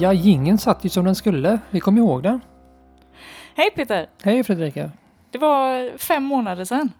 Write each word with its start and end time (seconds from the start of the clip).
Ja, 0.00 0.12
gingen 0.12 0.58
satt 0.58 0.84
ju 0.84 0.88
som 0.88 1.04
den 1.04 1.14
skulle. 1.14 1.58
Vi 1.70 1.80
kom 1.80 1.98
ihåg 1.98 2.22
den. 2.22 2.40
Hej 3.54 3.70
Peter! 3.74 4.08
Hej 4.22 4.44
Fredrika. 4.44 4.90
Det 5.30 5.38
var 5.38 5.98
fem 5.98 6.24
månader 6.24 6.64
sedan. 6.64 6.92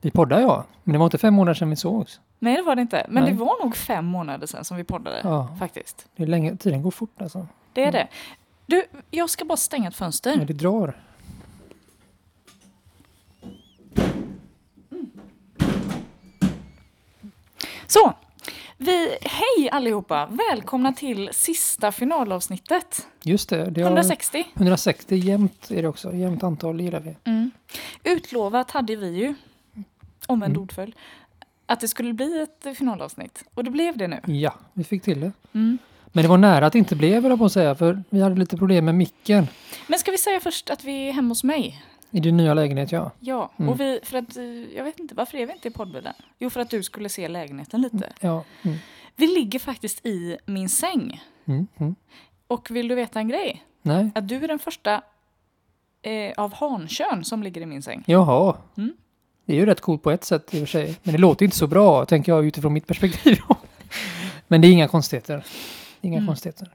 Vi 0.00 0.10
poddade 0.10 0.42
ja, 0.42 0.64
men 0.84 0.92
det 0.92 0.98
var 0.98 1.06
inte 1.06 1.18
fem 1.18 1.34
månader 1.34 1.54
sedan 1.54 1.70
vi 1.70 1.76
sågs. 1.76 2.20
Nej 2.38 2.56
det 2.56 2.62
var 2.62 2.76
det 2.76 2.82
inte, 2.82 3.06
men 3.08 3.22
Nej. 3.22 3.32
det 3.32 3.38
var 3.38 3.64
nog 3.64 3.76
fem 3.76 4.04
månader 4.06 4.46
sedan 4.46 4.64
som 4.64 4.76
vi 4.76 4.84
poddade 4.84 5.20
Ja, 5.24 5.56
faktiskt. 5.58 6.06
det 6.16 6.22
är 6.22 6.26
länge, 6.26 6.56
tiden 6.56 6.82
går 6.82 6.90
fort 6.90 7.22
alltså. 7.22 7.46
Det 7.72 7.80
är 7.84 7.88
Mm. 7.88 7.92
det. 7.92 8.08
Du, 8.66 8.84
jag 9.10 9.30
ska 9.30 9.44
bara 9.44 9.56
stänga 9.56 9.88
ett 9.88 9.96
fönster. 9.96 10.36
det 10.46 10.52
drar. 10.52 10.94
Så! 17.86 18.12
Vi, 18.82 19.16
hej 19.20 19.70
allihopa! 19.72 20.26
Välkomna 20.50 20.92
till 20.92 21.28
sista 21.32 21.92
finalavsnittet. 21.92 23.06
Just 23.22 23.48
det. 23.48 23.70
det 23.70 23.80
har 23.82 23.88
160. 23.90 24.44
160 24.54 25.16
jämnt 25.16 25.70
är 25.70 25.82
det 25.82 25.88
också. 25.88 26.14
Jämnt 26.14 26.42
antal 26.42 26.80
gillar 26.80 27.00
vi. 27.00 27.16
Mm. 27.24 27.50
Utlovat 28.04 28.70
hade 28.70 28.96
vi 28.96 29.08
ju, 29.10 29.34
omvänd 30.26 30.50
Mm. 30.52 30.62
ordföljd, 30.62 30.94
att 31.66 31.80
det 31.80 31.88
skulle 31.88 32.12
bli 32.12 32.40
ett 32.42 32.76
finalavsnitt. 32.78 33.44
Och 33.54 33.64
det 33.64 33.70
blev 33.70 33.96
det 33.96 34.08
nu. 34.08 34.20
Ja, 34.26 34.54
vi 34.72 34.84
fick 34.84 35.02
till 35.02 35.20
det. 35.20 35.32
Mm. 35.52 35.78
Men 36.12 36.22
det 36.22 36.28
var 36.28 36.38
nära 36.38 36.66
att 36.66 36.72
det 36.72 36.78
inte 36.78 36.96
blev, 36.96 37.26
jag 37.26 37.38
på 37.38 37.44
att 37.44 37.52
säga, 37.52 37.74
för 37.74 38.02
vi 38.10 38.20
hade 38.20 38.36
lite 38.36 38.56
problem 38.56 38.84
med 38.84 38.94
micken 38.94 39.48
Men 39.86 39.98
ska 39.98 40.10
vi 40.10 40.18
säga 40.18 40.40
först 40.40 40.70
att 40.70 40.84
vi 40.84 41.08
är 41.08 41.12
hemma 41.12 41.28
hos 41.28 41.44
mig? 41.44 41.82
I 42.10 42.20
din 42.20 42.36
nya 42.36 42.54
lägenhet, 42.54 42.92
ja. 42.92 43.10
Ja, 43.20 43.50
Mm. 43.56 43.68
och 43.72 43.80
vi, 43.80 44.00
för 44.02 44.18
att, 44.18 44.36
eh, 44.36 44.44
jag 44.76 44.84
vet 44.84 44.98
inte, 44.98 45.14
varför 45.14 45.38
är 45.38 45.46
vi 45.46 45.52
inte 45.52 45.68
i 45.68 45.70
poddbilen? 45.70 46.14
Jo, 46.38 46.50
för 46.50 46.60
att 46.60 46.70
du 46.70 46.82
skulle 46.82 47.08
se 47.08 47.28
lägenheten 47.28 47.82
lite. 47.82 48.12
Ja. 48.20 48.44
Mm. 48.62 48.76
Vi 49.16 49.26
ligger 49.26 49.58
faktiskt 49.58 50.06
i 50.06 50.36
min 50.46 50.68
säng. 50.68 51.22
Mm. 51.44 51.66
Mm. 51.78 51.94
Och 52.46 52.70
vill 52.70 52.88
du 52.88 52.94
veta 52.94 53.18
en 53.18 53.28
grej? 53.28 53.64
Nej. 53.82 54.10
Att 54.14 54.28
du 54.28 54.36
är 54.44 54.48
den 54.48 54.58
första 54.58 55.02
eh, 56.02 56.32
av 56.36 56.54
hankön 56.54 57.24
som 57.24 57.42
ligger 57.42 57.60
i 57.60 57.66
min 57.66 57.82
säng. 57.82 58.02
Jaha. 58.06 58.56
Mm. 58.76 58.92
Det 59.44 59.52
är 59.52 59.56
ju 59.56 59.66
rätt 59.66 59.80
coolt 59.80 60.02
på 60.02 60.10
ett 60.10 60.24
sätt 60.24 60.54
i 60.54 60.56
och 60.56 60.60
för 60.60 60.66
sig. 60.66 60.96
Men 61.02 61.12
det 61.12 61.18
låter 61.20 61.44
inte 61.44 61.56
så 61.56 61.66
bra, 61.66 62.04
tänker 62.04 62.32
jag 62.32 62.44
utifrån 62.46 62.72
mitt 62.72 62.86
perspektiv. 62.86 63.38
Men 64.48 64.60
det 64.60 64.68
är 64.68 64.72
inga 64.72 64.88
konstigheter. 64.88 65.44
Inga 66.00 66.16
Mm. 66.18 66.26
konstigheter. 66.26 66.68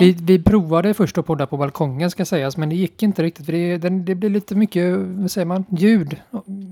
Vi, 0.00 0.12
vi 0.12 0.42
provade 0.42 0.94
först 0.94 1.18
att 1.18 1.26
podda 1.26 1.46
på 1.46 1.56
balkongen 1.56 2.10
ska 2.10 2.24
sägas, 2.24 2.56
men 2.56 2.68
det 2.68 2.74
gick 2.76 3.02
inte 3.02 3.22
riktigt. 3.22 3.46
För 3.46 3.52
det, 3.52 3.88
det 3.88 4.14
blir 4.14 4.30
lite 4.30 4.54
mycket, 4.54 4.98
vad 4.98 5.30
säger 5.30 5.44
man, 5.46 5.64
ljud. 5.70 6.20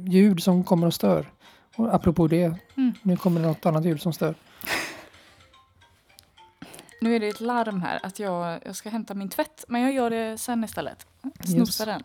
Ljud 0.09 0.43
som 0.43 0.65
kommer 0.65 0.87
och 0.87 0.95
stör. 0.95 1.31
Och 1.77 1.95
apropå 1.95 2.27
det, 2.27 2.55
Mm. 2.77 2.93
nu 3.03 3.17
kommer 3.17 3.41
det 3.41 3.47
något 3.47 3.67
annat 3.67 3.85
ljud 3.85 4.01
som 4.03 4.13
stör. 4.13 4.35
Nu 7.01 7.17
är 7.17 7.21
det 7.21 7.29
ett 7.29 7.41
larm 7.41 7.83
här 7.83 8.01
att 8.03 8.19
jag, 8.19 8.59
jag 8.67 8.77
ska 8.77 8.91
hämta 8.91 9.15
min 9.15 9.29
tvätt. 9.29 9.65
Men 9.69 9.83
jag 9.83 9.93
gör 9.93 10.11
det 10.11 10.39
sen 10.39 10.65
istället. 10.65 11.07
Snosar 11.45 11.87
den. 11.87 12.03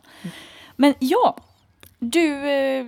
Men 0.75 0.93
ja, 0.99 1.37
du... 1.99 2.33
Eh, 2.49 2.85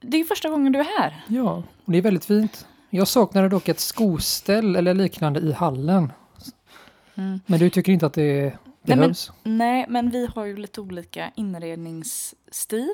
det 0.00 0.16
är 0.16 0.24
första 0.24 0.48
gången 0.48 0.72
du 0.72 0.78
är 0.78 1.00
här. 1.00 1.24
Ja, 1.28 1.62
och 1.84 1.92
det 1.92 1.98
är 1.98 2.02
väldigt 2.02 2.24
fint. 2.24 2.66
Jag 2.90 3.08
saknade 3.08 3.48
dock 3.48 3.68
ett 3.68 3.80
skoställ 3.80 4.76
eller 4.76 4.94
liknande 4.94 5.40
i 5.40 5.52
hallen. 5.52 6.12
Men 7.46 7.58
du 7.60 7.70
tycker 7.70 7.92
inte 7.92 8.06
att 8.06 8.12
det 8.14 8.42
Nej, 8.42 8.52
men- 8.82 8.98
behövs? 8.98 9.32
Nej, 9.42 9.86
men 9.88 10.10
vi 10.10 10.26
har 10.34 10.44
ju 10.44 10.56
lite 10.56 10.80
olika 10.80 11.30
inredningsstil. 11.34 12.92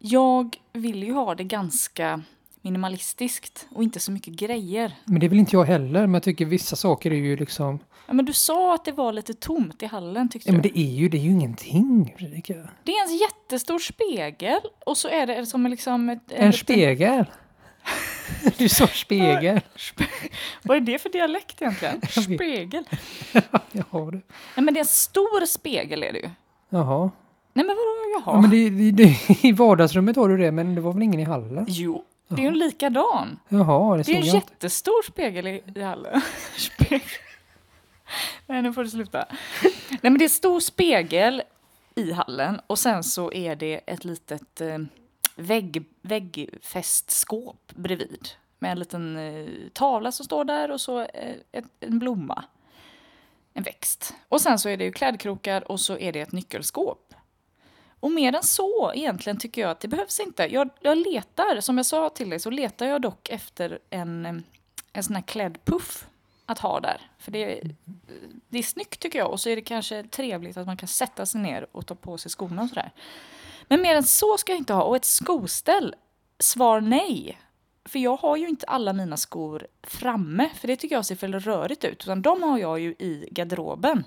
Jag 0.00 0.56
vill 0.72 1.02
ju 1.02 1.12
ha 1.12 1.34
det 1.34 1.44
ganska 1.44 2.22
minimalistiskt 2.62 3.66
och 3.74 3.82
inte 3.82 4.00
så 4.00 4.12
mycket 4.12 4.34
grejer. 4.34 4.92
Men 5.04 5.20
det 5.20 5.28
väl 5.28 5.38
inte 5.38 5.56
jag 5.56 5.64
heller, 5.64 6.00
men 6.00 6.14
jag 6.14 6.22
tycker 6.22 6.44
vissa 6.44 6.76
saker 6.76 7.10
är 7.10 7.16
ju 7.16 7.36
liksom... 7.36 7.78
Ja, 8.06 8.12
men 8.14 8.24
du 8.24 8.32
sa 8.32 8.74
att 8.74 8.84
det 8.84 8.92
var 8.92 9.12
lite 9.12 9.34
tomt 9.34 9.82
i 9.82 9.86
hallen 9.86 10.28
tyckte 10.28 10.48
Ja, 10.48 10.52
men 10.52 10.62
du. 10.62 10.68
det 10.68 10.78
är 10.78 10.90
ju, 10.94 11.08
det 11.08 11.16
är 11.16 11.22
ju 11.22 11.30
ingenting, 11.30 12.14
Fredrika. 12.18 12.54
Det 12.84 12.92
är 12.92 13.08
en 13.10 13.16
jättestor 13.16 13.78
spegel 13.78 14.60
och 14.86 14.96
så 14.96 15.08
är 15.08 15.26
det 15.26 15.46
som 15.46 15.66
liksom 15.66 16.08
ett... 16.08 16.22
En 16.28 16.36
liten- 16.36 16.52
spegel. 16.52 17.24
Du 18.58 18.68
sa 18.68 18.86
spegel. 18.86 19.60
Vad 20.62 20.76
är 20.76 20.80
det 20.80 20.98
för 20.98 21.08
dialekt 21.08 21.62
egentligen? 21.62 22.00
Jag. 22.14 22.24
Spegel. 22.24 22.84
Jaha, 23.72 24.10
du. 24.10 24.16
Nej 24.16 24.22
men 24.54 24.74
det 24.74 24.78
är 24.78 24.82
en 24.82 24.86
stor 24.86 25.46
spegel 25.46 26.02
är 26.02 26.12
det 26.12 26.18
ju. 26.18 26.30
Jaha. 26.68 27.10
Nej 27.52 27.66
men 27.66 27.76
vadå 27.76 28.22
jaha? 28.24 28.34
Ja, 28.36 28.40
men 28.40 28.50
det, 28.50 28.70
det, 28.70 28.90
det, 28.90 29.44
I 29.44 29.52
vardagsrummet 29.52 30.16
har 30.16 30.28
du 30.28 30.36
det, 30.36 30.52
men 30.52 30.74
det 30.74 30.80
var 30.80 30.92
väl 30.92 31.02
ingen 31.02 31.20
i 31.20 31.24
hallen? 31.24 31.64
Jo, 31.68 32.04
det 32.28 32.34
är 32.34 32.42
ju 32.42 32.48
en 32.48 32.58
likadan. 32.58 33.38
Jaha, 33.48 33.96
det 33.96 34.02
Det 34.02 34.12
är 34.12 34.16
en 34.16 34.26
jag 34.26 34.34
inte. 34.36 34.46
jättestor 34.52 35.02
spegel 35.06 35.46
i, 35.46 35.62
i 35.74 35.82
hallen. 35.82 36.20
Spegel. 36.56 37.00
Nej, 38.46 38.62
nu 38.62 38.72
får 38.72 38.84
du 38.84 38.90
sluta. 38.90 39.24
Nej, 39.90 39.98
men 40.00 40.18
det 40.18 40.22
är 40.22 40.26
en 40.26 40.30
stor 40.30 40.60
spegel 40.60 41.42
i 41.94 42.12
hallen 42.12 42.60
och 42.66 42.78
sen 42.78 43.04
så 43.04 43.32
är 43.32 43.56
det 43.56 43.80
ett 43.86 44.04
litet 44.04 44.60
eh, 44.60 44.78
vägg, 45.38 45.84
väggfästskåp 46.02 47.72
bredvid 47.74 48.28
med 48.58 48.72
en 48.72 48.78
liten 48.78 49.16
eh, 49.16 49.68
tavla 49.72 50.12
som 50.12 50.26
står 50.26 50.44
där 50.44 50.70
och 50.70 50.80
så 50.80 51.00
eh, 51.00 51.36
ett, 51.52 51.64
en 51.80 51.98
blomma. 51.98 52.44
En 53.54 53.62
växt. 53.62 54.14
Och 54.28 54.40
sen 54.40 54.58
så 54.58 54.68
är 54.68 54.76
det 54.76 54.84
ju 54.84 54.92
klädkrokar 54.92 55.72
och 55.72 55.80
så 55.80 55.98
är 55.98 56.12
det 56.12 56.20
ett 56.20 56.32
nyckelskåp. 56.32 57.14
Och 58.00 58.10
mer 58.10 58.34
än 58.34 58.42
så 58.42 58.92
egentligen 58.94 59.38
tycker 59.38 59.60
jag 59.60 59.70
att 59.70 59.80
det 59.80 59.88
behövs 59.88 60.20
inte. 60.20 60.54
Jag, 60.54 60.70
jag 60.80 60.98
letar, 60.98 61.60
som 61.60 61.76
jag 61.76 61.86
sa 61.86 62.08
till 62.08 62.30
dig, 62.30 62.40
så 62.40 62.50
letar 62.50 62.86
jag 62.86 63.02
dock 63.02 63.28
efter 63.28 63.78
en, 63.90 64.44
en 64.92 65.02
sån 65.02 65.14
här 65.14 65.22
klädpuff 65.22 66.06
att 66.46 66.58
ha 66.58 66.80
där. 66.80 67.10
För 67.18 67.30
det, 67.30 67.60
det 68.48 68.58
är 68.58 68.62
snyggt 68.62 69.00
tycker 69.00 69.18
jag 69.18 69.30
och 69.30 69.40
så 69.40 69.48
är 69.48 69.56
det 69.56 69.62
kanske 69.62 70.02
trevligt 70.02 70.56
att 70.56 70.66
man 70.66 70.76
kan 70.76 70.88
sätta 70.88 71.26
sig 71.26 71.40
ner 71.40 71.66
och 71.72 71.86
ta 71.86 71.94
på 71.94 72.18
sig 72.18 72.30
skorna 72.30 72.62
och 72.62 72.68
sådär. 72.68 72.92
Men 73.68 73.82
mer 73.82 73.94
än 73.94 74.04
så 74.04 74.38
ska 74.38 74.52
jag 74.52 74.58
inte 74.58 74.72
ha. 74.72 74.82
Och 74.82 74.96
ett 74.96 75.04
skoställ, 75.04 75.94
svar 76.38 76.80
nej. 76.80 77.38
För 77.84 77.98
jag 77.98 78.16
har 78.16 78.36
ju 78.36 78.48
inte 78.48 78.66
alla 78.66 78.92
mina 78.92 79.16
skor 79.16 79.66
framme, 79.82 80.50
för 80.54 80.68
det 80.68 80.76
tycker 80.76 80.94
jag 80.94 81.06
ser 81.06 81.16
för 81.16 81.28
rörigt 81.28 81.84
ut. 81.84 82.02
Utan 82.04 82.22
de 82.22 82.42
har 82.42 82.58
jag 82.58 82.80
ju 82.80 82.90
i 82.90 83.28
garderoben. 83.30 84.04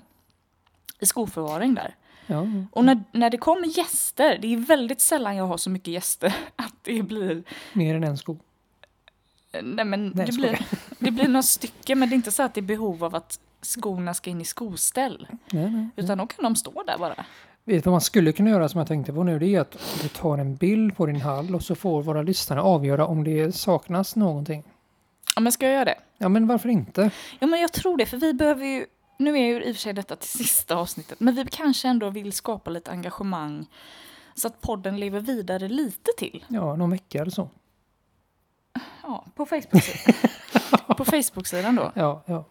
I 1.00 1.06
skoförvaring 1.06 1.74
där. 1.74 1.96
Ja, 2.26 2.46
Och 2.72 2.84
när, 2.84 3.04
när 3.12 3.30
det 3.30 3.38
kommer 3.38 3.78
gäster, 3.78 4.38
det 4.42 4.52
är 4.52 4.56
väldigt 4.56 5.00
sällan 5.00 5.36
jag 5.36 5.46
har 5.46 5.56
så 5.56 5.70
mycket 5.70 5.88
gäster 5.88 6.34
att 6.56 6.74
det 6.82 7.02
blir... 7.02 7.42
mer 7.72 7.94
än 7.94 8.04
en 8.04 8.18
sko. 8.18 8.36
Nej 9.62 9.84
men 9.84 10.12
Nej, 10.14 10.26
det, 10.26 10.32
blir, 10.32 10.66
det 10.98 11.10
blir 11.10 11.28
några 11.28 11.42
stycken, 11.42 11.98
men 11.98 12.08
det 12.08 12.14
är 12.14 12.16
inte 12.16 12.30
så 12.30 12.42
att 12.42 12.54
det 12.54 12.60
är 12.60 12.62
behov 12.62 13.04
av 13.04 13.14
att 13.14 13.40
skorna 13.62 14.14
ska 14.14 14.30
in 14.30 14.40
i 14.40 14.44
skoställ. 14.44 15.26
Nej, 15.52 15.70
nej. 15.70 15.88
Utan 15.96 16.18
då 16.18 16.26
kan 16.26 16.44
de 16.44 16.56
stå 16.56 16.82
där 16.82 16.98
bara. 16.98 17.24
Vet 17.64 17.86
vad 17.86 17.92
man 17.92 18.00
skulle 18.00 18.32
kunna 18.32 18.50
göra 18.50 18.68
som 18.68 18.78
jag 18.78 18.88
tänkte 18.88 19.12
på 19.12 19.22
nu? 19.22 19.38
Det 19.38 19.54
är 19.54 19.60
att 19.60 19.78
du 20.02 20.08
tar 20.08 20.38
en 20.38 20.56
bild 20.56 20.96
på 20.96 21.06
din 21.06 21.20
hall 21.20 21.54
och 21.54 21.62
så 21.62 21.74
får 21.74 22.02
våra 22.02 22.22
lyssnare 22.22 22.60
avgöra 22.60 23.06
om 23.06 23.24
det 23.24 23.52
saknas 23.52 24.16
någonting. 24.16 24.64
Ja 25.34 25.40
men 25.40 25.52
ska 25.52 25.66
jag 25.66 25.74
göra 25.74 25.84
det? 25.84 25.98
Ja, 26.18 26.28
men 26.28 26.46
varför 26.46 26.68
inte? 26.68 27.10
Ja 27.38 27.46
men 27.46 27.60
jag 27.60 27.72
tror 27.72 27.96
det, 27.96 28.06
för 28.06 28.16
vi 28.16 28.34
behöver 28.34 28.66
ju... 28.66 28.86
Nu 29.18 29.38
är 29.38 29.46
ju 29.46 29.62
i 29.62 29.72
och 29.72 29.76
för 29.76 29.80
sig 29.80 29.92
detta 29.92 30.16
till 30.16 30.28
sista 30.28 30.76
avsnittet, 30.76 31.20
men 31.20 31.34
vi 31.34 31.44
kanske 31.50 31.88
ändå 31.88 32.10
vill 32.10 32.32
skapa 32.32 32.70
lite 32.70 32.90
engagemang 32.90 33.66
så 34.34 34.46
att 34.46 34.60
podden 34.60 35.00
lever 35.00 35.20
vidare 35.20 35.68
lite 35.68 36.10
till. 36.18 36.44
Ja, 36.48 36.76
någon 36.76 36.90
vecka 36.90 37.20
eller 37.20 37.30
så. 37.30 37.48
Ja, 39.02 39.24
på 39.34 39.46
Facebook-sidan. 39.46 40.14
på 40.96 41.04
Facebook-sidan 41.04 41.76
då. 41.76 41.92
Ja, 41.94 42.22
ja. 42.26 42.44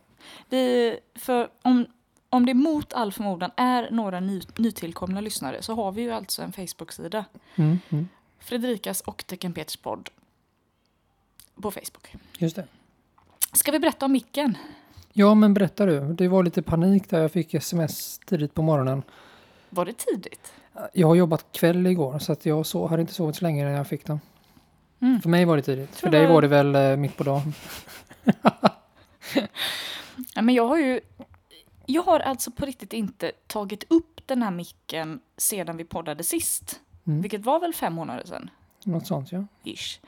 Vi, 0.49 0.97
för 1.15 1.49
om, 1.61 1.85
om 2.31 2.45
det 2.45 2.53
mot 2.53 2.93
all 2.93 3.11
förmodan 3.11 3.51
är 3.55 3.91
några 3.91 4.19
ny, 4.19 4.41
nytillkomna 4.55 5.21
lyssnare 5.21 5.61
så 5.61 5.75
har 5.75 5.91
vi 5.91 6.01
ju 6.01 6.11
alltså 6.11 6.41
en 6.41 6.51
Facebook-sida. 6.51 7.25
Mm, 7.55 7.79
mm. 7.89 8.07
Fredrikas 8.39 9.01
och 9.01 9.23
Tecken 9.27 9.53
Peters 9.53 9.77
podd. 9.77 10.09
På 11.61 11.71
Facebook. 11.71 12.15
Just 12.37 12.55
det. 12.55 12.67
Ska 13.53 13.71
vi 13.71 13.79
berätta 13.79 14.05
om 14.05 14.11
micken? 14.11 14.57
Ja, 15.13 15.35
men 15.35 15.53
berätta 15.53 15.85
du. 15.85 16.13
Det 16.13 16.27
var 16.27 16.43
lite 16.43 16.61
panik 16.61 17.09
där 17.09 17.21
jag 17.21 17.31
fick 17.31 17.53
sms 17.53 18.19
tidigt 18.25 18.53
på 18.53 18.61
morgonen. 18.61 19.03
Var 19.69 19.85
det 19.85 19.93
tidigt? 19.93 20.53
Jag 20.93 21.07
har 21.07 21.15
jobbat 21.15 21.45
kväll 21.51 21.87
igår 21.87 22.19
så 22.19 22.31
att 22.31 22.45
jag 22.45 22.65
så, 22.65 22.87
hade 22.87 23.01
inte 23.01 23.13
sovit 23.13 23.35
så 23.35 23.45
länge 23.45 23.65
när 23.65 23.71
jag 23.71 23.87
fick 23.87 24.05
den. 24.05 24.19
Mm. 24.99 25.21
För 25.21 25.29
mig 25.29 25.45
var 25.45 25.57
det 25.57 25.63
tidigt. 25.63 25.95
För 25.95 26.09
dig 26.09 26.27
var 26.27 26.41
det 26.41 26.47
väl 26.47 26.75
eh, 26.75 26.95
mitt 26.95 27.17
på 27.17 27.23
dagen. 27.23 27.53
Ja, 30.35 30.41
men 30.41 30.55
jag 30.55 30.67
har 30.67 30.77
ju... 30.77 30.99
Jag 31.91 32.03
har 32.03 32.19
alltså 32.19 32.51
på 32.51 32.65
riktigt 32.65 32.93
inte 32.93 33.31
tagit 33.47 33.83
upp 33.89 34.21
den 34.27 34.43
här 34.43 34.51
micken 34.51 35.19
sedan 35.37 35.77
vi 35.77 35.83
poddade 35.83 36.23
sist. 36.23 36.81
Mm. 37.07 37.21
Vilket 37.21 37.45
var 37.45 37.59
väl 37.59 37.73
fem 37.73 37.93
månader 37.93 38.23
sedan? 38.25 38.49
Något 38.83 39.07
sånt 39.07 39.31
ja. 39.31 39.45
Ish. 39.63 39.99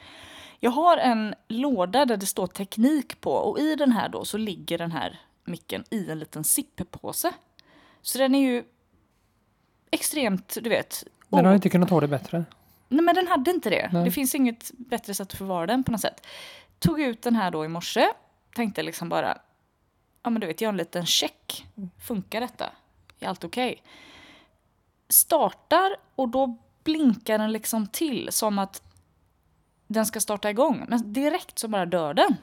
Jag 0.60 0.72
har 0.72 0.98
en 0.98 1.36
låda 1.48 2.06
där 2.06 2.18
det 2.18 2.26
står 2.26 2.48
teknik 2.48 3.22
på 3.22 3.32
och 3.32 3.60
i 3.60 3.76
den 3.76 3.92
här 3.92 4.10
då 4.10 4.26
så 4.26 4.38
ligger 4.38 4.78
den 4.78 4.92
här 4.92 5.20
micken 5.44 5.84
i 5.90 6.12
en 6.12 6.20
liten 6.20 6.44
zipppåse. 6.44 7.34
Så 8.02 8.18
den 8.18 8.36
är 8.36 8.40
ju 8.40 8.64
extremt, 9.92 10.58
du 10.62 10.70
vet... 10.70 11.04
Den 11.30 11.40
oh, 11.40 11.48
har 11.48 11.56
inte 11.56 11.70
kunnat 11.70 11.90
ha 11.90 12.02
det 12.02 12.08
bättre. 12.08 12.46
Nej 12.90 13.02
men 13.02 13.16
den 13.16 13.28
hade 13.28 13.52
inte 13.52 13.70
det. 13.70 13.90
Nej. 13.94 14.06
Det 14.06 14.12
finns 14.12 14.36
inget 14.36 14.72
bättre 14.78 15.14
sätt 15.14 15.28
att 15.28 15.38
förvara 15.38 15.68
den 15.68 15.84
på 15.84 15.92
något 15.92 16.02
sätt. 16.02 16.26
Tog 16.80 17.02
ut 17.02 17.22
den 17.22 17.36
här 17.36 17.52
då 17.52 17.66
i 17.66 17.68
morse. 17.68 18.08
Tänkte 18.56 18.84
liksom 18.84 19.10
bara, 19.10 19.38
ja 20.24 20.30
men 20.30 20.42
du 20.42 20.48
vet, 20.48 20.62
göra 20.62 20.70
en 20.70 20.78
liten 20.78 21.06
check. 21.06 21.66
Funkar 22.00 22.42
detta? 22.42 22.70
Är 23.20 23.28
allt 23.28 23.44
okej? 23.44 23.84
Startar 25.10 25.96
och 26.16 26.30
då 26.30 26.58
blinkar 26.84 27.38
den 27.38 27.52
liksom 27.52 27.88
till 27.88 28.30
som 28.32 28.60
att 28.60 28.82
den 29.88 30.06
ska 30.06 30.20
starta 30.20 30.50
igång. 30.50 30.86
Men 30.88 31.14
direkt 31.14 31.60
så 31.60 31.68
bara 31.68 31.86
dör 31.86 32.14
den. 32.14 32.36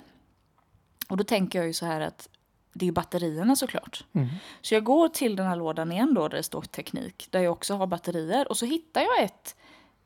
Och 1.08 1.16
då 1.16 1.24
tänker 1.24 1.58
jag 1.58 1.66
ju 1.66 1.72
så 1.72 1.86
här 1.86 2.00
att 2.00 2.28
det 2.72 2.88
är 2.88 2.92
batterierna 2.92 3.56
såklart. 3.56 4.04
Mm. 4.12 4.28
Så 4.60 4.74
jag 4.74 4.84
går 4.84 5.08
till 5.08 5.36
den 5.36 5.46
här 5.46 5.56
lådan 5.56 5.92
igen 5.92 6.14
då 6.14 6.28
där 6.28 6.36
det 6.36 6.42
står 6.42 6.62
teknik, 6.62 7.28
där 7.30 7.40
jag 7.40 7.52
också 7.52 7.74
har 7.74 7.86
batterier. 7.86 8.48
Och 8.48 8.56
så 8.56 8.66
hittar 8.66 9.00
jag 9.00 9.22
ett, 9.22 9.56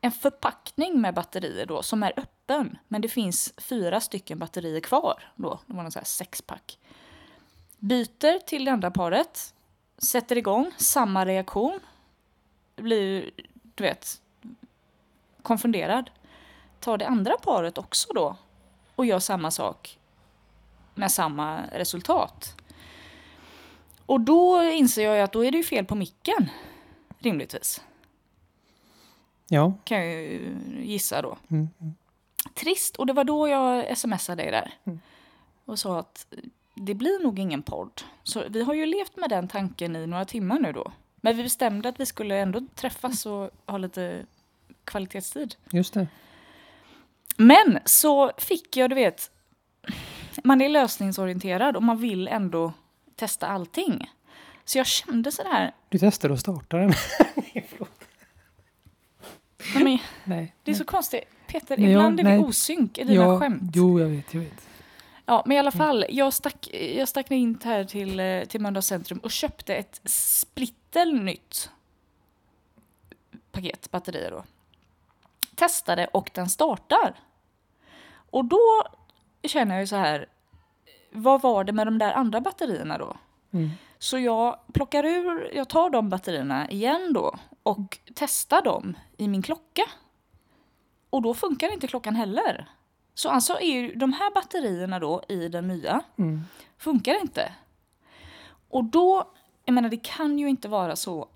en 0.01 0.11
förpackning 0.11 1.01
med 1.01 1.13
batterier 1.13 1.65
då 1.65 1.83
som 1.83 2.03
är 2.03 2.13
öppen. 2.17 2.77
Men 2.87 3.01
det 3.01 3.09
finns 3.09 3.53
fyra 3.57 4.01
stycken 4.01 4.39
batterier 4.39 4.79
kvar 4.79 5.31
då. 5.35 5.59
Det 5.65 5.73
var 5.73 5.83
en 5.83 5.91
sån 5.91 5.99
här 5.99 6.05
sexpack. 6.05 6.79
Byter 7.85 8.39
till 8.39 8.65
det 8.65 8.71
andra 8.71 8.91
paret, 8.91 9.53
sätter 9.97 10.37
igång, 10.37 10.71
samma 10.77 11.25
reaktion. 11.25 11.79
Blir, 12.75 13.31
du 13.75 13.83
vet, 13.83 14.21
konfunderad. 15.41 16.09
Tar 16.79 16.97
det 16.97 17.07
andra 17.07 17.37
paret 17.37 17.77
också 17.77 18.13
då 18.13 18.37
och 18.95 19.05
gör 19.05 19.19
samma 19.19 19.51
sak 19.51 19.99
med 20.95 21.11
samma 21.11 21.61
resultat. 21.71 22.55
Och 24.05 24.21
då 24.21 24.63
inser 24.63 25.03
jag 25.03 25.15
ju 25.15 25.21
att 25.21 25.31
då 25.31 25.45
är 25.45 25.51
det 25.51 25.57
ju 25.57 25.63
fel 25.63 25.85
på 25.85 25.95
micken, 25.95 26.49
rimligtvis. 27.19 27.81
Ja. 29.47 29.73
Kan 29.83 29.97
jag 29.97 30.21
ju 30.21 30.55
gissa 30.81 31.21
då. 31.21 31.37
Mm. 31.47 31.69
Trist, 32.53 32.95
och 32.95 33.05
det 33.05 33.13
var 33.13 33.23
då 33.23 33.47
jag 33.47 33.97
smsade 33.97 34.43
dig 34.43 34.51
där. 34.51 34.73
Mm. 34.83 34.99
Och 35.65 35.79
sa 35.79 35.99
att 35.99 36.27
det 36.75 36.93
blir 36.93 37.23
nog 37.23 37.39
ingen 37.39 37.61
podd. 37.61 38.01
Så 38.23 38.43
vi 38.49 38.63
har 38.63 38.73
ju 38.73 38.85
levt 38.85 39.17
med 39.17 39.29
den 39.29 39.47
tanken 39.47 39.95
i 39.95 40.07
några 40.07 40.25
timmar 40.25 40.59
nu 40.59 40.71
då. 40.71 40.91
Men 41.21 41.37
vi 41.37 41.43
bestämde 41.43 41.89
att 41.89 41.99
vi 41.99 42.05
skulle 42.05 42.37
ändå 42.37 42.61
träffas 42.75 43.25
och 43.25 43.49
ha 43.65 43.77
lite 43.77 44.25
kvalitetstid. 44.85 45.55
Just 45.69 45.93
det. 45.93 46.07
Men 47.37 47.79
så 47.85 48.31
fick 48.37 48.77
jag, 48.77 48.89
du 48.89 48.95
vet, 48.95 49.31
man 50.43 50.61
är 50.61 50.69
lösningsorienterad 50.69 51.75
och 51.75 51.83
man 51.83 51.97
vill 51.97 52.27
ändå 52.27 52.73
testa 53.15 53.47
allting. 53.47 54.11
Så 54.65 54.77
jag 54.77 54.87
kände 54.87 55.31
sådär, 55.31 55.71
Du 55.89 55.99
testade 55.99 56.33
att 56.33 56.39
starta 56.39 56.77
den. 56.77 56.93
Nej, 57.35 57.69
nej, 59.75 59.83
men 59.83 59.99
Nej. 60.23 60.55
det 60.63 60.71
är 60.71 60.75
så 60.75 60.85
konstigt. 60.85 61.23
Peter, 61.47 61.77
Nej, 61.77 61.91
ibland 61.91 62.19
jag- 62.19 62.25
är 62.27 62.31
vi 62.31 62.37
nej. 62.37 62.47
osynk 62.47 62.97
i 62.97 63.03
dina 63.03 63.23
ja, 63.23 63.39
skämt. 63.39 63.71
Jo, 63.75 63.99
jag 63.99 64.07
vet, 64.07 64.33
jag 64.33 64.41
vet. 64.41 64.67
Ja, 65.25 65.43
men 65.45 65.57
i 65.57 65.59
alla 65.59 65.71
fall, 65.71 66.05
jag 66.09 66.33
stack, 66.33 66.69
jag 66.73 67.07
stack 67.07 67.31
in 67.31 67.59
här 67.63 67.83
till, 67.83 68.19
eh, 68.19 68.43
till 68.43 68.61
Mölndals 68.61 68.87
centrum 68.87 69.19
och 69.19 69.31
köpte 69.31 69.75
ett 69.75 70.01
splittelnytt 70.05 71.69
paket 73.51 73.91
batterier 73.91 74.31
då. 74.31 74.43
Testade 75.55 76.07
och 76.07 76.31
den 76.33 76.49
startar. 76.49 77.13
Och 78.29 78.45
då 78.45 78.83
känner 79.43 79.75
jag 79.75 79.81
ju 79.81 79.87
så 79.87 79.95
här, 79.95 80.29
vad 81.11 81.41
var 81.41 81.63
det 81.63 81.73
med 81.73 81.87
de 81.87 81.97
där 81.97 82.13
andra 82.13 82.41
batterierna 82.41 82.97
då? 82.97 83.17
Mm. 83.51 83.69
Så 83.99 84.17
jag 84.17 84.59
plockar 84.73 85.03
ur, 85.03 85.51
jag 85.55 85.69
tar 85.69 85.89
de 85.89 86.09
batterierna 86.09 86.69
igen 86.69 87.13
då 87.13 87.35
och 87.63 87.97
testar 88.15 88.61
dem 88.61 88.97
i 89.17 89.27
min 89.27 89.41
klocka. 89.41 89.83
Och 91.09 91.21
då 91.21 91.33
funkar 91.33 91.73
inte 91.73 91.87
klockan 91.87 92.15
heller. 92.15 92.69
Så 93.15 93.29
alltså 93.29 93.53
är 93.59 93.73
ju 93.73 93.95
de 93.95 94.13
här 94.13 94.33
batterierna 94.33 94.99
då 94.99 95.23
i 95.29 95.47
den 95.47 95.67
nya 95.67 96.01
Mm. 96.17 96.41
funkar 96.77 97.21
inte. 97.21 97.51
Och 98.69 98.83
då, 98.83 99.27
jag 99.65 99.73
menar 99.73 99.89
det 99.89 100.03
kan 100.03 100.39
ju 100.39 100.49
inte 100.49 100.67
vara 100.67 100.95
så 100.95 101.27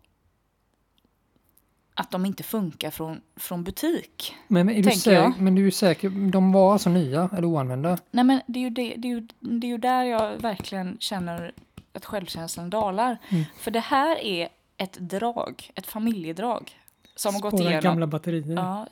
att 1.93 2.11
de 2.11 2.25
inte 2.25 2.43
funkar 2.43 2.91
från, 2.91 3.21
från 3.35 3.63
butik. 3.63 4.35
Men, 4.47 4.65
men, 4.65 4.75
är 4.75 4.83
du 4.83 4.91
säker, 4.91 5.13
jag. 5.17 5.39
men 5.39 5.55
du 5.55 5.67
är 5.67 5.71
säker, 5.71 6.09
de 6.31 6.51
var 6.51 6.73
alltså 6.73 6.89
nya 6.89 7.29
eller 7.33 7.45
oanvända? 7.47 7.97
Nej 8.11 8.23
men 8.23 8.41
det 8.47 8.59
är 8.59 8.63
ju, 8.63 8.69
det, 8.69 8.95
det 8.97 9.07
är 9.07 9.09
ju, 9.09 9.27
det 9.39 9.67
är 9.67 9.71
ju 9.71 9.77
där 9.77 10.03
jag 10.03 10.37
verkligen 10.37 10.97
känner 10.99 11.51
att 11.93 12.05
självkänslan 12.05 12.69
dalar. 12.69 13.17
Mm. 13.29 13.43
För 13.57 13.71
det 13.71 13.79
här 13.79 14.15
är 14.17 14.49
ett 14.77 14.93
drag, 14.93 15.71
ett 15.75 15.87
familjedrag. 15.87 16.77
Som 17.15 17.33
har 17.33 17.41
gått 17.41 17.53
Spåra 17.53 17.63
igenom. 17.63 17.83
gamla 17.83 18.07
batterier. 18.07 18.55
Ja. 18.55 18.87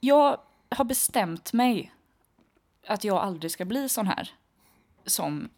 Jag 0.00 0.38
har 0.70 0.84
bestämt 0.84 1.52
mig 1.52 1.92
att 2.86 3.04
jag 3.04 3.16
aldrig 3.16 3.50
ska 3.50 3.64
bli 3.64 3.88
sån 3.88 4.06
här 4.06 4.30
som 5.06 5.48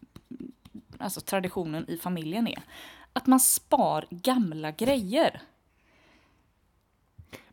alltså, 0.97 1.21
traditionen 1.21 1.89
i 1.89 1.97
familjen 1.97 2.47
är. 2.47 2.61
Att 3.13 3.27
man 3.27 3.39
spar 3.39 4.07
gamla 4.09 4.71
grejer. 4.71 5.41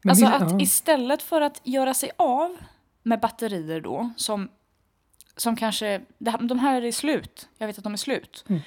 Men 0.02 0.10
alltså 0.10 0.24
vill- 0.24 0.34
att 0.34 0.52
ja. 0.52 0.60
istället 0.60 1.22
för 1.22 1.40
att 1.40 1.60
göra 1.64 1.94
sig 1.94 2.10
av 2.16 2.56
med 3.02 3.20
batterier 3.20 3.80
då 3.80 4.10
som, 4.16 4.48
som 5.36 5.56
kanske, 5.56 6.00
det 6.18 6.36
de 6.40 6.58
här 6.58 6.82
är 6.82 6.92
slut, 6.92 7.48
jag 7.58 7.66
vet 7.66 7.78
att 7.78 7.84
de 7.84 7.92
är 7.92 7.96
slut. 7.96 8.44
Mm. 8.48 8.60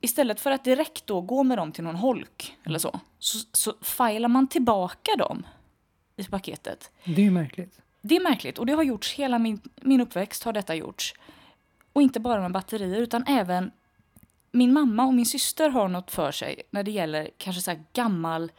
Istället 0.00 0.40
för 0.40 0.50
att 0.50 0.64
direkt 0.64 1.06
då 1.06 1.20
gå 1.20 1.42
med 1.42 1.58
dem 1.58 1.72
till 1.72 1.84
någon 1.84 1.96
holk 1.96 2.56
eller 2.64 2.78
så, 2.78 3.00
så, 3.18 3.38
så 3.52 3.74
filar 3.82 4.28
man 4.28 4.48
tillbaka 4.48 5.16
dem 5.18 5.46
i 6.16 6.24
paketet. 6.24 6.90
Det 7.04 7.26
är 7.26 7.30
märkligt. 7.30 7.80
Det 8.00 8.16
är 8.16 8.20
märkligt 8.20 8.58
och 8.58 8.66
det 8.66 8.72
har 8.72 8.82
gjorts 8.82 9.14
hela 9.14 9.38
min, 9.38 9.60
min 9.76 10.00
uppväxt 10.00 10.44
har 10.44 10.52
detta 10.52 10.74
gjorts. 10.74 11.14
Och 11.92 12.02
inte 12.02 12.20
bara 12.20 12.40
med 12.40 12.52
batterier 12.52 13.00
utan 13.00 13.24
även 13.26 13.70
min 14.52 14.72
mamma 14.72 15.06
och 15.06 15.14
min 15.14 15.26
syster 15.26 15.70
har 15.70 15.88
något 15.88 16.10
för 16.10 16.32
sig 16.32 16.62
när 16.70 16.82
det 16.82 16.90
gäller 16.90 17.30
kanske 17.38 17.62
så 17.62 17.70
här 17.70 17.84
gammal... 17.92 18.52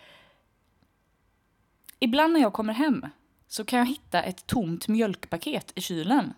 Ibland 2.00 2.33
när 2.33 2.39
jag 2.39 2.53
kommer 2.53 2.74
hem 2.74 3.06
så 3.47 3.65
kan 3.65 3.80
jag 3.80 3.86
hitta 3.86 4.24
ett 4.24 4.47
tomt 4.47 4.88
mjölkpaket 4.88 5.71
i 5.75 5.81
kylen. 5.81 6.33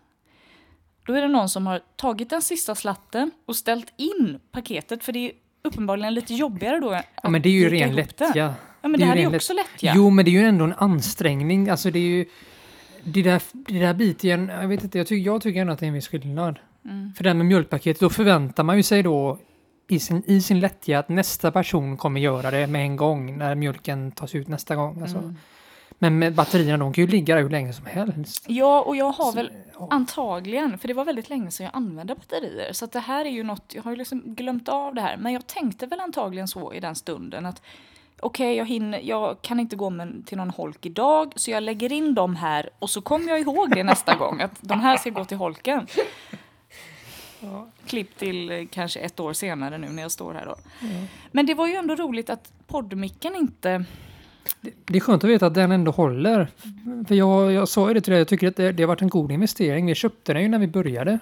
Då 1.06 1.14
är 1.14 1.22
det 1.22 1.28
någon 1.28 1.50
som 1.50 1.68
har 1.68 1.82
tagit 1.96 2.30
den 2.30 2.42
sista 2.42 2.76
slatten 2.76 3.32
och 3.46 3.56
ställt 3.56 3.94
in 3.98 4.40
paketet 4.52 5.04
för 5.04 5.12
det 5.12 5.20
är 5.20 5.32
uppenbarligen 5.62 6.14
lite 6.14 6.34
jobbigare 6.34 6.80
då. 6.80 7.02
Ja, 7.24 7.30
men 7.30 7.42
det 7.42 7.50
är 7.50 7.54
ju 7.54 7.70
ren 7.70 7.96
lättja. 7.96 8.32
Ja, 8.36 8.54
men 8.82 8.92
det, 8.92 8.98
Det 8.98 9.06
här 9.06 9.16
är 9.16 9.30
ju 9.30 9.36
också 9.36 9.54
lättja. 9.54 9.94
Jo, 9.96 10.10
men 10.10 10.26
det 10.26 10.32
är 10.32 10.34
ju 10.34 10.46
ändå 10.46 10.66
en 10.66 10.74
ansträngning. 10.74 11.70
Alltså 11.70 11.92
det 11.92 12.00
är 12.00 12.10
ju... 12.10 12.26
Det 13.04 13.22
där, 13.22 13.42
det 13.54 13.80
där 13.80 13.94
biten, 13.94 14.52
jag 14.62 14.68
vet 14.68 14.84
inte, 14.84 14.98
jag 14.98 15.08
tycker, 15.08 15.26
jag 15.26 15.42
tycker 15.42 15.62
ändå 15.62 15.74
att 15.74 15.80
det 15.80 15.86
är 15.86 15.88
en 15.88 15.94
viss 15.94 16.08
skillnad. 16.08 16.60
Mm. 16.86 17.14
För 17.14 17.24
det 17.24 17.30
här 17.30 17.36
med 17.36 17.46
mjölkpaketet, 17.46 18.00
då 18.00 18.10
förväntar 18.10 18.64
man 18.64 18.78
ju 18.78 18.84
sig 18.84 19.04
då 19.04 19.40
i 19.88 20.00
sin, 20.00 20.24
i 20.26 20.42
sin 20.42 20.60
lättja 20.60 21.00
att 21.00 21.10
nästa 21.10 21.52
person 21.52 21.98
kommer 21.98 22.22
göra 22.22 22.52
det 22.52 22.68
med 22.68 22.82
en 22.82 22.96
gång 22.96 23.38
när 23.38 23.56
mjölken 23.56 24.12
tas 24.12 24.36
ut 24.36 24.48
nästa 24.48 24.76
gång. 24.76 25.02
Alltså. 25.02 25.18
Mm. 25.18 25.36
Men 26.00 26.20
med 26.20 26.34
batterierna, 26.34 26.78
de 26.78 26.94
kan 26.94 27.04
ju 27.04 27.12
ligga 27.12 27.36
där 27.36 27.42
hur 27.42 27.50
länge 27.50 27.74
som 27.74 27.86
helst. 27.86 28.46
Ja, 28.48 28.82
och 28.82 28.96
jag 28.96 29.12
har 29.12 29.34
väl 29.34 29.52
Ja. 29.82 29.88
Antagligen, 29.92 30.78
för 30.78 30.88
det 30.88 30.94
var 30.94 31.06
väldigt 31.06 31.30
länge 31.30 31.52
sedan 31.52 31.64
jag 31.64 31.76
använde 31.76 32.16
batterier. 32.16 32.74
Så 32.74 32.86
att 32.86 32.92
det 32.92 33.00
här 33.00 33.26
är 33.26 33.30
ju 33.30 33.44
något, 33.44 33.74
jag 33.76 33.84
har 33.84 33.92
ju 33.92 33.98
liksom 33.98 34.22
glömt 34.26 34.70
av 34.70 34.96
det 34.96 35.02
här. 35.02 35.18
Men 35.18 35.34
jag 35.34 35.48
tänkte 35.48 35.86
väl 35.86 36.00
antagligen 36.00 36.48
så 36.48 36.74
i 36.74 36.80
den 36.80 36.96
stunden 36.96 37.46
att 37.46 37.62
okej, 38.22 38.56
jag, 38.56 38.66
hinner, 38.66 39.00
jag 39.04 39.42
kan 39.42 39.60
inte 39.60 39.76
gå 39.76 39.90
med, 39.90 40.24
till 40.26 40.38
någon 40.38 40.50
holk 40.50 40.86
idag 40.86 41.34
så 41.36 41.52
jag 41.52 41.64
lägger 41.64 41.92
in 41.92 42.14
dem 42.14 42.36
här 42.36 42.70
och 42.80 42.90
så 42.90 43.02
kommer 43.02 43.28
jag 43.28 43.40
ihåg 43.40 43.76
det 43.76 43.84
nästa 43.84 44.16
gång 44.16 44.42
att 44.42 44.58
de 44.62 44.80
här 44.80 44.98
ska 44.98 45.10
gå 45.10 45.26
till 45.26 45.38
holken. 45.38 45.88
Klipp 47.86 48.18
till 48.18 48.52
eh, 48.52 48.66
kanske 48.72 49.00
ett 49.00 49.20
år 49.20 49.34
senare 49.34 49.78
nu 49.78 49.90
när 49.90 50.02
jag 50.02 50.12
står 50.12 50.34
här 50.34 50.46
då. 50.46 50.56
Men 51.32 51.46
det 51.46 51.54
var 51.54 51.68
ju 51.68 51.76
ändå 51.76 51.96
roligt 51.96 52.30
att 52.30 52.52
poddmicken 52.68 53.36
inte... 53.36 53.86
Det 54.62 54.98
är 54.98 55.00
skönt 55.00 55.24
att 55.24 55.30
veta 55.30 55.46
att 55.46 55.54
den 55.54 55.72
ändå 55.72 55.92
håller. 55.92 56.48
För 57.08 57.16
jag, 57.16 57.52
jag 57.52 57.68
sa 57.68 57.88
ju 57.88 57.94
det 57.94 58.02
till 58.02 58.12
dig, 58.12 58.20
jag 58.20 58.28
tycker 58.28 58.48
att 58.48 58.56
det, 58.56 58.72
det 58.72 58.84
har 58.84 58.88
varit 58.88 59.02
en 59.02 59.10
god 59.10 59.32
investering. 59.32 59.86
Vi 59.86 59.96
köpte 59.96 60.34
den 60.34 60.42
ju 60.42 60.48
när 60.48 60.60
vi 60.60 60.68
började. 60.68 61.20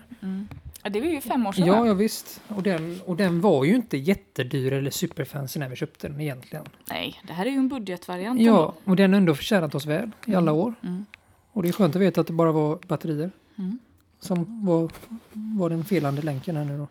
Ja, 0.83 0.89
det 0.89 1.01
var 1.01 1.07
ju 1.07 1.21
fem 1.21 1.47
år 1.47 1.51
sedan. 1.51 1.67
Ja, 1.67 1.87
ja 1.87 1.93
visst. 1.93 2.41
Och 2.47 2.63
den, 2.63 3.01
och 3.05 3.15
den 3.15 3.41
var 3.41 3.63
ju 3.65 3.75
inte 3.75 3.97
jättedyr 3.97 4.73
eller 4.73 4.91
superfancy 4.91 5.59
när 5.59 5.69
vi 5.69 5.75
köpte 5.75 6.07
den 6.07 6.21
egentligen. 6.21 6.65
Nej, 6.89 7.21
det 7.27 7.33
här 7.33 7.45
är 7.45 7.49
ju 7.49 7.57
en 7.57 7.67
budgetvariant. 7.69 8.41
Ja, 8.41 8.73
och 8.83 8.95
den 8.95 9.13
har 9.13 9.17
ändå 9.17 9.35
förtjänat 9.35 9.75
oss 9.75 9.85
väl 9.85 10.11
i 10.25 10.35
alla 10.35 10.51
år. 10.51 10.73
Mm. 10.83 11.05
Och 11.51 11.63
det 11.63 11.69
är 11.69 11.73
skönt 11.73 11.95
att 11.95 12.01
veta 12.01 12.21
att 12.21 12.27
det 12.27 12.33
bara 12.33 12.51
var 12.51 12.79
batterier 12.87 13.31
Mm. 13.57 13.79
som 14.19 14.65
var, 14.65 14.91
var 15.33 15.69
den 15.69 15.83
felande 15.85 16.21
länken 16.21 16.55
här 16.55 16.65
nu 16.65 16.77
då. 16.77 16.87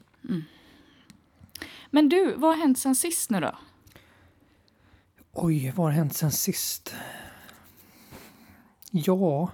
Men 1.91 2.09
du, 2.09 2.35
vad 2.37 2.51
har 2.51 2.59
hänt 2.63 2.79
sen 2.79 2.95
sist 2.95 3.31
nu 3.31 3.41
då? 3.41 3.55
Oj, 5.33 5.73
vad 5.77 5.87
har 5.87 5.93
hänt 5.93 6.15
sen 6.15 6.33
sist? 6.33 6.95
Ja... 8.91 9.51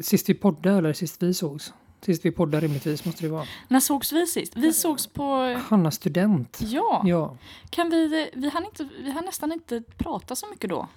Sist 0.00 0.28
vi 0.28 0.34
poddade 0.34 0.78
eller 0.78 0.92
sist 0.92 1.22
vi 1.22 1.34
sågs? 1.34 1.72
Sist 2.00 2.24
vi 2.24 2.30
poddade 2.30 2.64
rimligtvis 2.66 3.04
måste 3.04 3.22
det 3.22 3.28
vara. 3.28 3.44
När 3.68 3.80
sågs 3.80 4.12
vi 4.12 4.26
sist? 4.26 4.56
Vi 4.56 4.72
sågs 4.72 5.06
på... 5.06 5.58
Hanna 5.68 5.90
Student. 5.90 6.58
Ja, 6.60 7.02
Ja. 7.04 7.36
kan 7.70 7.90
vi... 7.90 8.30
Vi 8.34 8.48
hann, 8.48 8.64
inte, 8.64 8.88
vi 9.02 9.10
hann 9.10 9.24
nästan 9.24 9.52
inte 9.52 9.82
prata 9.96 10.36
så 10.36 10.46
mycket 10.50 10.70
då. 10.70 10.88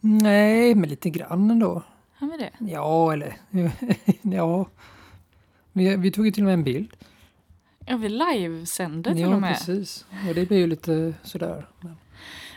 Nej, 0.00 0.74
men 0.74 0.88
lite 0.88 1.10
grann 1.10 1.50
ändå. 1.50 1.82
Hann 2.14 2.30
vi 2.30 2.36
det? 2.36 2.50
Ja, 2.72 3.12
eller... 3.12 3.36
ja. 4.22 4.66
Vi, 5.72 5.96
vi 5.96 6.10
tog 6.10 6.26
ju 6.26 6.32
till 6.32 6.42
och 6.42 6.46
med 6.46 6.54
en 6.54 6.64
bild. 6.64 6.92
Ja, 7.86 7.96
vi 7.96 8.08
livesänder 8.08 9.10
till 9.12 9.20
Ja, 9.20 9.34
och 9.34 9.40
med. 9.40 9.54
precis. 9.54 10.06
Och 10.28 10.34
det 10.34 10.46
blir 10.48 10.58
ju 10.58 10.66
lite 10.66 11.14
sådär. 11.22 11.66
Men, 11.80 11.96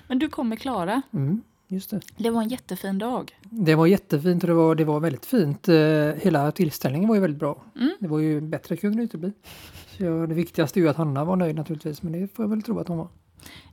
Men 0.07 0.19
du 0.19 0.29
kommer 0.29 0.55
klara. 0.55 1.01
mm, 1.13 1.41
just 1.71 1.89
det. 1.89 2.01
Det 2.17 2.29
var 2.29 2.41
en 2.41 2.49
jättefin 2.49 2.97
dag. 2.97 3.37
Det 3.43 3.75
var 3.75 3.87
jättefint 3.87 4.43
och 4.43 4.47
det 4.47 4.53
var, 4.53 4.75
det 4.75 4.85
var 4.85 4.99
väldigt 4.99 5.25
fint. 5.25 5.67
Eh, 5.67 5.75
hela 6.21 6.51
tillställningen 6.51 7.07
var 7.07 7.15
ju 7.15 7.21
väldigt 7.21 7.39
bra. 7.39 7.63
Mm. 7.75 7.91
Det 7.99 8.07
var 8.07 8.19
ju 8.19 8.41
bättre 8.41 8.77
kunde 8.77 8.97
det 8.97 9.03
inte 9.03 9.17
bli. 9.17 9.33
Så 9.97 10.03
jag, 10.03 10.29
det 10.29 10.35
viktigaste 10.35 10.79
är 10.79 10.81
ju 10.81 10.89
att 10.89 10.97
Hanna 10.97 11.25
var 11.25 11.35
nöjd 11.35 11.55
naturligtvis, 11.55 12.01
men 12.01 12.11
det 12.13 12.27
får 12.35 12.45
jag 12.45 12.49
väl 12.49 12.63
tro 12.63 12.79
att 12.79 12.87
hon 12.87 12.97
var. 12.97 13.07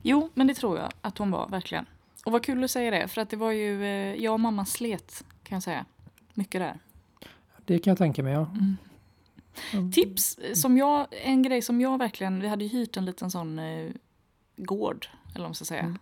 Jo, 0.01 0.29
men 0.33 0.47
det 0.47 0.53
tror 0.53 0.77
jag 0.77 0.91
att 1.01 1.17
hon 1.17 1.31
var, 1.31 1.49
verkligen. 1.49 1.85
Och 2.25 2.31
vad 2.31 2.43
kul 2.43 2.63
att 2.63 2.71
säga 2.71 2.91
det, 2.91 3.07
för 3.07 3.21
att 3.21 3.29
det 3.29 3.37
var 3.37 3.51
ju, 3.51 3.83
eh, 3.83 4.23
jag 4.23 4.33
och 4.33 4.39
mamma 4.39 4.65
slet, 4.65 5.23
kan 5.43 5.55
jag 5.55 5.63
säga. 5.63 5.85
Mycket 6.33 6.61
där. 6.61 6.79
Det 7.65 7.79
kan 7.79 7.91
jag 7.91 7.97
tänka 7.97 8.23
mig, 8.23 8.33
ja. 8.33 8.51
Mm. 8.53 8.77
Mm. 9.73 9.91
Tips, 9.91 10.37
eh, 10.37 10.53
som 10.53 10.77
jag, 10.77 11.07
en 11.23 11.43
grej 11.43 11.61
som 11.61 11.81
jag 11.81 11.97
verkligen, 11.97 12.41
vi 12.41 12.47
hade 12.47 12.63
ju 12.63 12.69
hyrt 12.69 12.97
en 12.97 13.05
liten 13.05 13.31
sån 13.31 13.59
eh, 13.59 13.91
gård, 14.57 15.07
eller 15.29 15.39
vad 15.39 15.49
man 15.49 15.55
ska 15.55 15.65
säga, 15.65 15.81
Mm. 15.81 15.97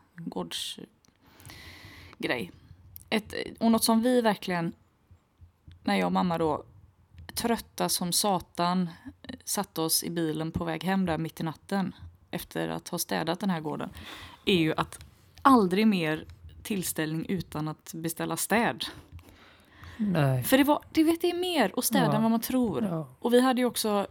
Gårdsgrej. 2.17 2.51
Ett, 3.09 3.33
och 3.59 3.71
något 3.71 3.83
som 3.83 4.01
vi 4.01 4.21
verkligen, 4.21 4.74
när 5.83 5.95
jag 5.95 6.05
och 6.05 6.12
mamma 6.12 6.38
då, 6.38 6.63
trötta 7.33 7.89
som 7.89 8.12
satan, 8.12 8.89
eh, 9.24 9.36
satte 9.45 9.81
oss 9.81 10.03
i 10.03 10.09
bilen 10.09 10.51
på 10.51 10.63
väg 10.63 10.83
hem 10.83 11.05
där 11.05 11.17
mitt 11.17 11.39
i 11.39 11.43
natten 11.43 11.95
efter 12.31 12.69
att 12.69 12.89
ha 12.89 12.97
städat 12.97 13.39
den 13.39 13.50
här 13.50 13.62
gården, 13.62 13.89
är 14.45 14.57
ju 14.57 14.74
att 14.77 15.00
aldrig 15.41 15.88
mer 15.88 16.25
tillställning 16.63 17.25
utan 17.29 17.67
att 17.67 17.93
beställa 17.93 18.38
städ. 18.38 18.86
Nej. 19.97 20.43
För 20.43 20.57
det, 20.57 20.63
var, 20.63 20.83
det, 20.91 21.03
vet, 21.03 21.21
det 21.21 21.29
är 21.29 21.39
mer 21.39 21.74
att 21.77 21.86
städa 21.86 22.05
Ja. 22.05 22.13
än 22.13 22.21
vad 22.21 22.31
man 22.31 22.41
tror. 22.41 22.83
Ja. 22.83 23.07
Och 23.19 23.33
vi 23.33 23.41
hade 23.41 23.62
ju 23.62 23.65
också 23.65 24.07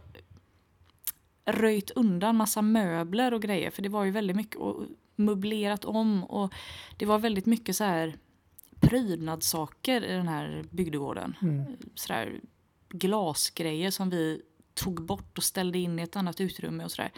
röjt 1.45 1.91
undan 1.91 2.35
massa 2.35 2.61
möbler 2.61 3.33
och 3.33 3.41
grejer 3.41 3.71
för 3.71 3.81
det 3.81 3.89
var 3.89 4.03
ju 4.03 4.11
väldigt 4.11 4.35
mycket 4.35 4.55
och 4.55 4.83
möblerat 5.17 5.85
om 5.85 6.23
och 6.23 6.53
det 6.97 7.05
var 7.05 7.19
väldigt 7.19 7.45
mycket 7.45 7.75
så 7.75 7.83
här 7.83 8.17
prydnadssaker 8.79 10.03
i 10.03 10.13
den 10.13 10.27
här 10.27 10.65
bygdegården. 10.71 11.35
Mm. 11.41 11.65
Sådär 11.95 12.41
glasgrejer 12.89 13.91
som 13.91 14.09
vi 14.09 14.41
tog 14.73 15.05
bort 15.05 15.37
och 15.37 15.43
ställde 15.43 15.79
in 15.79 15.99
i 15.99 16.01
ett 16.01 16.15
annat 16.15 16.41
utrymme 16.41 16.83
och 16.83 16.91
sådär. 16.91 17.11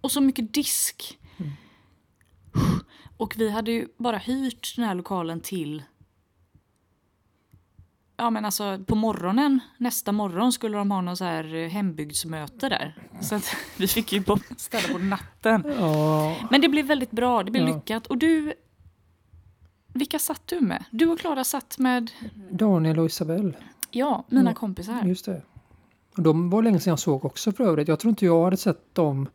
Och 0.00 0.12
så 0.12 0.20
mycket 0.20 0.54
disk. 0.54 1.18
Mm. 1.36 1.52
Och 3.16 3.34
vi 3.38 3.50
hade 3.50 3.70
ju 3.72 3.88
bara 3.96 4.18
hyrt 4.18 4.76
den 4.76 4.84
här 4.84 4.94
lokalen 4.94 5.40
till 5.40 5.82
Ja 8.20 8.30
men 8.30 8.44
alltså 8.44 8.78
på 8.86 8.94
morgonen, 8.94 9.60
nästa 9.78 10.12
morgon 10.12 10.52
skulle 10.52 10.78
de 10.78 10.90
ha 10.90 11.00
någon 11.00 11.16
så 11.16 11.24
här 11.24 11.54
eh, 11.54 11.68
hembygdsmöte 11.68 12.68
där. 12.68 12.94
Så 13.20 13.34
att 13.34 13.44
vi 13.76 13.86
fick 13.86 14.12
ju 14.12 14.22
städa 14.56 14.88
på 14.92 14.98
natten. 14.98 15.64
Ja, 15.78 16.36
Men 16.50 16.60
det 16.60 16.68
blev 16.68 16.86
väldigt 16.86 17.10
bra, 17.10 17.42
det 17.42 17.50
blev 17.50 17.68
Ja. 17.68 17.74
lyckat. 17.74 18.06
Och 18.06 18.18
du, 18.18 18.52
vilka 19.92 20.18
satt 20.18 20.42
du 20.46 20.60
med? 20.60 20.84
Du 20.90 21.06
och 21.06 21.18
Klara 21.20 21.44
satt 21.44 21.78
med, 21.78 22.10
Daniel 22.50 22.98
och 22.98 23.06
Isabelle. 23.06 23.52
ja, 23.90 24.24
mina 24.28 24.50
Ja, 24.50 24.54
kompisar. 24.54 25.02
Just 25.04 25.24
det. 25.24 25.42
Och 26.16 26.22
de 26.22 26.50
var 26.50 26.62
länge 26.62 26.80
sedan 26.80 26.90
jag 26.90 26.98
såg 26.98 27.24
också 27.24 27.52
för 27.52 27.64
övrigt. 27.64 27.88
Jag 27.88 27.98
tror 28.00 28.08
inte 28.10 28.24
jag 28.24 28.44
hade 28.44 28.56
sett 28.56 28.94
dem 28.94 29.28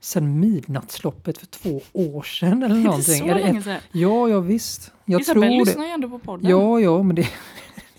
sen 0.00 0.40
midnattsloppet 0.40 1.38
för 1.38 1.46
två 1.46 1.80
år 1.92 2.22
sedan 2.22 2.62
eller 2.62 2.74
någonting. 2.84 3.14
så 3.18 3.24
Eller 3.24 3.34
ett- 3.36 3.44
länge 3.44 3.62
sedan. 3.62 3.78
Ja, 3.92 4.28
ja 4.28 4.40
visst. 4.40 4.92
Jag 5.04 5.20
Isabelle 5.20 5.46
tror 5.46 5.64
lyssnar 5.66 5.82
det. 5.82 5.88
ju 5.88 5.94
ändå 5.94 6.08
på 6.08 6.18
podden. 6.18 6.50
Ja, 6.50 6.80
ja, 6.80 7.02
men 7.02 7.16
det, 7.16 7.28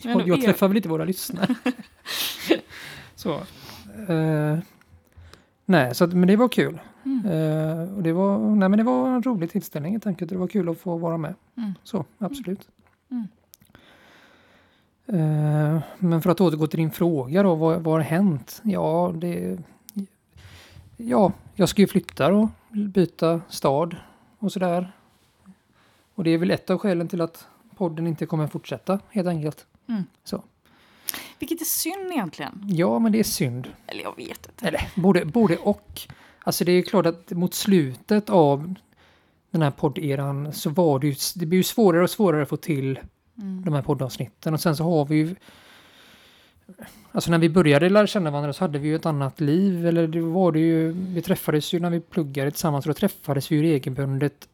jag, 0.04 0.28
jag 0.28 0.42
träffar 0.42 0.68
väl 0.68 0.78
inte 0.78 0.90
våra 0.90 1.06
lyssnare. 1.06 1.56
så. 3.16 3.34
Eh, 4.08 4.58
nej, 5.66 5.96
så 5.96 6.04
att, 6.04 6.14
men 6.14 6.28
det 6.28 6.36
var 6.36 6.50
kul. 6.50 6.80
Mm. 7.06 7.26
Eh, 7.26 7.96
och 7.96 8.04
det 8.04 8.14
var, 8.14 8.40
nej, 8.40 8.70
men 8.70 8.78
det 8.78 8.84
var 8.84 9.08
en 9.08 9.24
rolig 9.24 9.52
tillställning 9.52 9.92
helt 9.92 10.08
enkelt. 10.08 10.32
Det 10.32 10.38
var 10.38 10.48
kul 10.48 10.70
att 10.70 10.78
få 10.78 10.98
vara 10.98 11.18
med. 11.18 11.34
Mm. 11.58 11.74
Så, 11.84 12.06
absolut. 12.18 12.68
Mm. 13.10 13.28
Eh, 15.08 15.82
men 16.00 16.22
för 16.22 16.30
att 16.30 16.42
återgå 16.42 16.68
till 16.68 16.80
din 16.80 16.92
fråga 16.92 17.44
då, 17.44 17.56
vad, 17.56 17.82
vad 17.82 17.94
har 17.94 18.02
hänt? 18.02 18.62
Ja, 18.64 19.14
det... 19.16 19.58
Ja, 20.98 21.32
jag 21.56 21.70
ska 21.70 21.82
ju 21.82 21.88
flytta 21.88 22.34
och 22.34 22.50
byta 22.70 23.42
stad 23.50 23.96
och 24.40 24.52
sådär. 24.52 24.92
Och 26.16 26.24
det 26.24 26.30
är 26.30 26.38
väl 26.38 26.52
ett 26.52 26.70
av 26.70 26.78
skälen 26.78 27.08
till 27.08 27.22
att 27.22 27.48
podden 27.76 28.08
inte 28.08 28.26
kommer 28.26 28.48
fortsätta 28.48 29.00
helt 29.10 29.28
enkelt. 29.28 29.66
Mm. 29.90 30.04
Så. 30.24 30.44
Vilket 31.40 31.62
är 31.62 31.66
synd 31.66 32.12
egentligen. 32.12 32.64
Ja, 32.68 33.00
men 33.00 33.12
det 33.12 33.20
är 33.20 33.24
synd. 33.24 33.68
Eller 33.88 34.04
jag 34.04 34.16
vet 34.16 34.46
inte. 34.50 34.68
Eller 34.68 34.90
både, 34.96 35.26
både 35.26 35.58
och. 35.58 36.02
Alltså 36.44 36.66
det 36.66 36.72
är 36.72 36.82
klart 36.82 37.06
att 37.06 37.32
mot 37.32 37.54
slutet 37.54 38.30
av 38.30 38.76
den 39.52 39.62
här 39.62 39.72
podderan 39.72 40.54
så 40.54 40.70
var 40.70 41.00
det 41.00 41.08
ju, 41.08 41.16
det 41.36 41.46
blir 41.46 41.58
ju 41.58 41.64
svårare 41.64 42.04
och 42.04 42.10
svårare 42.10 42.44
att 42.44 42.50
få 42.50 42.58
till 42.58 43.00
Mm. 43.38 43.64
de 43.66 43.74
här 43.74 43.82
poddavsnitten. 43.82 44.54
Och 44.54 44.60
sen 44.62 44.76
så 44.76 44.84
har 44.84 45.06
vi 45.06 45.16
ju... 45.16 45.36
Alltså 47.12 47.32
när 47.32 47.38
vi 47.38 47.50
började 47.50 47.90
lära 47.90 48.08
känna 48.08 48.32
varandra 48.32 48.54
så 48.54 48.64
hade 48.64 48.80
vi 48.80 48.88
ju 48.88 48.96
ett 48.96 49.06
annat 49.06 49.42
liv. 49.42 49.88
Eller 49.88 50.08
det 50.08 50.22
var 50.22 50.52
det 50.52 50.60
ju... 50.60 50.92
Vi 50.92 51.22
träffades 51.22 51.74
ju 51.74 51.80
när 51.80 51.90
vi 51.90 52.00
pluggade 52.00 52.52
tillsammans 52.52 52.86
och 52.86 52.90
då 52.90 52.94
träffades 52.94 53.52
vi 53.52 53.56
ju 53.56 53.62
regelbundet. 53.62 54.50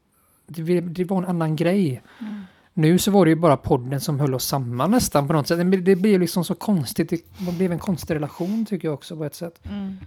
Det, 0.48 0.82
det 0.82 1.04
var 1.04 1.18
en 1.18 1.26
annan 1.26 1.56
grej. 1.56 2.02
Mm. 2.22 2.44
Nu 2.80 2.98
så 2.98 3.12
var 3.12 3.26
det 3.26 3.30
ju 3.30 3.36
bara 3.36 3.58
podden 3.58 4.02
som 4.02 4.20
höll 4.20 4.34
oss 4.34 4.46
samman 4.46 4.92
nästan 4.92 5.28
på 5.28 5.34
något 5.34 5.48
sätt. 5.48 5.86
Det, 5.86 5.96
blev 5.96 6.20
liksom 6.20 6.46
så 6.46 6.56
konstigt. 6.56 7.10
Det, 7.10 7.52
blev 7.58 7.72
en 7.72 7.80
konstig 7.80 8.16
relation 8.16 8.66
tycker 8.66 8.88
jag 8.88 8.94
också 8.94 9.18
på 9.18 9.26
ett 9.26 9.36
sätt. 9.36 9.60
Mm. 9.70 9.98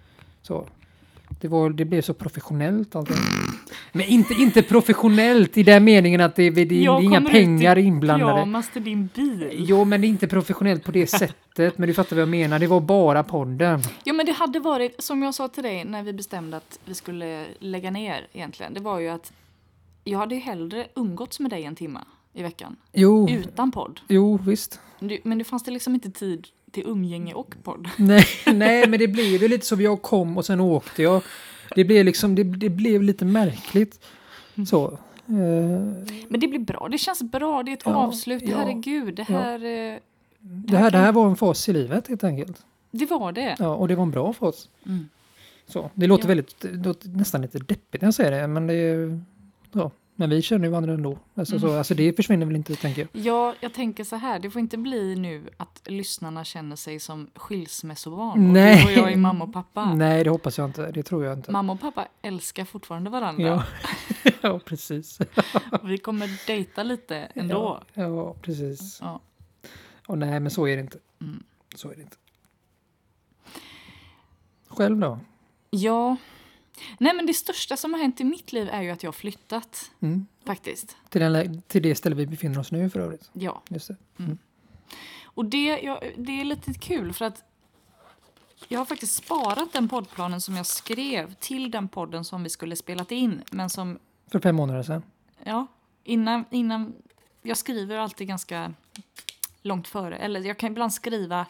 Så. 0.42 0.66
Det, 1.40 1.48
var, 1.48 1.70
det 1.70 1.84
blev 1.84 2.02
så 2.02 2.14
professionellt 2.14 2.96
allting. 2.96 3.16
Men 3.92 4.06
inte, 4.06 4.34
inte 4.34 4.62
professionellt 4.62 5.56
i 5.56 5.62
den 5.62 5.84
meningen 5.84 6.20
att 6.20 6.36
det, 6.36 6.50
det, 6.50 6.64
det 6.64 6.74
är 6.74 6.84
Jag 6.84 7.02
inga 7.02 7.16
kommer 7.16 7.30
ut 7.30 7.34
pengar 7.34 7.78
i 7.78 7.82
inblandade. 7.82 8.32
Pyjamas 8.32 8.70
till 8.72 8.84
din 8.84 9.08
bil. 9.14 9.48
Jo, 9.52 9.84
men 9.84 10.00
det 10.00 10.06
är 10.06 10.08
inte 10.08 10.28
professionellt 10.28 10.84
på 10.84 10.92
det 10.92 11.06
sättet. 11.10 11.78
Men 11.78 11.86
du 11.88 11.94
fattar 11.94 12.16
vad 12.16 12.22
jag 12.22 12.28
menar. 12.28 12.58
Det 12.58 12.66
var 12.66 12.80
bara 12.80 13.22
podden. 13.22 13.80
Ja 14.04 14.12
men 14.12 14.26
det 14.26 14.32
hade 14.32 14.60
varit, 14.60 15.02
som 15.02 15.22
jag 15.22 15.34
sa 15.34 15.48
till 15.48 15.62
dig 15.62 15.84
när 15.84 16.02
vi 16.02 16.12
bestämde 16.12 16.56
att 16.56 16.78
vi 16.84 16.94
skulle 16.94 17.46
lägga 17.58 17.90
ner 17.90 18.26
egentligen. 18.32 18.74
Det 18.74 18.80
var 18.80 18.98
ju 18.98 19.08
att 19.08 19.32
jag 20.04 20.18
hade 20.18 20.34
ju 20.34 20.40
hellre 20.40 20.86
umgåtts 20.94 21.40
med 21.40 21.50
dig 21.50 21.64
en 21.64 21.76
timme 21.76 22.00
i 22.32 22.42
veckan. 22.42 22.76
Jo, 22.92 23.28
Utan 23.30 23.70
podd. 23.72 24.00
jo 24.08 24.36
visst. 24.46 24.80
Du- 25.00 25.20
Men 25.24 25.38
det 25.38 25.44
fanns 25.44 25.62
det 25.62 25.70
liksom 25.70 25.94
inte 25.94 26.10
tid 26.10 26.46
till 26.70 26.82
umgänge 26.86 27.34
och 27.34 27.54
podd. 27.62 27.88
Nej, 27.98 28.24
nej, 28.46 28.88
men 28.88 28.98
det 28.98 29.08
blev 29.08 29.26
ju 29.42 29.48
lite 29.48 29.66
så. 29.66 29.80
Jag 29.82 30.02
kom 30.02 30.36
och 30.38 30.44
sen 30.46 30.60
åkte 30.60 31.02
jag. 31.02 31.22
Det 31.74 31.84
blev 31.84 32.04
liksom, 32.04 32.34
det, 32.34 32.42
det 32.44 32.68
blev 32.70 33.02
lite 33.02 33.24
märkligt. 33.24 34.00
Så. 34.68 34.86
Eh, 35.26 35.32
Men 36.28 36.40
det 36.40 36.48
blir 36.48 36.58
bra, 36.58 36.88
det 36.90 36.98
känns 36.98 37.22
bra, 37.22 37.62
det 37.62 37.70
är 37.70 37.72
ett 37.76 37.82
Ja, 37.84 37.94
avslut. 37.94 38.42
ja, 38.46 38.56
Herregud, 38.56 39.14
det 39.14 39.26
ja. 39.28 39.38
här, 39.40 39.54
eh, 39.64 39.98
det, 40.40 40.76
här, 40.76 40.90
det 40.90 40.98
här 40.98 41.12
var 41.12 41.26
en 41.28 41.36
fas 41.36 41.68
i 41.68 41.72
livet 41.72 42.08
helt 42.08 42.24
enkelt. 42.24 42.62
det 42.90 43.06
var 43.10 43.32
det. 43.32 43.56
Ja, 43.58 43.74
och 43.76 43.88
det 43.88 43.94
var 43.94 44.02
en 44.02 44.10
bra 44.10 44.32
fas. 44.32 44.68
Mm. 44.86 45.08
Så. 45.66 45.90
Det 45.94 46.06
låter 46.06 46.24
Ja. 46.24 46.28
väldigt, 46.28 46.60
det 46.60 46.72
låter 46.88 47.08
nästan 47.08 47.42
lite 47.42 47.58
deppigt 47.58 48.02
när 48.02 48.06
jag 48.06 48.14
säger 48.14 48.30
det. 48.40 48.46
Men 48.46 48.66
det 48.66 48.74
är, 48.74 49.20
ja. 49.72 49.90
Men 50.22 50.30
vi 50.30 50.42
känner 50.42 50.64
ju 50.64 50.70
varandra 50.70 50.92
ändå. 50.94 51.18
Alltså, 51.34 51.58
så, 51.60 51.66
Mm. 51.66 51.78
alltså 51.78 51.94
det 51.94 52.16
försvinner 52.16 52.46
väl 52.46 52.56
inte, 52.56 52.76
tänker 52.76 53.00
jag. 53.12 53.24
Ja, 53.24 53.54
jag 53.60 53.74
tänker 53.74 54.04
så 54.04 54.16
här, 54.16 54.38
det 54.38 54.50
får 54.50 54.60
inte 54.60 54.78
bli 54.78 55.16
nu 55.16 55.48
att 55.56 55.82
lyssnarna 55.86 56.44
känner 56.44 56.76
sig 56.76 57.00
som 57.00 57.30
skilsmässobarn. 57.34 58.52
Nej. 58.52 58.84
Och 58.84 58.92
jag 58.92 59.12
är 59.12 59.16
mamma 59.16 59.44
och 59.44 59.52
pappa. 59.52 59.94
Nej, 59.94 60.24
det 60.24 60.30
hoppas 60.30 60.58
jag 60.58 60.64
inte. 60.68 60.90
Det 60.92 61.02
tror 61.02 61.24
jag 61.24 61.38
inte. 61.38 61.52
Mamma 61.52 61.72
och 61.72 61.80
pappa 61.80 62.08
älskar 62.22 62.64
fortfarande 62.64 63.10
varandra. 63.10 63.42
Ja. 63.46 63.64
ja, 64.40 64.58
precis. 64.58 65.18
Vi 65.82 65.98
kommer 65.98 66.46
dejta 66.46 66.82
lite 66.82 67.16
ändå. 67.16 67.82
Ja, 67.94 68.02
ja 68.02 68.34
precis. 68.42 68.98
Ja. 69.02 69.20
Och 70.06 70.18
nej, 70.18 70.40
men 70.40 70.50
så 70.50 70.66
är 70.68 70.76
det 70.76 70.82
inte. 70.82 70.98
Mm. 71.20 71.42
Så 71.74 71.90
är 71.90 71.94
det 71.96 72.02
inte. 72.02 72.16
Själv 74.68 74.98
då? 74.98 75.18
ja. 75.70 76.16
Nej 76.98 77.14
men 77.14 77.26
det 77.26 77.34
största 77.34 77.76
som 77.76 77.94
har 77.94 78.00
hänt 78.00 78.20
i 78.20 78.24
mitt 78.24 78.52
liv 78.52 78.68
är 78.68 78.82
ju 78.82 78.90
att 78.90 79.02
jag 79.02 79.08
har 79.08 79.12
flyttat. 79.12 79.90
Mm. 80.00 80.26
Faktiskt. 80.46 80.96
Till, 81.08 81.20
den, 81.20 81.62
till 81.62 81.82
det 81.82 81.94
ställe 81.94 82.16
vi 82.16 82.26
befinner 82.26 82.58
oss 82.58 82.72
nu 82.72 82.90
för 82.90 83.00
övrigt. 83.00 83.30
Ja. 83.32 83.62
Just 83.68 83.88
det. 83.88 83.96
Och 85.24 85.44
det, 85.44 85.80
jag, 85.80 86.12
det 86.16 86.40
är 86.40 86.44
lite 86.44 86.74
kul 86.74 87.12
för 87.12 87.24
att 87.24 87.44
jag 88.68 88.80
har 88.80 88.84
faktiskt 88.84 89.14
sparat 89.14 89.72
den 89.72 89.88
poddplanen 89.88 90.40
som 90.40 90.56
jag 90.56 90.66
skrev 90.66 91.34
till 91.34 91.70
den 91.70 91.88
podden 91.88 92.24
som 92.24 92.42
vi 92.42 92.50
skulle 92.50 92.76
spelat 92.76 93.12
in. 93.12 93.42
Men 93.50 93.70
som, 93.70 93.98
För 94.26 94.40
fem 94.40 94.56
månader 94.56 94.82
sedan. 94.82 95.02
ja, 95.44 95.66
innan, 96.04 96.44
innan 96.50 96.94
jag 97.42 97.56
skriver 97.56 97.96
alltid 97.96 98.28
ganska 98.28 98.74
långt 99.62 99.88
före. 99.88 100.16
Eller 100.16 100.40
jag 100.40 100.58
kan 100.58 100.72
ibland 100.72 100.92
skriva 100.92 101.46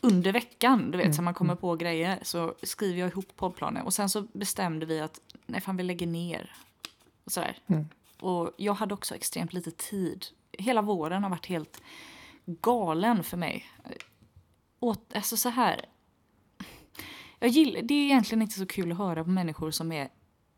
under 0.00 0.32
veckan, 0.32 0.90
du 0.90 0.98
vet, 0.98 1.04
Mm, 1.04 1.14
så 1.14 1.22
man 1.22 1.34
kommer 1.34 1.54
på 1.54 1.76
grejer. 1.76 2.18
Så 2.22 2.54
skriver 2.62 3.00
jag 3.00 3.10
ihop 3.10 3.36
poddplanen. 3.36 3.82
Och 3.82 3.94
sen 3.94 4.08
så 4.08 4.22
bestämde 4.32 4.86
vi 4.86 5.00
att, 5.00 5.20
nej 5.46 5.60
fan 5.60 5.76
vi 5.76 5.82
lägger 5.82 6.06
ner. 6.06 6.52
Och 7.24 7.32
sådär. 7.32 7.58
Mm. 7.66 7.86
Och 8.20 8.50
jag 8.56 8.74
hade 8.74 8.94
också 8.94 9.14
extremt 9.14 9.52
lite 9.52 9.70
tid. 9.70 10.26
Hela 10.52 10.82
våren 10.82 11.22
har 11.22 11.30
varit 11.30 11.46
helt 11.46 11.82
galen 12.44 13.24
för 13.24 13.36
mig. 13.36 13.66
Åt, 14.80 15.14
alltså 15.14 15.36
så 15.36 15.48
här. 15.48 15.84
Jag 17.38 17.50
gillar, 17.50 17.82
det 17.82 17.94
är 17.94 18.04
egentligen 18.04 18.42
inte 18.42 18.58
så 18.58 18.66
kul 18.66 18.92
att 18.92 18.98
höra 18.98 19.24
på 19.24 19.30
människor 19.30 19.70
som, 19.70 19.92
är, 19.92 20.08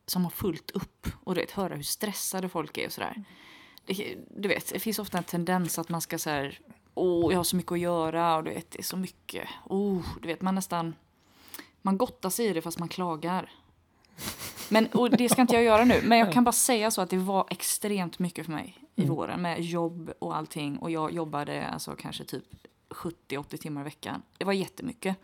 som 0.07 0.25
har 0.25 0.31
fullt 0.31 0.71
upp 0.71 1.09
och 1.25 1.35
du 1.35 1.41
vet, 1.41 1.51
höra 1.51 1.75
hur 1.75 1.83
stressade 1.83 2.49
folk 2.49 2.79
är 2.79 2.87
och 2.87 2.93
sådär. 2.93 3.25
Det, 3.87 4.17
du 4.37 4.49
vet, 4.49 4.73
det 4.73 4.79
finns 4.79 4.99
ofta 4.99 5.19
en 5.19 5.25
tendens 5.25 5.79
att 5.79 5.89
man 5.89 6.01
ska 6.01 6.19
så 6.19 6.31
här, 6.31 6.61
åh, 6.95 7.33
jag 7.33 7.39
har 7.39 7.45
så 7.45 7.57
mycket 7.57 7.73
att 7.73 7.79
göra 7.79 8.37
och 8.37 8.45
du 8.45 8.51
vet, 8.51 8.71
det 8.71 8.79
är 8.79 8.83
så 8.83 8.97
mycket. 8.97 9.49
Oh, 9.65 10.03
du 10.23 10.29
vet, 10.29 10.43
man 10.43 10.55
nästan, 10.55 10.95
man 11.83 11.99
gottar 11.99 12.31
sig 12.31 12.47
i 12.47 12.53
det 12.53 12.63
fast 12.63 12.79
man 12.79 12.89
klagar. 12.89 13.51
Men, 14.69 14.87
och 14.87 15.11
det 15.11 15.29
ska 15.29 15.41
inte 15.43 15.55
jag 15.55 15.65
göra 15.65 15.85
nu, 15.85 16.01
men 16.05 16.19
jag 16.19 16.33
kan 16.33 16.45
bara 16.45 16.53
säga 16.53 16.91
så 16.91 17.01
att 17.01 17.11
det 17.11 17.17
var 17.17 17.47
extremt 17.51 18.19
mycket 18.19 18.47
för 18.47 18.53
mig 18.53 18.79
i 18.95 19.03
Mm. 19.03 19.15
våren 19.15 19.43
med 19.43 19.61
jobb 19.61 20.13
och 20.19 20.37
allting. 20.37 20.79
Och 20.79 20.91
jag 20.91 21.13
jobbade 21.13 21.67
alltså 21.67 21.97
kanske 21.99 22.25
typ 22.25 22.45
70-80 22.89 23.57
timmar 23.57 23.81
i 23.81 23.85
veckan. 23.85 24.23
Det 24.39 24.45
var 24.45 24.53
jättemycket. 24.53 25.17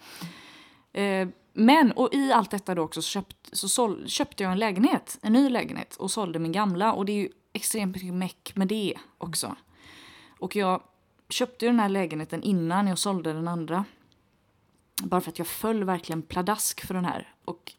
Eh, 0.93 1.29
men, 1.53 1.93
och 1.93 2.15
i 2.15 2.33
allt 2.33 2.51
detta 2.51 2.75
då 2.75 2.83
också 2.83 3.03
så, 3.03 3.09
köpt, 3.09 3.37
så 3.53 3.69
sål, 3.69 4.09
köpte 4.09 4.43
jag 4.43 4.53
en 4.53 4.59
lägenhet, 4.59 5.19
en 5.23 5.33
ny 5.33 5.49
lägenhet 5.49 5.97
och 5.97 6.11
sålde 6.11 6.39
min 6.39 6.53
gamla. 6.53 6.93
Och 6.93 7.05
det 7.05 7.13
är 7.13 7.17
ju 7.17 7.29
extremt 7.53 7.97
mycket 7.97 8.15
meck 8.15 8.53
med 8.55 8.69
det 8.69 8.95
också. 9.19 9.57
Och 10.39 10.57
jag 10.57 10.83
köpte 11.29 11.65
ju 11.65 11.71
den 11.71 11.81
här 11.81 11.89
lägenheten 11.89 12.43
innan 12.43 12.87
jag 12.87 12.99
sålde 12.99 13.33
den 13.33 13.49
andra. 13.49 13.85
Bara 15.03 15.21
för 15.21 15.31
att 15.31 15.39
jag 15.39 15.49
föll 15.49 15.85
verkligen 15.85 16.23
pladask 16.23 16.87
för 16.87 16.95
den 16.95 17.05
här. 17.05 17.35
Och 17.45 17.73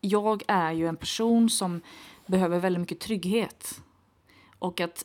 jag 0.00 0.42
är 0.48 0.72
ju 0.72 0.88
en 0.88 0.96
person 0.96 1.50
som 1.50 1.80
behöver 2.26 2.58
väldigt 2.58 2.80
mycket 2.80 3.00
trygghet. 3.00 3.80
Och 4.58 4.80
att 4.80 5.04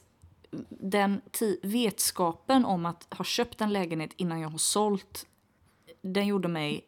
den 0.69 1.21
vetskapen 1.63 2.65
om 2.65 2.85
att 2.85 3.07
ha 3.09 3.25
köpt 3.25 3.61
en 3.61 3.73
lägenhet 3.73 4.11
innan 4.15 4.39
jag 4.39 4.49
har 4.49 4.57
sålt, 4.57 5.25
den 6.01 6.27
gjorde 6.27 6.47
mig... 6.47 6.85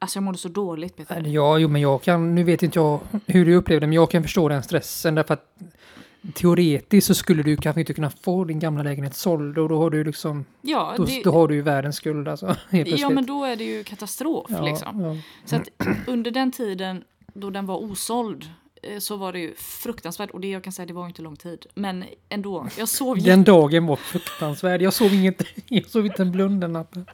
Alltså 0.00 0.16
jag 0.16 0.22
mådde 0.22 0.38
så 0.38 0.48
dåligt, 0.48 0.96
Peter. 0.96 1.26
Ja, 1.26 1.58
jo, 1.58 1.68
men 1.68 1.82
jag 1.82 2.02
kan, 2.02 2.34
nu 2.34 2.44
vet 2.44 2.62
inte 2.62 2.78
jag 2.78 3.00
hur 3.26 3.46
du 3.46 3.54
upplevde 3.54 3.86
men 3.86 3.94
jag 3.94 4.10
kan 4.10 4.22
förstå 4.22 4.48
den 4.48 4.62
stressen 4.62 5.14
därför 5.14 5.34
att 5.34 5.56
teoretiskt 6.34 7.06
så 7.06 7.14
skulle 7.14 7.42
du 7.42 7.56
kanske 7.56 7.80
inte 7.80 7.94
kunna 7.94 8.10
få 8.10 8.44
din 8.44 8.58
gamla 8.58 8.82
lägenhet 8.82 9.14
såld 9.14 9.58
och 9.58 9.68
då 9.68 9.78
har 9.78 9.90
du 9.90 10.04
liksom, 10.04 10.44
Ja, 10.62 10.94
då, 10.96 11.04
det, 11.04 11.22
då 11.24 11.32
har 11.32 11.48
du 11.48 11.54
ju 11.54 11.62
världens 11.62 11.96
skuld 11.96 12.28
alltså. 12.28 12.56
Ja, 12.70 13.10
men 13.10 13.26
då 13.26 13.44
är 13.44 13.56
det 13.56 13.64
ju 13.64 13.84
katastrof. 13.84 14.46
Ja, 14.48 14.62
liksom. 14.62 15.00
ja. 15.00 15.16
Så 15.44 15.56
att 15.56 15.68
under 16.06 16.30
den 16.30 16.52
tiden 16.52 17.04
då 17.34 17.50
den 17.50 17.66
var 17.66 17.76
osåld 17.76 18.50
eh, 18.82 18.98
så 18.98 19.16
var 19.16 19.32
det 19.32 19.38
ju 19.38 19.54
fruktansvärt. 19.54 20.30
Och 20.30 20.40
det 20.40 20.48
jag 20.48 20.64
kan 20.64 20.72
säga, 20.72 20.86
det 20.86 20.92
var 20.92 21.06
inte 21.06 21.22
lång 21.22 21.36
tid. 21.36 21.66
Men 21.74 22.04
ändå, 22.28 22.68
jag 22.78 22.88
sov 22.88 23.22
Den 23.22 23.44
dagen 23.44 23.86
var 23.86 23.96
fruktansvärd. 23.96 24.82
Jag 24.82 24.92
sov, 24.92 25.14
inget, 25.14 25.42
jag 25.68 25.86
sov 25.86 26.06
inte 26.06 26.22
en 26.22 26.32
blund 26.32 26.60
den 26.60 26.72
natten. 26.72 27.06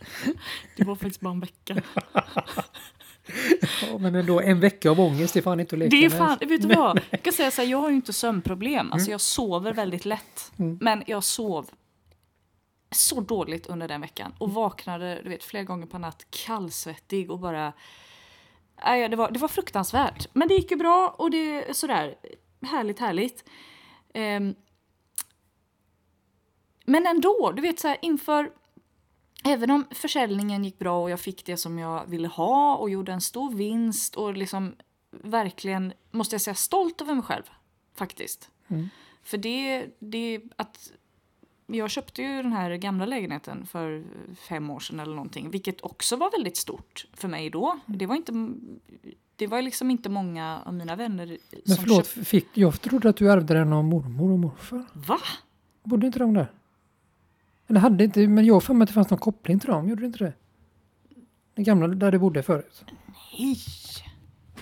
Det 0.76 0.84
var 0.84 0.94
faktiskt 0.94 1.20
bara 1.20 1.30
en 1.30 1.40
vecka. 1.40 1.82
Ja, 3.90 3.99
men 3.99 4.14
ändå, 4.14 4.40
en 4.40 4.61
vecka 4.61 4.90
av 4.90 5.00
ångest 5.00 5.37
är 5.37 5.43
fan 5.43 5.61
inte 5.61 5.75
att 5.75 5.78
leka 5.78 5.90
Det 5.90 6.04
är 6.04 6.11
med. 6.11 6.19
fan, 6.19 6.38
vet 6.40 6.62
du 6.69 6.75
vad? 6.75 7.00
Jag 7.11 7.23
kan 7.23 7.33
säga 7.33 7.50
så 7.50 7.62
här, 7.62 7.69
jag 7.69 7.78
har 7.78 7.88
ju 7.90 7.97
inte 7.97 8.12
sömnproblem. 8.12 8.93
Alltså 8.93 9.11
jag 9.11 9.21
sover 9.21 9.73
väldigt 9.73 10.04
lätt. 10.04 10.52
Mm. 10.59 10.78
Men 10.81 11.02
jag 11.07 11.25
sov 11.25 11.71
så 12.90 13.21
dåligt 13.21 13.66
under 13.66 13.88
den 13.88 14.00
veckan. 14.00 14.35
Och 14.38 14.54
vaknade 14.54 15.21
du 15.23 15.28
vet, 15.28 15.45
flera 15.45 15.64
gånger 15.64 15.87
på 15.87 15.99
natt 15.99 16.26
kallsvettig 16.31 17.31
och 17.31 17.38
bara... 17.38 17.73
Nej, 18.85 19.09
det, 19.09 19.16
var, 19.16 19.31
det 19.31 19.38
var 19.38 19.49
fruktansvärt. 19.49 20.26
Men 20.33 20.49
det 20.49 20.54
gick 20.54 20.71
ju 20.71 20.76
bra 20.76 21.15
och 21.19 21.30
det 21.30 21.69
är 21.69 21.73
sådär 21.73 22.15
härligt, 22.63 22.99
härligt. 22.99 23.45
Ehm, 24.15 24.54
men 26.84 27.06
ändå, 27.06 27.52
du 27.56 27.63
vet 27.63 27.80
så 27.80 27.89
här 27.89 27.97
inför... 28.02 28.50
Även 29.45 29.71
om 29.71 29.85
försäljningen 29.91 30.65
gick 30.65 30.78
bra 30.78 31.02
och 31.02 31.11
jag 31.11 31.21
fick 31.21 31.45
det 31.45 31.57
som 31.57 31.78
jag 31.78 32.07
ville 32.07 32.28
ha 32.28 32.76
och 32.76 32.91
gjorde 32.91 33.13
en 33.13 33.21
stor 33.21 33.54
vinst 33.54 34.17
och 34.17 34.37
liksom 34.37 34.75
verkligen, 35.11 35.93
måste 36.11 36.35
jag 36.35 36.41
säga, 36.41 36.54
stolt 36.54 37.00
över 37.00 37.15
mig 37.15 37.23
själv. 37.23 37.43
Faktiskt. 37.95 38.50
Mm. 38.69 38.89
För 39.23 39.39
det, 39.39 39.87
det 39.99 40.41
att 40.57 40.93
jag 41.67 41.91
köpte 41.91 42.23
ju 42.23 42.43
den 42.43 42.52
här 42.52 42.76
gamla 42.76 43.07
lägenheten 43.07 43.67
för 43.67 44.04
fem 44.49 44.71
år 44.71 44.80
sedan 44.80 45.00
eller 45.00 45.15
någonting, 45.15 45.50
vilket 45.50 45.80
också 45.80 46.17
var 46.17 46.30
väldigt 46.30 46.57
stort 46.57 47.07
för 47.13 47.28
mig 47.28 47.50
då. 47.50 47.78
Det 47.87 48.07
var 48.07 48.17
inte, 48.17 48.33
det 49.37 49.47
var 49.47 49.63
liksom 49.63 49.91
inte 49.91 50.09
många 50.09 50.61
av 50.65 50.75
mina 50.75 50.97
vänner 50.97 51.26
Men 51.26 51.76
som 51.76 51.85
förlåt, 51.85 52.07
köpte. 52.07 52.25
fick, 52.25 52.47
jag 52.54 52.80
trodde 52.80 53.09
att 53.09 53.17
du 53.17 53.30
ärvde 53.30 53.54
den 53.54 53.73
av 53.73 53.85
mormor 53.85 54.33
och 54.33 54.39
morfar. 54.39 54.85
Va? 54.93 55.19
Bodde 55.83 56.07
inte 56.07 56.19
de 56.19 56.35
där? 56.35 56.52
Eller 57.67 57.81
hade 57.81 58.05
inte, 58.05 58.29
men 58.29 58.45
jag 58.45 58.55
har 58.55 58.61
för 58.61 58.75
mig 58.75 58.83
att 58.83 58.89
det 58.89 58.95
fanns 58.95 59.11
någon 59.11 59.19
koppling 59.19 59.59
till 59.59 59.71
dem, 59.71 59.89
gjorde 59.89 60.03
det 60.03 60.07
inte 60.07 60.25
det? 60.25 60.33
Det 61.55 61.63
gamla 61.63 61.89
där 61.89 62.13
du 62.13 62.19
bodde 62.19 62.43
förut? 62.43 62.85
Nej! 63.39 63.57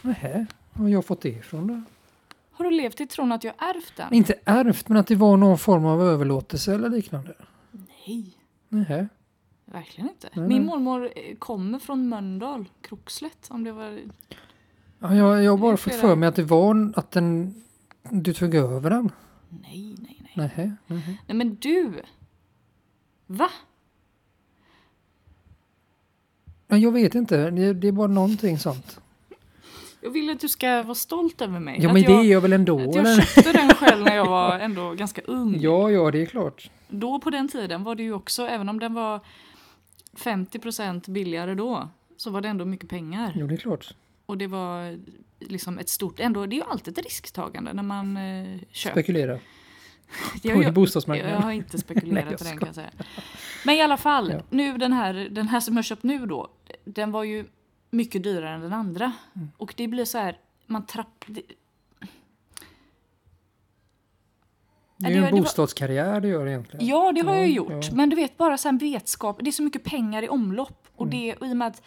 Nähä, 0.02 0.46
var 0.72 0.82
har 0.82 0.88
jag 0.88 1.04
fått 1.04 1.20
det 1.20 1.28
ifrån 1.28 1.66
då? 1.66 1.82
Har 2.52 2.64
du 2.64 2.70
levt 2.70 3.00
i 3.00 3.06
tron 3.06 3.32
att 3.32 3.44
jag 3.44 3.54
ärvt 3.58 3.96
den? 3.96 4.14
Inte 4.14 4.34
ärvt, 4.44 4.88
men 4.88 4.98
att 4.98 5.06
det 5.06 5.16
var 5.16 5.36
någon 5.36 5.58
form 5.58 5.84
av 5.84 6.02
överlåtelse 6.02 6.74
eller 6.74 6.88
liknande. 6.88 7.34
Nej, 8.06 8.38
Nähä. 8.68 9.08
verkligen 9.64 10.10
inte. 10.10 10.28
Nej, 10.34 10.48
Min 10.48 10.58
nej. 10.58 10.66
mormor 10.66 11.04
eh, 11.16 11.36
kommer 11.38 11.78
från 11.78 12.08
Mölndal, 12.08 12.68
Krokslätt, 12.80 13.46
om 13.50 13.64
det 13.64 13.72
var... 13.72 13.98
Ja, 14.98 15.14
jag, 15.14 15.44
jag 15.44 15.50
har 15.50 15.58
bara 15.58 15.76
fått 15.76 15.94
för 15.94 16.16
mig 16.16 16.28
att 16.28 16.36
det 16.36 16.42
var 16.42 16.92
att 16.96 17.10
den, 17.10 17.54
du 18.10 18.32
tog 18.32 18.54
över 18.54 18.90
den. 18.90 19.10
Nej, 19.48 19.96
nej, 19.98 20.16
nej. 20.20 20.32
Nähä. 20.34 20.76
nähä. 20.86 21.16
Nej 21.26 21.36
men 21.36 21.54
du! 21.54 22.02
Va? 23.32 23.50
Ja, 26.68 26.76
jag 26.76 26.92
vet 26.92 27.14
inte, 27.14 27.50
det, 27.50 27.72
det 27.72 27.88
är 27.88 27.92
bara 27.92 28.06
någonting 28.06 28.58
sånt. 28.58 29.00
Jag 30.00 30.10
vill 30.10 30.30
att 30.30 30.40
du 30.40 30.48
ska 30.48 30.82
vara 30.82 30.94
stolt 30.94 31.40
över 31.40 31.60
mig. 31.60 31.78
Ja, 31.80 31.88
att 31.88 31.94
men 31.94 32.02
det 32.02 32.12
jag, 32.12 32.24
är 32.24 32.32
jag 32.32 32.40
väl 32.40 32.52
ändå? 32.52 32.80
att 32.80 32.94
jag 32.94 32.96
Eller? 32.96 33.22
köpte 33.22 33.52
den 33.52 33.74
själv 33.74 34.04
när 34.04 34.16
jag 34.16 34.26
var 34.26 34.58
ändå 34.58 34.94
ganska 34.94 35.22
ung. 35.22 35.56
Ja, 35.60 35.90
ja, 35.90 36.10
det 36.10 36.22
är 36.22 36.26
klart. 36.26 36.70
Då 36.88 37.20
på 37.20 37.30
den 37.30 37.48
tiden 37.48 37.84
var 37.84 37.94
det 37.94 38.02
ju 38.02 38.12
också, 38.12 38.46
även 38.46 38.68
om 38.68 38.80
den 38.80 38.94
var 38.94 39.20
50% 40.16 41.10
billigare 41.10 41.54
då, 41.54 41.88
så 42.16 42.30
var 42.30 42.40
det 42.40 42.48
ändå 42.48 42.64
mycket 42.64 42.88
pengar. 42.88 43.32
Jo, 43.36 43.46
det 43.46 43.54
är 43.54 43.56
klart. 43.56 43.94
Och 44.26 44.38
det 44.38 44.46
var 44.46 44.98
liksom 45.38 45.78
ett 45.78 45.88
stort, 45.88 46.20
ändå, 46.20 46.46
det 46.46 46.54
är 46.54 46.58
ju 46.58 46.64
alltid 46.70 46.98
ett 46.98 47.04
risktagande 47.04 47.72
när 47.72 47.82
man 47.82 48.16
eh, 48.16 48.60
köper. 48.70 49.00
Spekulera 49.00 49.38
Jag, 50.42 50.54
på 50.56 50.62
jag, 50.62 50.74
bostadsmarknaden. 50.74 51.34
jag 51.34 51.40
har 51.40 51.52
inte 51.52 51.78
spekulerat 51.86 52.24
Nej, 52.24 52.24
jag 52.32 52.40
i 52.40 52.44
den 52.44 52.58
kan 52.58 52.66
jag 52.66 52.74
säga. 52.74 52.90
Men 53.64 53.74
i 53.74 53.82
alla 53.82 53.96
fall, 53.96 54.30
Ja. 54.30 54.40
nu 54.50 54.78
den 54.78 54.92
här, 54.92 55.14
den 55.30 55.48
här 55.48 55.60
som 55.60 55.76
jag 55.76 55.84
köpt 55.84 56.02
nu 56.02 56.26
då, 56.26 56.48
den 56.84 57.12
var 57.12 57.24
ju 57.24 57.44
mycket 57.90 58.22
dyrare 58.22 58.54
än 58.54 58.60
den 58.60 58.72
andra. 58.72 59.12
Mm. 59.36 59.48
Och 59.56 59.74
det 59.76 59.88
blir 59.88 60.04
så 60.04 60.18
här, 60.18 60.38
man 60.66 60.86
trapp... 60.86 61.24
Det, 61.26 61.42
Det 64.96 65.06
är 65.06 65.10
ju 65.10 65.24
en 65.24 65.34
det 65.34 65.40
bostadskarriär 65.40 66.20
det 66.20 66.28
gör 66.28 66.46
egentligen. 66.48 66.86
Ja, 66.86 67.12
det 67.12 67.20
har 67.20 67.34
jag 67.34 67.44
Ja, 67.48 67.52
gjort. 67.54 67.84
ja. 67.84 67.94
Men 67.94 68.10
du 68.10 68.16
vet, 68.16 68.36
bara 68.36 68.56
här 68.58 68.78
vetskap. 68.78 69.38
Det 69.42 69.50
är 69.50 69.52
så 69.52 69.62
mycket 69.62 69.84
pengar 69.84 70.22
i 70.22 70.28
omlopp. 70.28 70.88
Och 70.96 71.06
Mm. 71.06 71.18
det, 71.18 71.34
och 71.34 71.46
i 71.46 71.52
och 71.52 71.56
med 71.56 71.68
att 71.68 71.82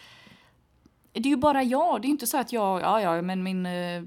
det 1.20 1.28
är 1.28 1.30
ju 1.30 1.36
bara 1.36 1.62
jag. 1.62 2.02
Det 2.02 2.08
är 2.08 2.10
inte 2.10 2.26
så 2.26 2.38
att 2.38 2.52
jag, 2.52 2.80
ja, 2.80 3.00
ja, 3.00 3.22
men 3.22 3.42
min 3.42 3.66
eh, 3.66 4.02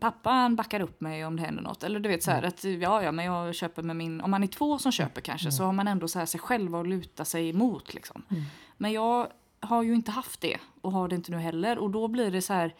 pappa 0.00 0.30
han 0.30 0.56
backar 0.56 0.80
upp 0.80 1.00
mig 1.00 1.24
om 1.26 1.36
det 1.36 1.42
händer 1.42 1.62
något. 1.62 1.82
Eller 1.84 2.00
du 2.00 2.08
vet 2.08 2.22
så 2.22 2.30
här 2.30 2.38
Mm. 2.38 2.48
att, 2.48 2.64
ja, 2.64 3.02
ja, 3.02 3.12
men 3.12 3.24
jag 3.24 3.54
köper 3.54 3.82
med 3.82 3.96
min, 3.96 4.20
om 4.20 4.30
man 4.30 4.42
är 4.42 4.46
två 4.46 4.78
som 4.78 4.92
köper 4.92 5.20
kanske, 5.20 5.52
så 5.52 5.64
har 5.64 5.72
man 5.72 5.88
ändå 5.88 6.08
så 6.08 6.18
här 6.18 6.26
sig 6.26 6.40
själv 6.40 6.74
att 6.76 6.88
luta 6.88 7.24
sig 7.24 7.48
emot 7.50 7.94
liksom. 7.94 8.22
Mm. 8.30 8.42
Men 8.76 8.92
jag 8.92 9.26
har 9.60 9.82
ju 9.82 9.94
inte 9.94 10.10
haft 10.10 10.40
det 10.40 10.56
och 10.80 10.92
har 10.92 11.08
det 11.08 11.14
inte 11.16 11.30
nu 11.30 11.38
heller. 11.38 11.78
Och 11.78 11.90
då 11.90 12.08
blir 12.08 12.30
det 12.30 12.42
så 12.42 12.52
här, 12.52 12.74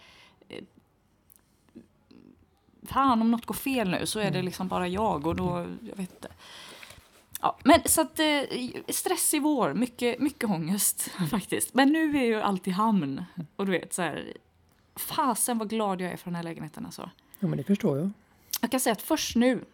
eh, 0.48 0.64
fan 2.82 3.22
om 3.22 3.30
något 3.30 3.46
går 3.46 3.54
fel 3.54 3.90
nu 3.90 4.06
så 4.06 4.18
är 4.18 4.22
Mm. 4.22 4.34
det 4.34 4.42
liksom 4.42 4.68
bara 4.68 4.88
jag 4.88 5.26
och 5.26 5.36
då, 5.36 5.66
jag 5.80 5.96
vet 5.96 6.10
inte. 6.14 6.28
Ja, 7.40 7.58
men 7.64 7.80
så 7.84 8.00
att 8.00 8.18
eh, 8.20 8.26
stress 8.88 9.34
i 9.34 9.38
vår, 9.38 9.74
mycket, 9.74 10.18
mycket 10.20 10.50
ångest 10.50 11.10
faktiskt. 11.30 11.74
Men 11.74 11.92
nu 11.92 12.16
är 12.18 12.24
ju 12.24 12.40
allt 12.40 12.68
i 12.68 12.70
hamn. 12.70 13.24
Och 13.56 13.66
du 13.66 13.72
vet 13.72 13.92
så 13.92 14.02
här, 14.02 14.32
fasen 14.96 15.58
vad 15.58 15.70
glad 15.70 16.00
jag 16.00 16.12
är 16.12 16.16
för 16.16 16.24
den 16.24 16.34
här 16.34 16.42
lägenheten 16.42 16.84
alltså. 16.86 17.10
Ja, 17.38 17.48
men 17.48 17.56
det 17.58 17.64
förstår 17.64 17.98
jag. 17.98 18.10
Jag 18.60 18.70
kan 18.70 18.80
säga 18.80 18.92
att 18.92 19.02
först 19.02 19.36
nu, 19.36 19.64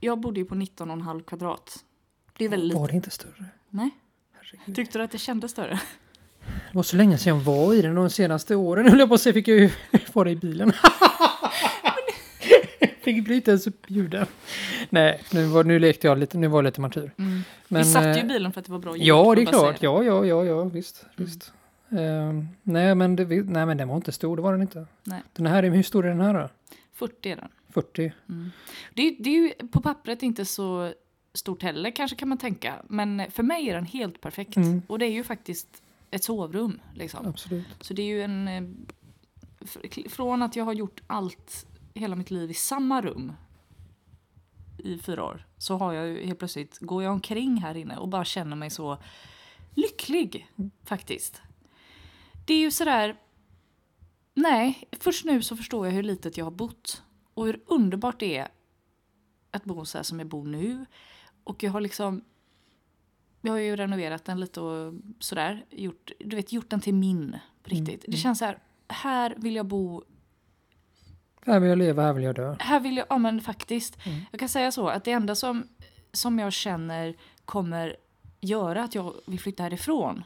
jag 0.00 0.20
bodde 0.20 0.40
ju 0.40 0.46
på 0.46 0.54
19,5 0.54 1.22
kvadrat. 1.24 1.84
Det 2.38 2.44
är 2.44 2.48
väldigt 2.48 2.78
Var 2.78 2.88
det 2.88 2.94
inte 2.94 3.10
större? 3.10 3.44
Nej, 3.70 3.90
Herregud. 4.32 4.76
tyckte 4.76 4.98
du 4.98 5.04
att 5.04 5.10
det 5.10 5.18
kändes 5.18 5.50
större? 5.50 5.80
Det 6.70 6.76
var 6.76 6.82
så 6.82 6.96
länge 6.96 7.18
sedan 7.18 7.36
jag 7.36 7.44
var 7.44 7.74
i 7.74 7.82
den 7.82 7.94
de 7.94 8.10
senaste 8.10 8.56
åren. 8.56 8.88
höll 8.90 8.98
jag 8.98 9.08
på 9.08 9.14
att 9.14 9.20
säga 9.20 9.32
fick 9.32 9.48
jag 9.48 9.58
ju 9.58 9.70
vara 10.12 10.30
i 10.30 10.36
bilen. 10.36 10.72
Fick 13.14 13.24
bli 13.24 13.34
inte 13.36 13.50
ens 13.50 13.66
upp 13.66 13.84
ljuden. 13.90 14.26
Nej, 14.90 15.20
nu, 15.32 15.44
var, 15.46 15.64
nu 15.64 15.78
lekte 15.78 16.06
jag 16.06 16.18
lite. 16.18 16.38
Nu 16.38 16.48
var 16.48 16.58
jag 16.58 16.64
lite 16.64 16.80
martyr. 16.80 17.10
Men, 17.16 17.44
Vi 17.68 17.84
satt 17.84 18.04
ju 18.04 18.20
i 18.20 18.20
eh, 18.22 18.26
bilen 18.26 18.52
för 18.52 18.60
att 18.60 18.66
det 18.66 18.72
var 18.72 18.78
bra 18.78 18.96
ljud. 18.96 19.06
Ja, 19.06 19.34
det 19.34 19.42
är 19.42 19.46
klart. 19.46 19.82
Ja, 19.82 20.02
ja, 20.04 20.26
ja, 20.26 20.44
ja, 20.44 20.64
visst. 20.64 21.06
visst. 21.16 21.52
Ehm, 21.90 22.48
nej, 22.62 22.94
men 22.94 23.16
det, 23.16 23.24
nej, 23.26 23.66
men 23.66 23.76
den 23.76 23.88
var 23.88 23.96
inte 23.96 24.12
stor. 24.12 24.36
Det 24.36 24.42
var 24.42 24.52
den 24.52 24.62
inte. 24.62 24.86
Nej. 25.04 25.22
Den 25.32 25.46
här, 25.46 25.62
är- 25.62 25.70
hur 25.70 25.82
stor 25.82 26.04
är 26.06 26.08
den 26.08 26.20
här 26.20 26.34
då? 26.34 26.48
40 26.92 27.30
är 27.30 27.36
den. 27.36 27.48
40? 27.74 28.12
Det, 28.94 29.02
är- 29.02 29.16
det 29.22 29.30
är 29.30 29.34
ju 29.34 29.52
på 29.68 29.80
pappret 29.80 30.22
inte 30.22 30.44
så 30.44 30.92
stort 31.34 31.62
heller 31.62 31.90
kanske 31.90 32.16
kan 32.16 32.28
man 32.28 32.38
tänka. 32.38 32.74
Men 32.88 33.22
för 33.30 33.42
mig 33.42 33.68
är 33.70 33.74
den 33.74 33.86
helt 33.86 34.20
perfekt. 34.20 34.56
Mm. 34.56 34.82
Och 34.86 34.98
det 34.98 35.06
är 35.06 35.10
ju 35.12 35.24
faktiskt 35.24 35.82
ett 36.10 36.24
sovrum. 36.24 36.80
Liksom. 36.94 37.26
Absolut. 37.26 37.66
Så 37.80 37.94
det 37.94 38.02
är 38.02 38.06
ju 38.06 38.22
en... 38.22 38.48
eh, 38.48 38.62
fr- 39.60 40.08
Från 40.08 40.42
att 40.42 40.56
jag 40.56 40.64
har 40.64 40.72
gjort 40.72 41.00
allt, 41.06 41.66
hela 41.94 42.16
mitt 42.16 42.30
liv 42.30 42.50
i 42.50 42.54
samma 42.54 43.02
rum 43.02 43.32
i 44.78 44.98
fyra 44.98 45.24
år, 45.24 45.46
så 45.58 45.76
har 45.76 45.92
jag 45.92 46.08
ju 46.08 46.26
helt 46.26 46.38
plötsligt, 46.38 46.78
går 46.78 47.02
jag 47.02 47.12
omkring 47.12 47.56
här 47.56 47.74
inne 47.74 47.96
och 47.96 48.08
bara 48.08 48.24
känner 48.24 48.56
mig 48.56 48.70
så 48.70 48.98
lycklig, 49.74 50.50
faktiskt. 50.84 51.42
Det 52.46 52.54
är 52.54 52.58
ju 52.58 52.70
sådär... 52.70 53.16
Nej, 54.34 54.88
först 55.00 55.24
nu 55.24 55.42
så 55.42 55.56
förstår 55.56 55.86
jag 55.86 55.94
hur 55.94 56.02
litet 56.02 56.36
jag 56.36 56.44
har 56.44 56.50
bott. 56.50 57.02
Och 57.34 57.46
hur 57.46 57.60
underbart 57.66 58.20
det 58.20 58.36
är 58.36 58.48
att 59.50 59.64
bo 59.64 59.84
så 59.84 59.98
här 59.98 60.02
som 60.02 60.18
jag 60.18 60.28
bor 60.28 60.46
nu. 60.46 60.86
Och 61.44 61.62
jag 61.62 61.72
har 61.72 61.80
liksom... 61.80 62.24
Jag 63.40 63.52
har 63.52 63.58
ju 63.58 63.76
renoverat 63.76 64.24
den 64.24 64.40
lite 64.40 64.60
och 64.60 64.94
sådär. 65.18 65.64
Gjort, 65.70 66.10
du 66.18 66.36
vet, 66.36 66.52
gjort 66.52 66.70
den 66.70 66.80
till 66.80 66.94
min 66.94 67.36
på 67.62 67.70
riktigt. 67.70 68.04
Det 68.08 68.16
känns 68.16 68.38
så 68.38 68.44
här, 68.44 68.58
här 68.88 69.34
vill 69.38 69.54
jag 69.56 69.66
bo 69.66 70.04
Här 71.46 71.60
vill 71.60 71.68
jag 71.68 71.78
leva, 71.78 72.02
här 72.02 72.12
vill 72.12 72.24
jag 72.24 72.34
dö. 72.34 72.56
här 72.58 72.80
vill 72.80 72.96
jag, 72.96 73.06
ja 73.10 73.18
men 73.18 73.40
faktiskt. 73.40 74.06
Mm. 74.06 74.20
Jag 74.30 74.40
kan 74.40 74.48
säga 74.48 74.72
så 74.72 74.88
att 74.88 75.04
det 75.04 75.12
enda 75.12 75.34
som, 75.34 75.68
som 76.12 76.38
jag 76.38 76.52
känner 76.52 77.14
kommer 77.44 77.96
göra 78.40 78.82
att 78.84 78.94
jag 78.94 79.12
vill 79.26 79.40
flytta 79.40 79.62
härifrån. 79.62 80.24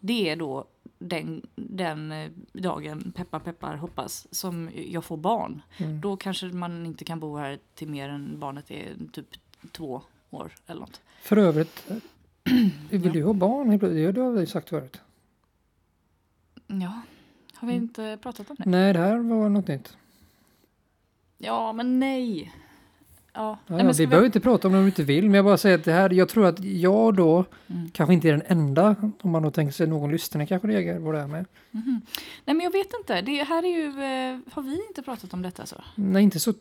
Det 0.00 0.30
är 0.30 0.36
då 0.36 0.64
den, 0.98 1.46
den 1.56 2.12
eh, 2.12 2.30
dagen, 2.52 3.12
peppar 3.16 3.40
peppar 3.40 3.76
hoppas, 3.76 4.26
som 4.34 4.70
jag 4.74 5.04
får 5.04 5.16
barn. 5.16 5.62
Mm. 5.76 6.00
Då 6.00 6.16
kanske 6.16 6.46
man 6.46 6.86
inte 6.86 7.04
kan 7.04 7.20
bo 7.20 7.36
här 7.36 7.58
till 7.74 7.88
mer 7.88 8.08
än 8.08 8.40
barnet 8.40 8.70
är 8.70 8.92
typ 9.12 9.26
två 9.72 10.02
år 10.30 10.52
eller 10.66 10.80
något. 10.80 11.00
För 11.22 11.36
övrigt, 11.36 11.90
eh, 11.90 11.96
vill 12.90 13.12
du 13.12 13.24
ha 13.24 13.32
barn? 13.32 13.78
Det 14.14 14.20
har 14.20 14.30
vi 14.32 14.46
sagt 14.46 14.68
förut. 14.68 15.00
Ja, 16.66 17.00
har 17.54 17.68
vi 17.68 17.72
Mm. 17.74 17.82
inte 17.84 18.18
pratat 18.22 18.50
om 18.50 18.56
det? 18.58 18.70
Nej, 18.70 18.92
det 18.92 18.98
här 18.98 19.16
var 19.16 19.48
något 19.48 19.68
nytt. 19.68 19.96
Ja, 21.38 21.72
men 21.72 22.00
nej. 22.00 22.52
Ja, 23.34 23.58
Ja, 23.66 23.74
nej, 23.76 23.84
men 23.84 23.94
ska 23.94 24.02
vi 24.02 24.06
behöver 24.06 24.26
inte 24.26 24.40
prata 24.40 24.68
om 24.68 24.72
det 24.72 24.78
om 24.78 24.84
du 24.84 24.88
inte 24.88 25.02
vill, 25.02 25.24
men 25.24 25.34
jag 25.34 25.44
bara 25.44 25.56
säger 25.56 25.78
att 25.78 25.84
det 25.84 25.92
här, 25.92 26.10
jag 26.10 26.28
tror 26.28 26.46
att 26.46 26.64
jag 26.64 27.14
då 27.14 27.44
Mm. 27.70 27.90
kanske 27.90 28.14
inte 28.14 28.28
är 28.28 28.32
den 28.32 28.42
enda, 28.46 28.96
om 29.22 29.30
man 29.30 29.42
då 29.42 29.50
tänker 29.50 29.72
sig 29.72 29.86
någon 29.86 30.10
lyssnare 30.12 30.46
kanske 30.46 30.68
reagerar 30.68 31.00
på 31.00 31.12
det 31.12 31.18
här 31.20 31.26
med. 31.26 31.44
Mhm. 31.70 32.00
Nej, 32.44 32.56
men 32.56 32.60
jag 32.64 32.70
vet 32.72 32.86
inte. 33.00 33.20
Det 33.22 33.42
här 33.42 33.62
är 33.62 33.68
ju... 33.68 33.86
Eh, 33.88 34.38
har 34.54 34.62
vi 34.62 34.80
inte 34.88 35.02
pratat 35.02 35.32
om 35.34 35.42
detta 35.42 35.66
så? 35.66 35.76
Nej, 35.94 36.22
inte 36.22 36.40
så. 36.40 36.52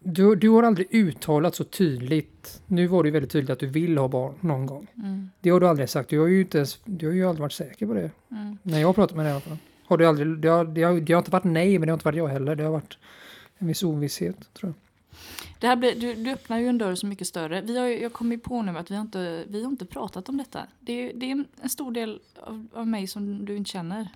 Du, 0.00 0.34
du 0.36 0.48
har 0.48 0.62
aldrig 0.62 0.94
uttalat 0.94 1.54
så 1.54 1.64
tydligt. 1.64 2.62
Nu 2.66 2.86
var 2.86 3.02
det 3.02 3.06
ju 3.06 3.12
väldigt 3.12 3.30
tydligt 3.32 3.50
att 3.50 3.58
du 3.58 3.66
vill 3.66 3.98
ha 3.98 4.08
barn 4.08 4.34
någon 4.40 4.66
gång. 4.66 4.86
Mm. 4.96 5.30
Det 5.40 5.50
har 5.50 5.60
du 5.60 5.68
aldrig 5.68 5.88
sagt. 5.88 6.08
Du 6.10 6.18
har 6.20 6.26
ju 6.26 6.40
inte 6.40 6.58
ens, 6.58 6.78
du 6.84 7.06
har 7.06 7.14
ju 7.14 7.24
aldrig 7.28 7.42
varit 7.42 7.52
säker 7.52 7.86
på 7.86 7.94
det. 7.94 8.10
Mm. 8.30 8.58
När 8.62 8.78
jag 8.80 8.88
har 8.88 8.92
pratat 8.94 9.16
med 9.16 9.24
dig 9.26 9.30
i 9.30 9.34
alla 9.34 9.40
fall. 9.40 9.56
Har 9.86 9.98
du 9.98 10.06
aldrig, 10.06 10.38
det, 10.38 10.48
har, 10.48 10.64
det, 10.64 10.82
har, 10.82 11.00
det 11.00 11.12
har 11.12 11.18
inte 11.20 11.30
varit 11.30 11.44
nej, 11.44 11.78
men 11.78 11.86
det 11.86 11.92
har 11.92 11.96
inte 11.96 12.04
varit 12.04 12.16
jag 12.16 12.28
heller. 12.28 12.56
Det 12.56 12.64
har 12.64 12.70
varit 12.70 12.98
en 13.62 13.68
viss 13.68 13.82
ovisshet, 13.82 14.54
tror 14.54 14.72
jag. 14.72 14.74
Det 15.58 15.66
här 15.66 15.76
blir, 15.76 16.00
du, 16.00 16.14
du 16.14 16.30
öppnar 16.30 16.58
ju 16.58 16.68
en 16.68 16.78
dörr 16.78 16.94
så 16.94 17.06
mycket 17.06 17.26
större. 17.26 17.60
Vi 17.60 17.78
har, 17.78 17.86
jag 17.86 18.12
kommer 18.12 18.36
på 18.36 18.62
nu 18.62 18.78
att 18.78 18.90
vi 18.90 18.94
har 18.94 19.02
inte, 19.02 19.44
vi 19.48 19.62
har 19.62 19.70
inte 19.70 19.86
pratat 19.86 20.28
om 20.28 20.36
detta. 20.36 20.66
Det 20.80 20.92
är, 20.92 21.12
det 21.14 21.26
är 21.26 21.30
en, 21.30 21.46
en 21.62 21.68
stor 21.68 21.92
del 21.92 22.20
av, 22.40 22.68
av 22.72 22.86
mig 22.86 23.06
som 23.06 23.44
du 23.44 23.56
inte 23.56 23.70
känner. 23.70 24.08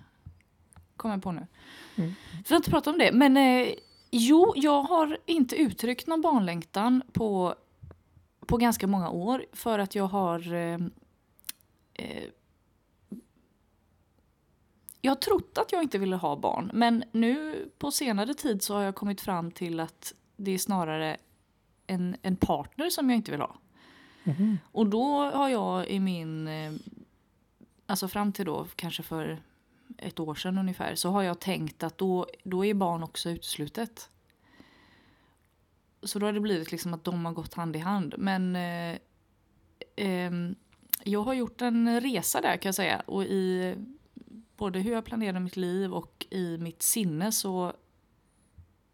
Kommer 0.95 1.15
jag 1.15 1.23
på 1.23 1.31
nu. 1.31 1.47
Mm. 1.95 2.13
Vi 2.47 2.49
har 2.49 2.55
inte 2.55 2.69
pratat 2.69 2.93
om 2.93 2.99
det. 2.99 3.11
Men 3.11 3.37
eh, 3.37 3.73
jo, 4.11 4.53
jag 4.55 4.83
har 4.83 5.17
inte 5.25 5.55
uttryckt 5.55 6.07
någon 6.07 6.21
barnlängtan 6.21 7.01
på, 7.11 7.55
på 8.45 8.57
ganska 8.57 8.87
många 8.87 9.09
år. 9.09 9.45
För 9.53 9.79
att 9.79 9.95
jag 9.95 10.07
har... 10.07 10.53
Eh, 10.53 10.79
eh, 11.93 12.23
jag 15.07 15.11
har 15.11 15.19
trott 15.19 15.57
att 15.57 15.71
jag 15.71 15.83
inte 15.83 15.97
ville 15.97 16.15
ha 16.15 16.35
barn. 16.35 16.71
Men 16.73 17.03
nu 17.11 17.65
på 17.77 17.91
senare 17.91 18.33
tid 18.33 18.61
så 18.61 18.73
har 18.73 18.81
jag 18.81 18.95
kommit 18.95 19.21
fram 19.21 19.51
till 19.51 19.79
att 19.79 20.13
det 20.35 20.51
är 20.51 20.57
snarare 20.57 21.17
en, 21.87 22.15
en 22.21 22.35
partner 22.35 22.89
som 22.89 23.09
jag 23.09 23.17
inte 23.17 23.31
vill 23.31 23.41
ha. 23.41 23.55
Mhm. 24.23 24.57
Och 24.71 24.87
då 24.87 25.31
har 25.31 25.49
jag 25.49 25.87
i 25.87 25.99
min, 25.99 26.47
eh, 26.47 26.73
alltså 27.85 28.07
fram 28.07 28.31
till 28.31 28.45
då 28.45 28.67
kanske 28.75 29.03
för 29.03 29.41
ett 29.97 30.19
år 30.19 30.35
sedan 30.35 30.57
ungefär, 30.57 30.95
så 30.95 31.09
har 31.09 31.21
jag 31.21 31.39
tänkt 31.39 31.83
att 31.83 31.97
då, 31.97 32.27
då 32.43 32.65
är 32.65 32.73
barn 32.73 33.03
också 33.03 33.29
uteslutet. 33.29 34.09
Så 36.03 36.19
då 36.19 36.25
har 36.25 36.33
det 36.33 36.39
blivit 36.39 36.71
liksom 36.71 36.93
att 36.93 37.03
de 37.03 37.25
har 37.25 37.33
gått 37.33 37.53
hand 37.53 37.75
i 37.75 37.79
hand. 37.79 38.15
Men 38.17 38.55
eh, 38.55 38.97
ehm, 39.95 40.55
jag 41.03 41.23
har 41.23 41.33
gjort 41.33 41.61
en 41.61 42.01
resa 42.01 42.41
där 42.41 42.57
kan 42.57 42.67
jag 42.67 42.75
säga. 42.75 43.01
Och 43.05 43.23
i 43.23 43.75
både 44.57 44.79
hur 44.79 44.91
jag 44.91 45.05
planerar 45.05 45.39
mitt 45.39 45.57
liv 45.57 45.93
och 45.93 46.25
i 46.29 46.57
mitt 46.57 46.81
sinne 46.81 47.31
så 47.31 47.73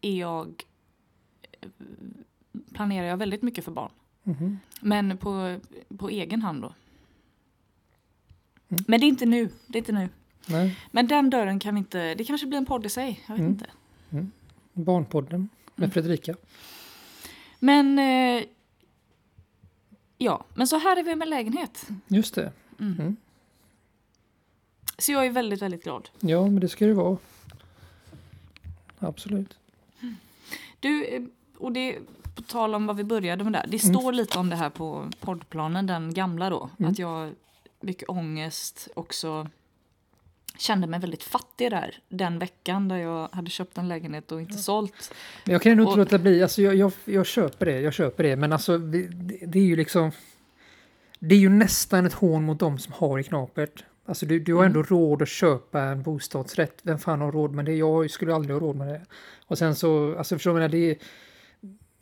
är 0.00 0.18
jag 0.18 0.62
planerar 2.72 3.06
jag 3.06 3.16
väldigt 3.16 3.42
mycket 3.42 3.64
för 3.64 3.72
barn. 3.72 3.90
Mhm. 4.22 4.58
Men 4.80 5.18
på, 5.18 5.60
på 5.98 6.08
egen 6.08 6.42
hand 6.42 6.62
då. 6.62 6.74
Mm. 8.68 8.84
Men 8.88 9.00
det 9.00 9.06
är 9.06 9.08
inte 9.08 9.26
nu. 9.26 9.48
Det 9.66 9.78
är 9.78 9.80
inte 9.80 9.92
nu. 9.92 10.08
Nej, 10.46 10.78
Men 10.90 11.06
den 11.06 11.30
dörren 11.30 11.58
kan 11.58 11.74
vi 11.74 11.78
inte... 11.78 12.14
Det 12.14 12.24
kanske 12.24 12.46
blir 12.46 12.58
en 12.58 12.66
podd 12.66 12.86
i 12.86 12.88
sig. 12.88 13.20
Jag 13.28 13.34
vet 13.34 13.40
Mm. 13.40 13.52
inte. 13.52 13.70
Barnpodden 14.72 15.48
med 15.74 15.84
Mm. 15.84 15.90
Fredrika. 15.90 16.34
Men... 17.58 17.98
Eh, 17.98 18.44
ja, 20.18 20.44
men 20.54 20.66
så 20.66 20.78
här 20.78 20.96
är 20.96 21.02
vi 21.02 21.14
med 21.16 21.28
lägenhet. 21.28 21.88
Just 22.08 22.34
det. 22.34 22.52
Så 24.98 25.12
jag 25.12 25.26
är 25.26 25.30
väldigt, 25.30 25.62
väldigt 25.62 25.84
glad. 25.84 26.08
Ja, 26.20 26.42
men 26.42 26.60
det 26.60 26.68
ska 26.68 26.86
det 26.86 26.94
vara. 26.94 27.16
Absolut. 28.98 29.56
Du, 30.80 31.04
eh, 31.04 31.22
och 31.58 31.72
det 31.72 31.98
på 32.34 32.42
tal 32.42 32.74
om 32.74 32.86
vad 32.86 32.96
vi 32.96 33.04
började 33.04 33.44
med 33.44 33.52
där. 33.52 33.66
Det 33.68 33.84
Mm. 33.84 33.94
står 33.94 34.12
lite 34.12 34.38
om 34.38 34.50
det 34.50 34.56
här 34.56 34.70
på 34.70 35.10
poddplanen, 35.20 35.86
den 35.86 36.14
gamla 36.14 36.50
då. 36.50 36.70
Mm. 36.78 36.90
Att 36.90 36.98
jag 36.98 37.32
mycket 37.80 38.08
ångest 38.08 38.88
också 38.94 39.48
kände 40.58 40.86
mig 40.86 41.00
väldigt 41.00 41.22
fattig 41.22 41.70
där 41.70 41.98
den 42.08 42.38
veckan 42.38 42.88
där 42.88 42.96
jag 42.96 43.28
hade 43.32 43.50
köpt 43.50 43.78
en 43.78 43.88
lägenhet 43.88 44.32
och 44.32 44.40
inte 44.40 44.58
sålt. 44.58 45.14
Men 45.44 45.52
jag 45.52 45.62
kan 45.62 45.72
ändå 45.72 45.84
inte 45.84 45.96
låta 45.98 46.18
bli. 46.18 46.42
Alltså 46.42 46.62
jag, 46.62 46.74
jag, 46.74 46.92
jag 47.04 47.26
köper 47.26 47.66
det. 47.66 47.80
Jag 47.80 47.92
köper 47.94 48.22
det. 48.22 48.36
Men 48.36 48.52
alltså 48.52 48.78
det, 48.78 49.02
det 49.46 49.58
är 49.58 49.64
ju 49.64 49.76
liksom... 49.76 50.10
Det 51.18 51.34
är 51.34 51.38
ju 51.38 51.48
nästan 51.48 52.06
ett 52.06 52.12
hån 52.12 52.44
mot 52.44 52.58
dem 52.58 52.78
som 52.78 52.92
har 52.92 53.18
i 53.18 53.24
knapert. 53.24 53.84
Alltså 54.06 54.26
du, 54.26 54.40
du 54.40 54.54
har 54.54 54.64
ändå 54.64 54.82
råd 54.82 55.22
att 55.22 55.28
köpa 55.28 55.82
en 55.82 56.02
bostadsrätt. 56.02 56.78
Vem 56.82 56.98
fan 56.98 57.20
har 57.20 57.32
råd 57.32 57.52
med 57.52 57.64
det? 57.64 57.74
Jag 57.74 58.10
skulle 58.10 58.34
aldrig 58.34 58.54
ha 58.56 58.60
råd 58.60 58.76
med 58.76 58.88
det. 58.88 59.00
Och 59.46 59.58
sen 59.58 59.74
så, 59.74 60.18
alltså 60.18 60.36
förstår 60.36 60.60
du 60.60 60.68
det 60.68 60.90
är, 60.90 60.96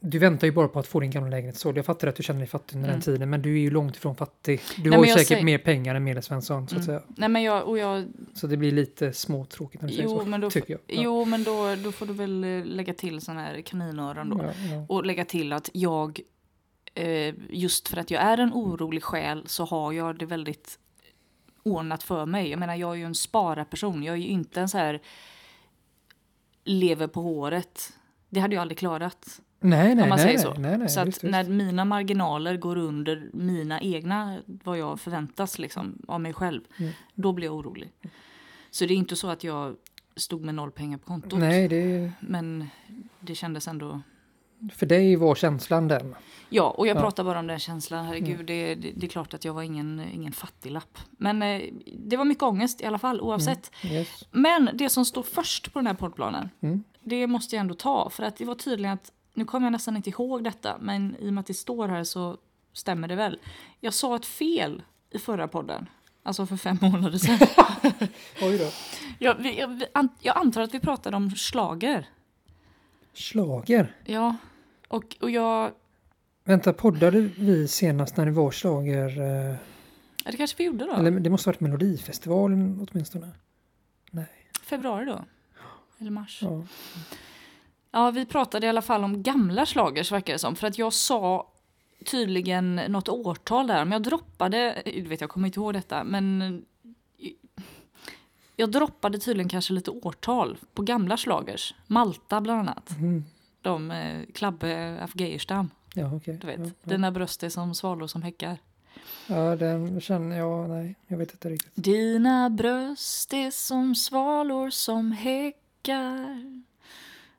Du 0.00 0.18
väntar 0.18 0.46
ju 0.46 0.52
bara 0.52 0.68
på 0.68 0.78
att 0.78 0.86
få 0.86 1.00
din 1.00 1.10
gamla 1.10 1.30
lägenhet 1.30 1.56
såld. 1.56 1.78
Jag 1.78 1.84
fattar 1.86 2.08
att 2.08 2.16
du 2.16 2.22
känner 2.22 2.40
dig 2.40 2.48
fattig 2.48 2.76
under 2.76 2.88
Mm. 2.88 3.00
den 3.00 3.04
tiden. 3.04 3.30
Men 3.30 3.42
du 3.42 3.54
är 3.54 3.58
ju 3.60 3.70
långt 3.70 3.96
ifrån 3.96 4.16
fattig. 4.16 4.60
Du 4.76 4.90
Nej, 4.90 4.98
har 4.98 5.04
ju 5.06 5.12
säkert 5.12 5.28
säger- 5.28 5.44
mer 5.44 5.58
pengar 5.58 5.94
än 5.94 6.04
Medelsvensson 6.04 6.68
så 6.68 6.76
att 6.76 6.84
säga. 6.84 7.02
Nej 7.08 7.28
men 7.28 7.42
jag, 7.42 7.68
och 7.68 7.78
jag, 7.78 8.04
Så 8.34 8.46
det 8.46 8.56
blir 8.56 8.72
lite 8.72 9.12
småtråkigt 9.12 9.82
när 9.82 9.88
du 9.88 9.94
säger 9.94 10.08
jo 10.08 10.18
så. 10.20 10.24
men, 10.26 10.40
då, 10.40 10.50
tycker 10.50 10.70
jag. 10.74 10.80
Ja. 10.86 11.02
jo, 11.04 11.24
men 11.24 11.44
då, 11.44 11.74
då 11.84 11.92
får 11.92 12.06
du 12.06 12.12
väl 12.12 12.44
eh, 12.44 12.64
lägga 12.64 12.94
till 12.94 13.20
sån 13.20 13.36
här 13.36 13.60
kaninöron 13.60 14.28
då. 14.30 14.38
Ja, 14.38 14.52
ja. 14.74 14.86
Och 14.88 15.06
lägga 15.06 15.24
till 15.24 15.52
att 15.52 15.70
jag, 15.72 16.20
eh, 16.94 17.34
just 17.50 17.88
för 17.88 17.96
att 17.96 18.10
jag 18.10 18.22
är 18.22 18.38
en 18.38 18.52
orolig 18.52 19.02
själ 19.02 19.42
så 19.46 19.64
har 19.64 19.92
jag 19.92 20.18
det 20.18 20.26
väldigt 20.26 20.78
ordnat 21.62 22.02
för 22.02 22.26
mig. 22.26 22.48
Jag 22.50 22.60
menar, 22.60 22.74
jag 22.74 22.90
är 22.92 22.96
ju 22.96 23.04
en 23.04 23.14
spararperson. 23.14 24.02
Jag 24.02 24.12
är 24.12 24.18
ju 24.18 24.26
inte 24.28 24.60
en 24.60 24.68
så 24.68 24.78
här 24.78 25.00
lever 26.64 27.06
på 27.06 27.20
håret. 27.22 27.92
Det 28.28 28.40
hade 28.40 28.54
jag 28.54 28.62
aldrig 28.62 28.78
klarat. 28.78 29.40
Nej, 29.60 29.94
nej, 29.94 30.08
man 30.08 30.08
nej, 30.08 30.18
säger 30.18 30.34
nej, 30.34 30.54
så. 30.54 30.54
nej, 30.60 30.78
nej, 30.78 30.88
så 30.88 31.00
att 31.00 31.08
visst, 31.08 31.24
visst. 31.24 31.30
när 31.30 31.44
mina 31.44 31.84
marginaler 31.84 32.56
går 32.56 32.76
under 32.78 33.30
mina 33.32 33.80
egna, 33.80 34.38
vad 34.46 34.78
jag 34.78 35.00
förväntas 35.00 35.58
liksom, 35.58 36.02
av 36.08 36.20
mig 36.20 36.32
själv, 36.32 36.60
Mm. 36.78 36.92
då 37.14 37.32
blir 37.32 37.46
jag 37.46 37.54
orolig. 37.56 37.92
Så 38.70 38.86
det 38.86 38.94
är 38.94 38.96
inte 38.96 39.16
så 39.16 39.28
att 39.30 39.44
jag 39.44 39.76
stod 40.16 40.44
med 40.44 40.54
noll 40.54 40.70
pengar 40.70 40.98
på 40.98 41.04
kontot. 41.06 41.38
Nej, 41.38 41.68
det, 41.68 42.12
Men 42.20 42.66
det 43.20 43.34
kändes 43.34 43.68
ändå 43.68 44.00
för 44.74 44.86
dig 44.86 45.16
var 45.16 45.34
känslan 45.34 45.88
den. 45.88 46.14
Ja, 46.48 46.70
och 46.70 46.86
jag 46.86 46.96
Ja. 46.96 47.00
pratar 47.00 47.24
bara 47.24 47.38
om 47.38 47.46
den 47.46 47.58
känslan. 47.58 48.04
Herregud, 48.06 48.34
Mm. 48.34 48.46
det, 48.46 48.74
det, 48.74 48.92
det 48.96 49.06
är 49.06 49.10
klart 49.10 49.34
att 49.34 49.44
jag 49.44 49.54
var 49.54 49.62
ingen, 49.62 50.00
ingen 50.12 50.32
fattiglapp. 50.32 50.98
Men 51.10 51.42
eh, 51.42 51.62
det 51.98 52.16
var 52.16 52.24
mycket 52.24 52.42
ångest 52.42 52.80
i 52.80 52.84
alla 52.84 52.98
fall, 52.98 53.20
oavsett. 53.20 53.70
Yes. 53.84 54.24
Men 54.30 54.70
det 54.74 54.88
som 54.88 55.04
står 55.04 55.22
först 55.22 55.72
på 55.72 55.78
den 55.78 55.86
här 55.86 55.94
poddplanen, 55.94 56.50
Mm. 56.60 56.84
det 57.00 57.26
måste 57.26 57.56
jag 57.56 57.60
ändå 57.60 57.74
ta. 57.74 58.10
För 58.10 58.22
att 58.22 58.36
det 58.36 58.44
var 58.44 58.54
tydligen 58.54 58.92
att, 58.94 59.12
nu 59.34 59.44
kommer 59.44 59.66
jag 59.66 59.72
nästan 59.72 59.96
inte 59.96 60.10
ihåg 60.10 60.44
detta, 60.44 60.76
men 60.80 61.16
i 61.20 61.28
och 61.28 61.32
med 61.32 61.40
att 61.40 61.46
det 61.46 61.54
står 61.54 61.88
här 61.88 62.04
så 62.04 62.36
stämmer 62.72 63.08
det 63.08 63.14
väl. 63.14 63.38
Jag 63.80 63.94
sa 63.94 64.16
ett 64.16 64.26
fel 64.26 64.82
i 65.10 65.18
förra 65.18 65.48
podden. 65.48 65.86
Alltså 66.22 66.46
för 66.46 66.56
fem 66.56 66.78
månader 66.82 67.18
sedan. 67.18 67.38
Oj 68.42 68.58
då. 68.58 68.70
jag, 69.18 69.46
jag, 69.58 69.82
jag 70.20 70.36
antar 70.36 70.60
att 70.62 70.74
vi 70.74 70.80
pratade 70.80 71.16
om 71.16 71.30
slager. 71.30 72.06
Slager. 73.14 73.96
Ja, 74.04 74.36
och, 74.92 75.16
och 75.20 75.30
jag... 75.30 75.72
Vänta, 76.44 76.72
poddade 76.72 77.20
vi 77.20 77.68
senast 77.68 78.16
när 78.16 78.26
det 78.26 78.32
var 78.32 78.50
slager? 78.50 79.20
Eh, 79.20 79.56
Ja, 80.24 80.30
det 80.30 80.36
kanske 80.36 80.56
vi 80.58 80.64
gjorde 80.64 80.86
då. 80.86 80.92
Eller 80.92 81.10
det 81.10 81.30
måste 81.30 81.48
ha 81.48 81.52
varit 81.52 81.60
Melodifestivalen 81.60 82.88
åtminstone. 82.90 83.30
Februari 84.62 85.04
då. 85.04 85.24
Eller 85.98 86.10
mars. 86.10 86.38
Ja. 86.42 86.64
Ja. 87.90 88.10
vi 88.10 88.26
pratade 88.26 88.66
i 88.66 88.68
alla 88.68 88.82
fall 88.82 89.04
om 89.04 89.22
gamla 89.22 89.66
slagers 89.66 90.12
verkar 90.12 90.32
det 90.32 90.38
som. 90.38 90.56
För 90.56 90.66
att 90.66 90.78
jag 90.78 90.92
sa 90.92 91.52
tydligen 92.04 92.76
något 92.76 93.08
årtal 93.08 93.66
där. 93.66 93.84
Men 93.84 93.92
jag 93.92 94.02
droppade, 94.02 94.82
du 94.84 95.02
vet 95.02 95.20
jag 95.20 95.30
kommer 95.30 95.46
inte 95.46 95.60
ihåg 95.60 95.72
detta, 95.72 96.04
men 96.04 96.64
jag 98.56 98.70
droppade 98.70 99.18
tydligen 99.18 99.48
kanske 99.48 99.72
lite 99.72 99.90
årtal 99.90 100.58
på 100.74 100.82
gamla 100.82 101.16
slagers. 101.16 101.74
Malta 101.86 102.40
bland 102.40 102.60
annat. 102.60 102.90
Mm. 102.90 103.24
De, 103.62 103.90
eh, 103.90 104.22
Klabbe 104.34 104.98
af 105.00 105.10
Geijerstam. 105.14 105.70
Ja, 105.94 106.14
okej. 106.14 106.36
Du 106.40 106.46
vet, 106.46 106.58
Ja, 106.60 106.64
ja. 106.64 106.90
dina 106.90 107.10
bröst 107.10 107.42
är 107.42 107.48
som 107.48 107.74
svalor 107.74 108.06
som 108.06 108.22
häckar. 108.22 108.58
ja, 109.26 109.56
den 109.56 110.00
känner 110.00 110.38
jag... 110.38 110.68
Nej, 110.70 110.94
jag 111.06 111.18
vet 111.18 111.32
inte 111.32 111.48
riktigt. 111.48 111.72
Dina 111.74 112.50
bröst 112.50 113.32
är 113.32 113.50
som 113.50 113.94
svalor 113.94 114.70
som 114.70 115.12
häckar. 115.12 116.62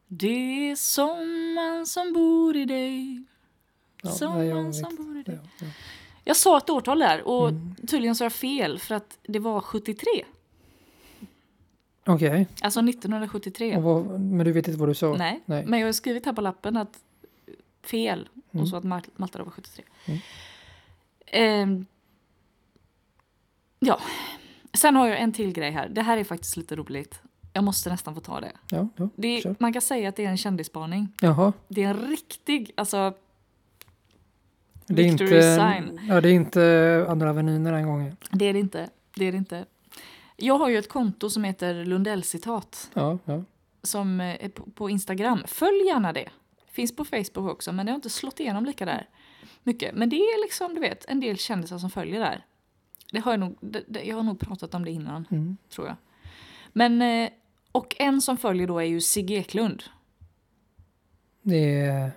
Det 0.07 0.69
är 0.71 0.75
sommaren 0.75 1.85
som 1.85 2.13
bor 2.13 2.55
i 2.57 2.65
dig. 2.65 3.23
Ja, 4.01 4.09
sommaren 4.11 4.63
nej, 4.63 4.73
som 4.73 4.95
bor 4.95 5.17
i 5.17 5.23
dig. 5.23 5.39
Ja. 5.59 5.67
Jag 6.23 6.37
sa 6.37 6.57
ett 6.57 6.69
årtal 6.69 6.99
där 6.99 7.27
och 7.27 7.49
Mm. 7.49 7.75
tydligen 7.87 8.15
sa 8.15 8.25
jag 8.25 8.33
fel 8.33 8.79
för 8.79 8.95
att 8.95 9.17
det 9.23 9.39
var 9.39 9.61
73. 9.61 10.07
Okej, 12.05 12.47
Alltså 12.61 12.81
1973. 12.81 13.77
och 13.77 13.83
vad- 13.83 14.19
men 14.21 14.45
du 14.45 14.51
vet 14.51 14.67
inte 14.67 14.79
vad 14.79 14.89
du 14.89 14.93
sa? 14.93 15.15
Nej, 15.17 15.41
Nej. 15.45 15.65
men 15.65 15.79
jag 15.79 15.87
har 15.87 15.93
skrivit 15.93 16.25
här 16.25 16.33
på 16.33 16.41
lappen 16.41 16.77
att 16.77 16.99
fel 17.83 18.29
Mm. 18.51 18.61
och 18.63 18.69
så 18.69 18.75
att 18.75 18.83
Mal- 18.83 19.09
Malta 19.15 19.37
då 19.37 19.43
var 19.43 19.51
73. 19.51 19.83
Mm. 20.05 20.19
Ehm, 21.25 21.85
ja, 23.79 23.99
sen 24.73 24.95
har 24.95 25.07
jag 25.07 25.19
en 25.19 25.31
till 25.33 25.51
grej 25.53 25.71
här. 25.71 25.89
Det 25.89 26.01
här 26.01 26.17
är 26.17 26.23
faktiskt 26.23 26.57
lite 26.57 26.75
roligt. 26.75 27.21
Jag 27.53 27.63
måste 27.63 27.89
nästan 27.89 28.15
få 28.15 28.21
ta 28.21 28.39
det. 28.41 28.51
Ja, 28.69 28.87
ja, 28.95 29.09
det 29.15 29.41
kör. 29.41 29.55
man 29.59 29.73
kan 29.73 29.81
säga 29.81 30.09
att 30.09 30.15
det 30.15 30.25
är 30.25 30.29
en 30.29 30.37
kändisspaning. 30.37 31.07
Jaha, 31.21 31.53
Det 31.67 31.83
är 31.83 31.87
en 31.89 32.07
riktig, 32.07 32.71
alltså 32.77 33.13
det 34.87 34.93
är 34.93 35.09
Victory 35.09 35.35
inte... 35.35 35.55
sign. 35.55 35.99
Ja, 36.09 36.21
det 36.21 36.29
är 36.29 36.33
inte 36.33 37.05
Andra 37.09 37.29
Avenyn 37.29 37.63
den 37.63 37.85
gången. 37.87 38.17
det 38.31 38.45
är 38.45 38.53
det 38.53 38.59
inte. 38.59 38.89
Det 39.15 39.25
är 39.25 39.31
det 39.31 39.37
inte. 39.37 39.65
Jag 40.43 40.57
har 40.57 40.69
ju 40.69 40.77
ett 40.77 40.89
konto 40.89 41.29
som 41.29 41.43
heter 41.43 41.85
Lundell-citat. 41.85 42.91
Ja, 42.93 43.17
ja. 43.25 43.43
som 43.83 44.21
eh, 44.21 44.45
är 44.45 44.49
på, 44.49 44.63
på 44.71 44.89
Instagram. 44.89 45.43
Följ 45.47 45.85
gärna 45.87 46.13
det. 46.13 46.29
Finns 46.71 46.95
på 46.95 47.05
Facebook 47.05 47.51
också, 47.51 47.71
men 47.71 47.85
det 47.85 47.91
har 47.91 47.95
inte 47.95 48.09
slått 48.09 48.39
igenom 48.39 48.65
lika 48.65 48.85
där 48.85 49.09
mycket. 49.63 49.95
Men 49.95 50.09
det 50.09 50.15
är 50.15 50.43
liksom, 50.43 50.73
du 50.75 50.81
vet, 50.81 51.05
en 51.05 51.19
del 51.19 51.37
kändisar 51.37 51.77
som 51.77 51.89
följer 51.89 52.19
där. 52.19 52.45
Det 53.11 53.19
har 53.19 53.31
jag, 53.31 53.39
nog, 53.39 53.57
det, 53.61 53.83
det, 53.87 54.03
jag 54.03 54.15
har 54.15 54.23
nog 54.23 54.39
pratat 54.39 54.73
om 54.73 54.85
det 54.85 54.91
innan, 54.91 55.27
Mm. 55.31 55.57
tror 55.69 55.87
jag. 55.87 55.95
Men, 56.73 57.01
eh, 57.01 57.29
och 57.71 57.95
en 57.99 58.21
som 58.21 58.37
följer 58.37 58.67
då 58.67 58.79
är 58.79 58.83
ju 58.85 59.01
Sigge 59.01 59.33
Eklund. 59.33 59.83
Det 61.41 61.79
är 61.79 62.11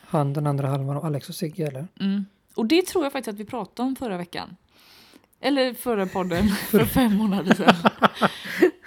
han, 0.00 0.32
den 0.32 0.46
andra 0.46 0.68
halvan 0.68 0.96
av 0.96 1.04
Alex 1.04 1.28
och 1.28 1.34
Sigge, 1.34 1.66
eller? 1.66 1.88
Mm. 2.00 2.24
Och 2.54 2.66
det 2.66 2.86
tror 2.86 3.04
jag 3.04 3.12
faktiskt 3.12 3.34
att 3.34 3.40
vi 3.40 3.44
pratade 3.44 3.88
om 3.88 3.96
förra 3.96 4.16
veckan. 4.16 4.56
Eller 5.40 5.74
förra 5.74 6.06
podden, 6.06 6.48
för 6.70 6.84
fem 6.84 7.14
månader 7.16 7.54
sedan. 7.54 7.74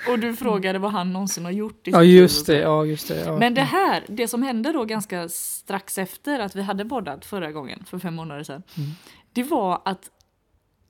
och 0.08 0.20
du 0.20 0.36
frågade 0.36 0.80
vad 0.80 0.92
han 0.92 1.14
någonsin 1.14 1.46
har 1.46 1.52
gjort. 1.52 1.88
i 1.88 1.92
Ja, 1.92 2.04
just 2.04 2.46
det. 2.48 2.58
Ja, 2.60 2.86
just 2.86 3.08
det. 3.08 3.20
Ja. 3.26 3.38
Men 3.40 3.54
det 3.54 3.62
här, 3.62 4.06
det 4.08 4.28
som 4.28 4.44
hände 4.44 4.72
då 4.72 4.86
ganska 4.86 5.30
strax 5.30 5.98
efter 5.98 6.40
att 6.40 6.56
vi 6.56 6.62
hade 6.62 6.86
poddat 6.86 7.26
förra 7.26 7.52
gången, 7.52 7.84
för 7.86 8.00
fem 8.00 8.16
månader 8.16 8.44
sedan, 8.44 8.64
Mm. 8.78 8.90
det 9.34 9.44
var 9.44 9.82
att 9.86 10.10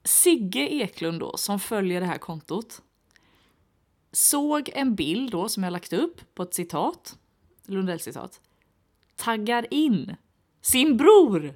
Sigge 0.03 0.59
Eklund 0.73 1.19
då, 1.19 1.37
som 1.37 1.59
följer 1.59 1.99
det 2.01 2.07
här 2.07 2.17
kontot, 2.17 2.81
såg 4.11 4.69
en 4.73 4.95
bild 4.95 5.31
då 5.31 5.49
som 5.49 5.63
jag 5.63 5.73
lagt 5.73 5.93
upp 5.93 6.35
på 6.35 6.43
ett 6.43 6.53
citat, 6.53 7.15
Lundells 7.65 8.03
citat, 8.03 8.39
taggar 9.15 9.65
in 9.73 10.15
sin 10.61 10.97
bror 10.97 11.53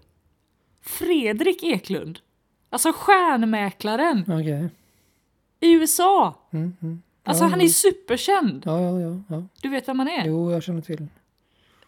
Fredrik 0.82 1.64
Eklund, 1.64 2.20
alltså 2.74 2.92
stjärnmäklaren 2.94 4.24
Okej. 4.28 4.70
i 5.60 5.72
USA. 5.74 6.36
Mm, 6.52 6.76
mm. 6.82 7.02
Alltså 7.24 7.44
Ja, 7.44 7.50
han 7.50 7.62
är 7.62 7.68
superkänd. 7.68 8.64
Ja, 8.66 8.82
ja, 8.82 9.00
ja, 9.00 9.22
ja. 9.28 9.44
Du 9.62 9.70
vet 9.70 9.88
vem 9.88 10.00
han 10.00 10.08
är? 10.08 10.26
Jo, 10.26 10.52
jag 10.52 10.64
känner 10.64 10.82
till. 10.82 11.08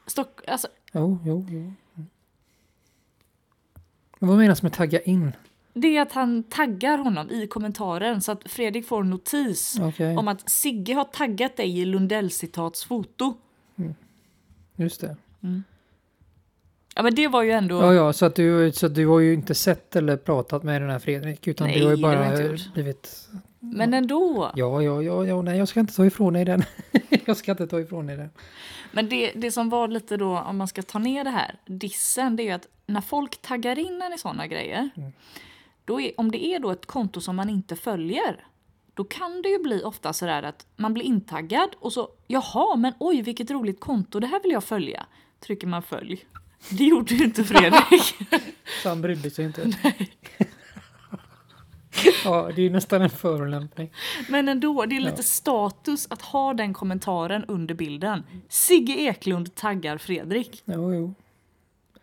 Stock, 0.08 0.48
alltså, 0.48 0.68
Jo, 0.94 1.20
jo, 1.26 1.46
jo. 1.50 1.58
Mm. 1.60 1.74
Men 4.20 4.30
vad 4.30 4.38
menas 4.38 4.62
med 4.62 4.74
tagga 4.74 5.00
in? 5.02 5.32
Det 5.74 5.98
är 5.98 6.02
att 6.02 6.12
han 6.12 6.44
taggar 6.44 6.98
honom 6.98 7.30
i 7.30 7.48
kommentaren 7.48 8.22
så 8.22 8.32
att 8.32 8.52
Fredrik 8.52 8.88
får 8.88 9.02
en 9.02 9.10
notis 9.10 9.80
Okej, 9.82 10.18
om 10.18 10.28
att 10.28 10.50
Sigge 10.50 10.94
har 10.94 11.04
taggat 11.04 11.58
dig 11.58 11.80
i 11.80 11.86
Lundell-citats 11.86 12.86
foto. 12.86 13.38
just 14.76 15.02
det. 15.02 15.18
Ja 16.98 17.04
men 17.04 17.16
det 17.16 17.28
var 17.28 17.44
ju 17.44 17.52
ändå... 17.52 17.82
Ja, 17.82 17.94
ja, 17.94 18.14
så 18.14 18.26
att, 18.26 18.36
du, 18.36 18.72
så 18.72 18.86
att 18.86 18.96
du 18.96 19.08
har 19.08 19.20
ju 19.20 19.34
inte 19.34 19.56
sett 19.56 19.96
eller 19.96 20.18
pratat 20.18 20.64
med 20.64 20.82
den 20.82 20.90
här 20.90 21.00
Fredrik, 21.00 21.48
utan 21.48 21.68
Nej, 21.68 21.80
du 21.80 21.86
har 21.86 21.96
ju 21.96 22.04
har 22.04 22.16
bara 22.16 22.42
gjort. 22.44 22.74
blivit... 22.74 23.28
Men 23.60 23.94
ändå. 23.94 24.52
Ja, 24.56 24.82
ja, 24.82 25.02
ja, 25.02 25.26
ja, 25.26 25.42
nej, 25.42 25.58
jag 25.58 25.68
ska 25.68 25.80
inte 25.80 25.94
ta 25.96 26.06
ifrån 26.06 26.34
dig 26.34 26.46
den. 26.46 26.64
jag 27.26 27.38
ska 27.38 27.52
inte 27.52 27.68
ta 27.68 27.80
ifrån 27.80 28.08
dig 28.08 28.18
den. 28.18 28.30
Men 28.92 29.10
det, 29.10 29.32
det 29.36 29.52
som 29.52 29.70
var 29.70 29.88
lite 29.88 30.18
då, 30.18 30.40
om 30.40 30.58
man 30.58 30.68
ska 30.68 30.82
ta 30.82 31.00
ner 31.00 31.24
det 31.24 31.30
här, 31.30 31.56
dissen, 31.66 32.36
det 32.36 32.44
är 32.44 32.46
ju 32.46 32.52
att 32.52 32.68
när 32.88 33.02
folk 33.02 33.42
taggar 33.42 33.80
in 33.80 34.02
en 34.02 34.14
i 34.14 34.18
sådana 34.18 34.48
grejer, 34.48 34.90
Mm. 34.98 35.12
då 35.86 36.02
är, 36.02 36.12
om 36.18 36.32
det 36.32 36.46
är 36.46 36.60
då 36.60 36.72
ett 36.72 36.86
konto 36.86 37.22
som 37.22 37.36
man 37.36 37.50
inte 37.50 37.76
följer, 37.76 38.46
då 38.94 39.04
kan 39.04 39.42
det 39.42 39.50
ju 39.50 39.60
bli 39.60 39.84
ofta 39.84 40.14
sådär 40.14 40.44
att 40.44 40.66
man 40.76 40.94
blir 40.94 41.04
intaggad 41.06 41.70
och 41.80 41.94
så, 41.94 42.10
jaha, 42.28 42.76
men 42.76 42.94
oj 43.00 43.22
vilket 43.22 43.52
roligt 43.52 43.80
konto, 43.80 44.20
det 44.20 44.28
här 44.28 44.40
vill 44.44 44.52
jag 44.52 44.64
följa. 44.64 45.06
Trycker 45.40 45.68
man 45.68 45.82
följ. 45.84 46.26
Det 46.70 46.84
gjorde 46.84 47.14
ju 47.16 47.26
inte 47.26 47.44
Fredrik. 47.44 48.16
Så 48.84 48.90
han 48.90 49.02
brydde 49.02 49.30
sig 49.32 49.46
inte. 49.46 49.72
ja, 52.26 52.52
det 52.56 52.62
är 52.62 52.70
nästan 52.70 53.02
en 53.02 53.10
förolämpning. 53.10 53.94
Men 54.30 54.50
ändå, 54.50 54.86
det 54.86 54.96
är 54.96 55.00
lite 55.00 55.16
Ja. 55.18 55.24
status 55.24 56.08
att 56.10 56.22
ha 56.22 56.54
den 56.54 56.74
kommentaren 56.74 57.46
under 57.46 57.76
bilden. 57.76 58.24
Sigge 58.50 58.94
Eklund 58.94 59.56
taggar 59.56 59.98
Fredrik. 59.98 60.64
Jo, 60.66 60.94
jo. 60.94 61.14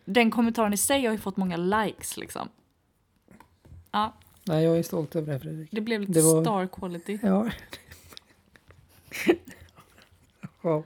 Den 0.05 0.31
kommentaren 0.31 0.72
i 0.72 0.77
sig 0.77 1.05
har 1.07 1.12
ju 1.12 1.18
fått 1.18 1.37
många 1.37 1.57
likes 1.57 2.16
liksom. 2.16 2.48
Ja, 3.90 4.12
Nej, 4.44 4.64
jag 4.64 4.79
är 4.79 4.83
stolt 4.83 5.16
över 5.16 5.33
det, 5.33 5.40
Fredrik. 5.40 5.68
det 5.72 5.81
blev 5.81 6.01
lite 6.01 6.12
Det 6.12 6.22
var- 6.22 6.42
star 6.44 6.66
quality. 6.66 7.18
Ja. 7.22 7.51
ja. 10.62 10.83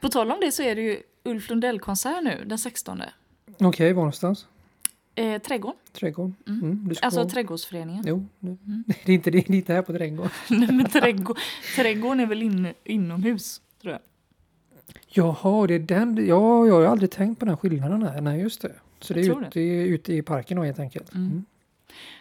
På 0.00 0.08
tal 0.08 0.30
om 0.30 0.40
det 0.40 0.52
så 0.52 0.62
är 0.62 0.74
det 0.74 0.82
ju 0.82 1.02
Ulf 1.24 1.50
Lundell-konsert 1.50 2.24
nu 2.24 2.44
den 2.46 2.58
16. 2.58 3.02
Okej, 3.60 3.92
var 3.92 4.00
någonstans? 4.00 4.46
Eh, 5.14 5.42
trädgården, 5.42 5.78
Trädgården? 5.92 6.34
Mm. 6.46 6.62
Mm, 6.62 6.96
alltså 7.02 7.28
Trädgårdsföreningen. 7.28 8.04
Jo, 8.06 8.26
det, 8.38 8.56
det, 9.04 9.12
är 9.12 9.14
inte, 9.14 9.30
det 9.30 9.38
är 9.38 9.54
inte 9.54 9.72
här 9.72 9.82
på 9.82 9.92
Trädgården. 9.92 10.30
Nej, 10.50 10.72
men 10.72 10.88
trädgård, 10.90 11.38
trädgården 11.76 12.20
är 12.20 12.26
väl 12.26 12.42
in, 12.42 12.68
inomhus, 12.84 13.60
tror 13.82 13.92
jag. 13.92 14.00
Jaha, 15.08 15.66
det 15.66 15.74
är 15.74 15.78
den. 15.78 16.26
Ja, 16.26 16.66
jag 16.66 16.74
har 16.74 16.84
aldrig 16.84 17.10
tänkt 17.10 17.38
på 17.38 17.44
den 17.44 17.56
skillnaden 17.56 18.02
här. 18.02 18.20
Nej, 18.20 18.40
just 18.40 18.60
det. 18.60 18.72
Så 19.00 19.14
det 19.14 19.20
är, 19.20 19.24
tror 19.24 19.46
ut, 19.46 19.52
det 19.52 19.60
ute 19.86 20.12
i 20.12 20.22
parken 20.22 20.56
då 20.56 20.62
helt 20.62 20.78
enkelt. 20.78 21.14
Mm. 21.14 21.26
Mm. 21.26 21.44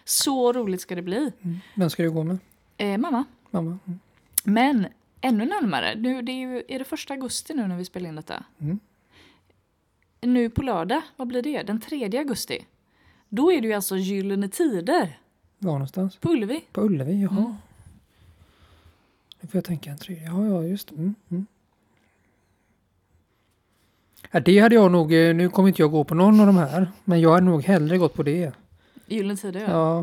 Så 0.05 0.53
roligt 0.53 0.81
ska 0.81 0.95
det 0.95 1.01
bli. 1.01 1.31
Mm. 1.41 1.59
Vem 1.75 1.89
ska 1.89 2.03
du 2.03 2.11
gå 2.11 2.23
med? 2.23 2.37
Eh, 2.77 2.97
mamma. 2.97 3.23
Mamma? 3.51 3.79
Mm. 3.85 3.99
Men 4.43 4.87
ännu 5.21 5.45
närmare, 5.45 5.95
nu, 5.95 6.21
det 6.21 6.31
är, 6.31 6.35
ju, 6.39 6.63
är 6.67 6.79
det 6.79 6.85
första 6.85 7.13
augusti 7.13 7.53
nu 7.53 7.67
när 7.67 7.77
vi 7.77 7.85
spelar 7.85 8.09
in 8.09 8.15
detta? 8.15 8.43
Mm. 8.59 8.79
Nu 10.21 10.49
på 10.49 10.61
lördag, 10.61 11.01
vad 11.15 11.27
blir 11.27 11.41
det? 11.41 11.63
Den 11.63 11.81
3 11.81 12.17
augusti. 12.17 12.65
Då 13.29 13.51
är 13.51 13.61
det 13.61 13.67
ju 13.67 13.73
alltså 13.73 13.97
Gyllene 13.97 14.49
Tider 14.49 15.19
Var 15.59 15.71
någonstans? 15.71 16.17
på 16.17 16.29
Ullevi. 16.29 16.63
På 16.71 16.81
Ullevi? 16.81 17.21
Jaha. 17.21 17.37
Mm. 17.37 17.53
Nu 19.41 19.47
får 19.47 19.57
jag 19.57 19.65
tänka 19.65 19.89
en 19.89 19.97
tredje. 19.97 20.23
Ja, 20.25 20.45
ja, 20.47 20.63
just 20.63 20.87
det. 20.89 20.95
Mm. 20.95 21.15
Mm. 21.29 21.45
Ja, 24.31 24.39
det 24.39 24.59
hade 24.59 24.75
jag 24.75 24.91
nog, 24.91 25.13
eh, 25.13 25.35
nu 25.35 25.49
kommer 25.49 25.69
inte 25.69 25.81
jag 25.81 25.91
gå 25.91 26.03
på 26.03 26.15
någon 26.15 26.39
av 26.39 26.47
de 26.47 26.57
här, 26.57 26.91
men 27.03 27.21
jag 27.21 27.31
hade 27.31 27.45
nog 27.45 27.63
hellre 27.63 27.97
gått 27.97 28.13
på 28.13 28.23
det. 28.23 28.51
Gyllene 29.07 29.37
Tider, 29.37 29.59
ja. 29.59 29.67
Ja. 29.69 29.93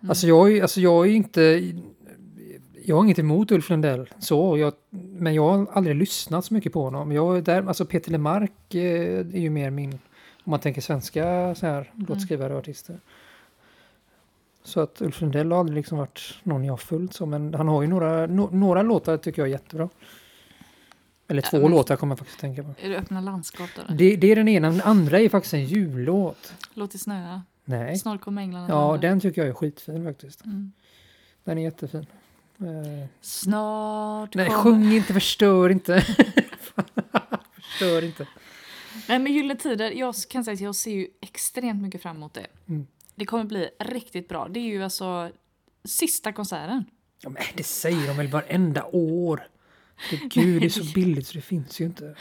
Mm. 0.00 0.10
Alltså 0.10 0.26
jag, 0.26 0.60
alltså 0.60 0.80
jag 0.80 1.06
är 1.06 1.10
inte... 1.10 1.72
Jag 2.90 2.96
har 2.96 3.04
inget 3.04 3.18
emot 3.18 3.50
Ulf 3.52 3.70
Lundell, 3.70 4.10
så, 4.18 4.58
jag, 4.58 4.72
men 4.90 5.34
jag 5.34 5.48
har 5.48 5.66
aldrig 5.72 5.96
lyssnat 5.96 6.44
så 6.44 6.54
mycket 6.54 6.72
på 6.72 6.82
honom. 6.82 7.12
Jag, 7.12 7.36
är 7.36 7.42
där, 7.42 7.66
alltså 7.68 7.84
Peter 7.84 8.10
Lemark 8.10 8.74
eh, 8.74 9.18
är 9.18 9.38
ju 9.38 9.50
mer 9.50 9.70
min, 9.70 9.92
om 10.44 10.50
man 10.50 10.60
tänker 10.60 10.80
svenska 10.80 11.54
så 11.54 11.66
här, 11.66 11.92
låtskrivare 12.08 12.52
och 12.52 12.58
artister. 12.58 13.00
Så 14.64 14.80
att 14.80 15.02
Ulf 15.02 15.20
Lundell 15.20 15.52
har 15.52 15.58
aldrig 15.58 15.76
liksom 15.76 15.98
varit 15.98 16.20
någon 16.42 16.64
jag 16.64 16.72
har 16.72 16.76
följt 16.76 17.14
så, 17.14 17.26
men 17.26 17.54
han 17.54 17.68
har 17.68 17.82
ju 17.82 17.88
några, 17.88 18.26
no, 18.26 18.48
några 18.52 18.82
låtar 18.82 19.16
tycker 19.16 19.42
jag 19.42 19.48
är 19.48 19.52
jättebra. 19.52 19.88
Eller 21.28 21.42
två 21.42 21.58
men- 21.58 21.70
låtar 21.70 21.96
kommer 21.96 22.12
jag 22.12 22.18
faktiskt 22.18 22.40
tänka 22.40 22.62
på. 22.62 22.74
Är 22.82 22.88
det 22.88 22.96
öppna 22.96 23.20
landskap 23.20 23.70
då? 23.76 23.94
Det, 23.94 24.16
det 24.16 24.32
är 24.32 24.36
den 24.36 24.48
ena, 24.48 24.70
den 24.70 24.80
andra 24.80 25.20
är 25.20 25.28
faktiskt 25.28 25.54
en 25.54 25.64
jullåt. 25.64 26.54
Låt 26.74 26.90
det 26.90 26.98
snöa. 26.98 27.42
Nej. 27.64 27.98
Snart 27.98 28.20
kommer 28.20 28.42
England 28.42 28.62
att 28.64 28.68
Ja, 28.68 28.98
den 29.00 29.20
tycker 29.20 29.40
jag 29.40 29.48
är 29.48 29.54
skitfin 29.54 30.04
faktiskt. 30.04 30.44
Mm. 30.44 30.72
Den 31.44 31.58
är 31.58 31.62
jättefin. 31.62 32.06
Snart 33.20 34.34
nej, 34.34 34.46
kommer... 34.46 34.62
sjung 34.62 34.92
inte, 34.92 35.12
förstör 35.12 35.70
inte. 35.70 36.00
förstör 37.54 38.04
inte. 38.04 38.26
Nej 39.08 39.18
men 39.18 39.32
Gyllene 39.32 39.56
Tider, 39.56 39.90
jag 39.90 40.14
kan 40.30 40.44
säga 40.44 40.54
att 40.54 40.60
jag 40.60 40.74
ser 40.74 40.90
ju 40.90 41.08
extremt 41.20 41.82
mycket 41.82 42.02
fram 42.02 42.16
emot 42.16 42.34
det. 42.34 42.46
Mm. 42.68 42.86
Det 43.14 43.26
kommer 43.26 43.44
bli 43.44 43.68
riktigt 43.78 44.28
bra. 44.28 44.48
Det 44.48 44.60
är 44.60 44.64
ju 44.64 44.84
alltså 44.84 45.30
sista 45.84 46.32
konserten. 46.32 46.84
Ja, 47.22 47.30
men 47.30 47.42
det 47.54 47.62
säger 47.62 48.06
de 48.06 48.16
väl 48.16 48.28
varenda 48.28 48.84
år. 48.84 49.48
Gud, 50.10 50.62
det 50.62 50.66
är 50.66 50.70
så 50.70 50.92
billigt 50.94 51.26
så 51.26 51.34
det 51.34 51.40
finns 51.40 51.80
ju 51.80 51.84
inte. 51.84 52.14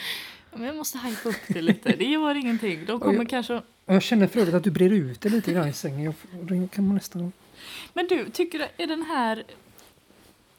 Men 0.54 0.64
jag 0.64 0.76
måste 0.76 0.98
hypa 0.98 1.30
upp 1.30 1.36
det 1.48 1.62
lite. 1.62 1.96
Det 1.96 2.06
gör 2.06 2.36
ingenting. 2.36 2.86
De 2.86 3.00
kommer 3.00 3.20
Oj. 3.20 3.28
kanske... 3.30 3.62
Jag 3.86 4.04
känner 4.04 4.28
för 4.28 4.40
övrigt 4.40 4.56
att 4.56 4.64
du 4.64 4.72
brer 4.72 4.90
ut 4.90 5.22
det 5.22 5.30
lite 5.30 5.54
grann 5.54 5.68
i 5.68 5.74
sängen. 5.74 6.14
Jag, 6.50 6.72
kan 6.72 6.88
man 6.88 6.96
nästan... 6.96 7.32
Men 7.94 8.08
du, 8.08 8.30
tycker 8.30 8.60
du, 8.60 8.84
är 8.84 8.88
den 8.88 9.04
här... 9.04 9.44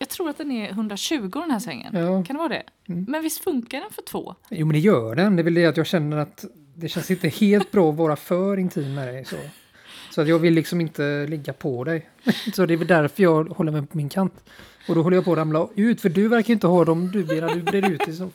Jag 0.02 0.08
tror 0.08 0.28
att 0.30 0.38
den 0.38 0.50
är 0.50 0.68
120 0.70 1.30
den 1.32 1.50
här 1.50 1.58
sängen. 1.58 1.96
Ja. 1.96 2.24
Kan 2.24 2.36
det 2.36 2.38
vara 2.38 2.48
det? 2.48 2.62
Mm. 2.88 3.04
Men 3.08 3.22
visst 3.22 3.44
funkar 3.44 3.80
den 3.80 3.90
för 3.90 4.02
två? 4.02 4.34
Jo, 4.50 4.66
men 4.66 4.72
det 4.74 4.78
gör 4.78 5.14
den. 5.14 5.36
Det 5.36 5.42
är 5.42 5.44
väl 5.44 5.54
det 5.54 5.66
att 5.66 5.76
jag 5.76 5.86
känner 5.86 6.16
att 6.16 6.44
det 6.74 6.88
känns 6.88 7.10
inte 7.10 7.28
helt 7.28 7.70
bra 7.70 7.90
att 7.90 7.96
vara 7.96 8.16
för 8.16 8.56
intim 8.56 8.94
med 8.94 9.08
dig. 9.08 9.24
Så, 9.24 9.36
så 10.10 10.20
att 10.20 10.28
jag 10.28 10.38
vill 10.38 10.54
liksom 10.54 10.80
inte 10.80 11.26
ligga 11.26 11.52
på 11.52 11.84
dig. 11.84 12.10
Så 12.54 12.66
det 12.66 12.74
är 12.74 12.78
väl 12.78 12.86
därför 12.86 13.22
jag 13.22 13.44
håller 13.48 13.72
mig 13.72 13.86
på 13.86 13.96
min 13.96 14.08
kant. 14.08 14.34
Och 14.88 14.94
då 14.94 15.02
håller 15.02 15.16
jag 15.16 15.24
på 15.24 15.32
att 15.32 15.38
ramla 15.38 15.68
ut, 15.74 16.00
för 16.00 16.08
du 16.08 16.28
verkar 16.28 16.52
inte 16.54 16.66
ha 16.66 16.84
dem 16.84 17.10
du 17.12 17.24
blir 17.24 17.54
du 17.54 17.62
brer 17.62 17.90
ut 17.90 18.00
dig 18.06 18.14
så. 18.16 18.24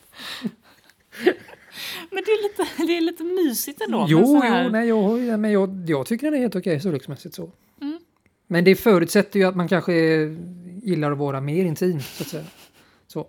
Men 2.10 2.24
det 2.26 2.32
är 2.32 2.44
lite, 2.44 2.86
det 2.88 2.98
är 2.98 3.02
lite 3.02 3.24
mysigt 3.24 3.82
ändå. 3.82 4.06
Jo, 4.10 4.42
här- 4.42 4.64
jo, 4.64 4.70
nej, 4.70 4.88
jag, 4.88 5.40
men 5.40 5.52
jag, 5.52 5.86
jag 5.90 6.06
tycker 6.06 6.26
den 6.28 6.34
är 6.34 6.40
helt 6.42 6.56
okej 6.56 6.80
storleksmässigt 6.80 7.36
så. 7.36 7.52
Mm. 7.82 8.00
Men 8.48 8.64
det 8.64 8.76
förutsätter 8.76 9.40
ju 9.40 9.46
att 9.46 9.56
man 9.56 9.68
kanske 9.68 9.94
gillar 10.86 11.12
att 11.12 11.18
vara 11.18 11.42
mer 11.42 11.66
intim, 11.66 12.02
så 12.02 12.24
att 12.24 12.30
säga. 12.30 12.46
Så. 13.08 13.28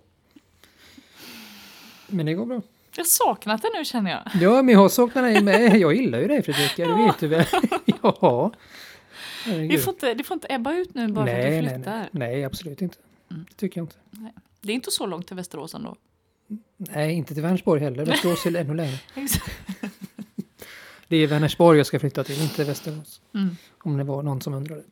Men 2.06 2.26
det 2.26 2.34
går 2.34 2.46
bra. 2.46 2.62
Jag 2.96 3.04
har 3.04 3.06
saknat 3.06 3.62
det 3.62 3.70
nu 3.78 3.84
känner 3.84 4.10
jag. 4.10 4.42
Ja, 4.42 4.62
men 4.62 4.72
jag 4.72 4.80
har 4.80 4.88
saknat 4.88 5.24
dig 5.24 5.42
med. 5.42 5.76
Jag 5.76 5.94
gillar 5.94 6.18
ju 6.18 6.26
dig 6.28 6.42
Fredrika, 6.42 6.86
det 6.86 7.04
vet 7.04 7.18
du 7.18 7.26
väl? 7.28 7.46
Ja. 8.02 8.52
Det 9.44 9.78
får, 9.78 9.94
inte, 9.94 10.14
det 10.14 10.24
får 10.24 10.34
inte 10.34 10.46
ebba 10.50 10.74
ut 10.74 10.94
nu 10.94 11.08
bara 11.08 11.24
nej, 11.24 11.34
för 11.34 11.48
att 11.48 11.54
du 11.54 11.62
nej, 11.62 11.74
flyttar. 11.74 11.96
nej, 11.96 12.08
nej, 12.12 12.44
absolut 12.44 12.82
inte. 12.82 12.98
Mm. 13.30 13.44
Det 13.48 13.54
tycker 13.54 13.80
jag 13.80 13.84
inte. 13.84 13.96
Det 14.60 14.72
är 14.72 14.74
inte 14.74 14.90
så 14.90 15.06
långt 15.06 15.26
till 15.26 15.36
Västerås 15.36 15.74
ändå. 15.74 15.96
Nej, 16.76 17.12
inte 17.12 17.34
till 17.34 17.42
Vänersborg 17.42 17.80
heller. 17.80 18.04
Västerås 18.06 18.46
är 18.46 18.56
ännu 18.56 18.74
längre. 18.74 18.98
Det 21.08 21.16
är 21.16 21.26
Vänersborg 21.26 21.78
jag 21.78 21.86
ska 21.86 21.98
flytta 22.00 22.24
till, 22.24 22.42
inte 22.42 22.64
Västerås. 22.64 23.20
Mm. 23.34 23.56
Om 23.78 23.96
det 23.96 24.04
var 24.04 24.22
någon 24.22 24.40
som 24.40 24.54
undrade. 24.54 24.82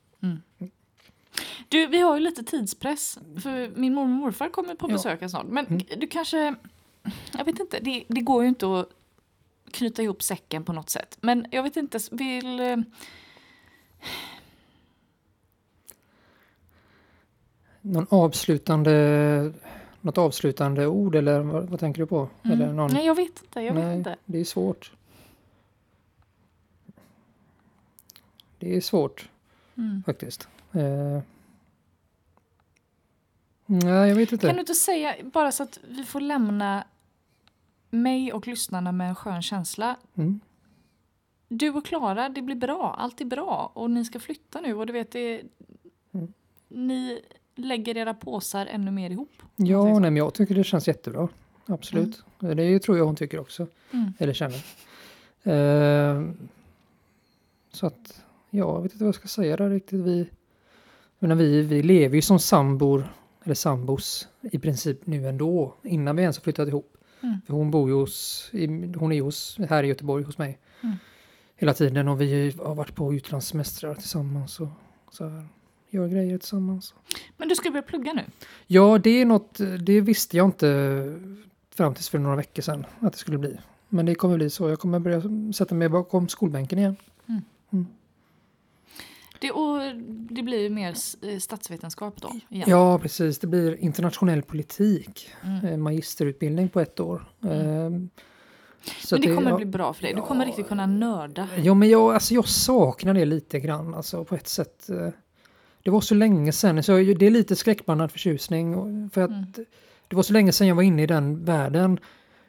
Du, 1.75 1.87
vi 1.87 2.01
har 2.01 2.15
ju 2.17 2.21
lite 2.21 2.45
tidspress. 2.45 3.19
För 3.43 3.69
min 3.77 3.95
mormor 3.95 4.15
och 4.15 4.21
morfar 4.23 4.49
kommer 4.49 4.75
på 4.75 4.89
Ja. 4.91 4.93
besök 4.93 5.21
här 5.21 5.29
snart. 5.29 5.47
Men 5.47 5.67
Mm. 5.67 5.83
du 5.97 6.07
kanske... 6.07 6.55
Jag 7.39 7.45
vet 7.45 7.59
inte, 7.61 7.79
det, 7.81 8.05
det 8.09 8.21
går 8.21 8.43
ju 8.43 8.49
inte 8.49 8.67
att 8.81 8.89
knyta 9.71 10.03
ihop 10.03 10.23
säcken 10.23 10.65
på 10.65 10.73
något 10.73 10.91
sätt. 10.91 11.19
Men 11.21 11.47
jag 11.51 11.63
vet 11.63 11.77
inte, 11.77 11.99
vill... 12.11 12.61
eh, 12.61 12.77
Någon 17.81 18.07
avslutande, 18.11 19.53
något 20.01 20.19
avslutande 20.19 20.87
ord 20.87 21.15
eller 21.15 21.41
vad, 21.41 21.69
vad 21.71 21.81
tänker 21.81 22.01
du 22.03 22.07
på? 22.07 22.29
Eller 22.43 22.55
Mm. 22.65 22.77
någon, 22.77 22.91
Nej, 22.93 23.07
jag 23.07 23.15
vet 23.15 23.43
inte. 23.43 23.61
Jag 23.61 23.75
vet 23.75 23.85
Nej. 23.85 23.97
inte. 23.97 24.17
Det 24.25 24.39
är 24.41 24.45
svårt. 24.45 24.93
Det 28.59 28.77
är 28.77 28.81
svårt 28.81 29.29
Mm. 29.77 30.03
faktiskt. 30.07 30.49
Eh, 30.73 31.21
nej, 33.67 34.09
jag 34.09 34.17
vet 34.17 34.33
inte. 34.33 34.47
Kan 34.47 34.55
du 34.57 34.61
inte 34.61 34.75
säga, 34.75 35.15
bara 35.33 35.53
så 35.53 35.63
att 35.63 35.79
vi 35.89 36.05
får 36.05 36.21
lämna 36.21 36.85
mig 37.91 38.33
och 38.33 38.47
lyssnarna 38.47 38.93
med 38.93 39.09
en 39.09 39.15
skön 39.15 39.43
känsla. 39.43 39.97
Mm. 40.15 40.41
Du 41.49 41.71
och 41.71 41.85
Klara, 41.87 42.29
det 42.29 42.43
blir 42.43 42.57
bra. 42.57 42.95
Allt 42.99 43.21
är 43.21 43.25
bra. 43.25 43.71
Och 43.75 43.91
ni 43.91 44.05
ska 44.05 44.21
flytta 44.21 44.61
nu 44.61 44.75
och 44.75 44.87
du 44.87 44.93
vet, 44.93 45.11
det, 45.13 45.43
Mm. 46.15 46.33
ni 46.69 47.21
lägger 47.55 47.97
era 47.97 48.15
påsar 48.15 48.67
ännu 48.67 48.91
mer 48.91 49.11
ihop. 49.11 49.43
Ja, 49.57 49.85
nej, 49.85 50.01
men 50.01 50.17
jag 50.17 50.35
tycker 50.35 50.55
det 50.55 50.65
känns 50.65 50.89
jättebra. 50.89 51.29
Absolut. 51.67 52.25
Det 52.39 52.79
tror 52.79 52.99
jag 52.99 53.05
hon 53.07 53.17
tycker 53.17 53.41
också. 53.41 53.67
Mm. 53.91 54.13
Eller 54.19 54.33
känner. 54.33 54.57
Eh, 55.43 56.23
så 57.73 57.87
att, 57.87 58.23
ja, 58.51 58.59
jag 58.75 58.83
vet 58.83 58.93
inte 58.93 59.05
vad 59.05 59.09
jag 59.09 59.15
ska 59.15 59.29
säga 59.29 59.57
där 59.57 59.71
riktigt. 59.71 60.01
Vi, 60.01 60.29
menar, 61.19 61.35
vi, 61.35 61.63
vi 61.63 61.83
lever 61.83 62.17
ju 62.17 62.23
som 62.23 62.39
sambor, 62.39 63.09
eller 63.45 63.55
sambos, 63.55 64.29
i 64.43 64.59
princip 64.59 65.07
nu 65.07 65.29
ändå. 65.29 65.75
Innan 65.83 66.17
vi 66.17 66.23
ens 66.23 66.37
har 66.37 66.43
flyttat 66.43 66.69
ihop. 66.69 66.97
Mm. 67.21 67.41
För 67.47 67.55
hon 67.55 67.71
bor 67.71 67.89
ju 67.89 67.95
hos, 67.95 68.51
hon 68.97 69.13
är 69.13 69.23
hos, 69.23 69.59
här 69.69 69.83
i 69.85 69.87
Göteborg 69.87 70.25
hos 70.25 70.39
mig. 70.39 70.59
Mm. 70.81 70.97
Hela 71.57 71.75
tiden 71.75 72.09
och 72.09 72.21
vi 72.21 72.55
har 72.65 72.75
varit 72.75 72.95
på 72.95 73.15
utlandssemestrar 73.15 73.95
tillsammans 73.95 74.61
och 74.61 74.69
så 75.11 75.29
här, 75.29 75.47
gör 75.91 76.09
grejer 76.09 76.39
tillsammans. 76.39 76.95
Men 77.37 77.49
du 77.49 77.55
skulle 77.55 77.73
börja 77.73 77.83
plugga 77.83 78.13
nu? 78.13 78.23
Ja, 78.67 78.99
det 78.99 79.11
är 79.11 79.25
något, 79.25 79.61
det 79.81 80.01
visste 80.01 80.37
jag 80.37 80.47
inte 80.47 81.21
fram 81.75 81.95
tills 81.95 82.09
för 82.09 82.19
några 82.19 82.37
veckor 82.37 82.63
sedan 82.63 82.87
att 83.01 83.13
det 83.13 83.19
skulle 83.19 83.39
bli. 83.39 83.59
Men 83.89 84.07
det 84.07 84.15
kommer 84.15 84.37
bli 84.37 84.51
så. 84.51 84.69
Jag 84.69 84.79
kommer 84.79 84.99
börja 84.99 85.23
sätta 85.53 85.75
mig 85.75 85.89
bakom 85.89 86.29
skolbänken 86.29 86.79
igen. 86.79 86.97
Det, 89.41 89.51
och 89.51 89.81
det 90.31 90.43
blir 90.43 90.71
mer 90.71 90.95
eh, 91.23 91.39
statsvetenskap 91.39 92.21
då? 92.23 92.33
Igen. 92.51 92.71
Ja, 92.71 92.99
precis. 92.99 93.39
Det 93.39 93.47
blir 93.47 93.77
internationell 93.77 94.43
politik. 94.43 95.29
Mm. 95.45 95.65
eh, 95.65 95.77
Magisterutbildning 95.77 96.69
på 96.69 96.81
ett 96.81 97.01
år. 97.01 97.25
Ehm, 97.51 98.09
Så 99.01 99.15
Men 99.15 99.21
det 99.23 99.31
att 99.31 99.37
kommer 99.37 99.51
ja, 99.51 99.57
bli 99.57 99.67
bra 99.67 99.93
för 99.93 100.03
dig. 100.03 100.15
Du 100.15 100.21
kommer 100.21 100.45
ja. 100.45 100.49
riktigt 100.49 100.69
kunna 100.69 100.87
nörda. 100.87 101.49
Ja, 101.63 101.75
men 101.75 101.89
jag, 101.89 102.15
alltså 102.15 102.35
jag 102.35 102.49
saknar 102.49 103.15
det 103.15 103.25
lite 103.25 103.61
grann 103.61 103.95
alltså, 103.95 104.25
på 104.25 104.35
ett 104.35 104.49
sätt. 104.49 104.89
eh, 104.91 105.09
Det 105.83 105.91
var 105.91 106.01
så 106.01 106.15
länge 106.15 106.53
sedan, 106.53 106.83
så 106.83 106.93
jag- 106.93 107.19
det 107.19 107.27
är 107.27 107.31
lite 107.31 107.57
skräckblandad 107.57 108.11
förtjusning. 108.13 108.75
För 109.11 109.21
att 109.23 109.31
Mm. 109.31 109.45
det 110.09 110.17
var 110.17 110.23
så 110.23 110.33
länge 110.33 110.53
sedan 110.53 110.67
jag 110.67 110.75
var 110.75 110.83
inne 110.83 111.03
i 111.03 111.07
den 111.07 111.45
världen. 111.45 111.99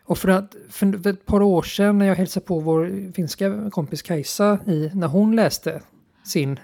Och 0.05 0.17
för 0.17 0.27
att 0.29 0.55
för 0.69 1.03
för 1.03 1.09
ett 1.09 1.25
par 1.25 1.41
år 1.41 1.61
sedan 1.63 1.97
när 1.97 2.05
jag 2.05 2.15
hälsade 2.15 2.45
på 2.45 2.59
vår 2.59 3.11
finska 3.13 3.69
kompis 3.71 4.01
Kajsa 4.01 4.59
i, 4.67 4.91
när 4.93 5.07
hon 5.07 5.35
läste 5.35 5.81
sin 6.23 6.59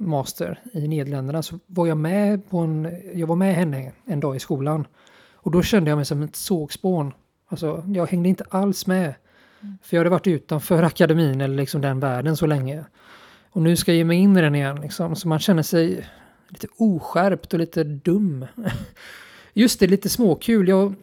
master 0.00 0.60
i 0.72 0.88
Nederländerna 0.88 1.42
så 1.42 1.58
var 1.66 1.86
jag 1.86 1.96
med 1.96 2.50
på 2.50 2.58
en, 2.58 2.96
jag 3.14 3.26
var 3.26 3.36
med 3.36 3.54
henne 3.54 3.92
en 4.04 4.20
dag 4.20 4.36
i 4.36 4.38
skolan. 4.38 4.86
Och 5.34 5.50
då 5.50 5.62
kände 5.62 5.90
jag 5.90 5.96
mig 5.96 6.04
som 6.04 6.22
ett 6.22 6.36
sågspån. 6.36 7.12
Alltså, 7.48 7.84
jag 7.86 8.06
hängde 8.06 8.28
inte 8.28 8.44
alls 8.50 8.86
med. 8.86 9.14
För 9.82 9.96
jag 9.96 10.00
hade 10.00 10.10
varit 10.10 10.26
utanför 10.26 10.82
akademin 10.82 11.40
eller 11.40 11.56
liksom 11.56 11.80
den 11.80 12.00
världen 12.00 12.36
så 12.36 12.46
länge. 12.46 12.84
Och 13.50 13.62
nu 13.62 13.76
ska 13.76 13.90
jag 13.92 13.96
ge 13.98 14.04
mig 14.04 14.18
in 14.18 14.36
i 14.36 14.40
den 14.40 14.54
igen. 14.54 14.80
Liksom. 14.80 15.16
Så 15.16 15.28
man 15.28 15.38
känner 15.38 15.62
sig 15.62 16.06
lite 16.48 16.66
oskärpt 16.76 17.52
och 17.52 17.58
lite 17.60 17.84
dum. 17.84 18.46
Just 19.52 19.80
det, 19.80 19.86
lite 19.86 20.08
småkul. 20.08 20.68
Jag, 20.68 20.94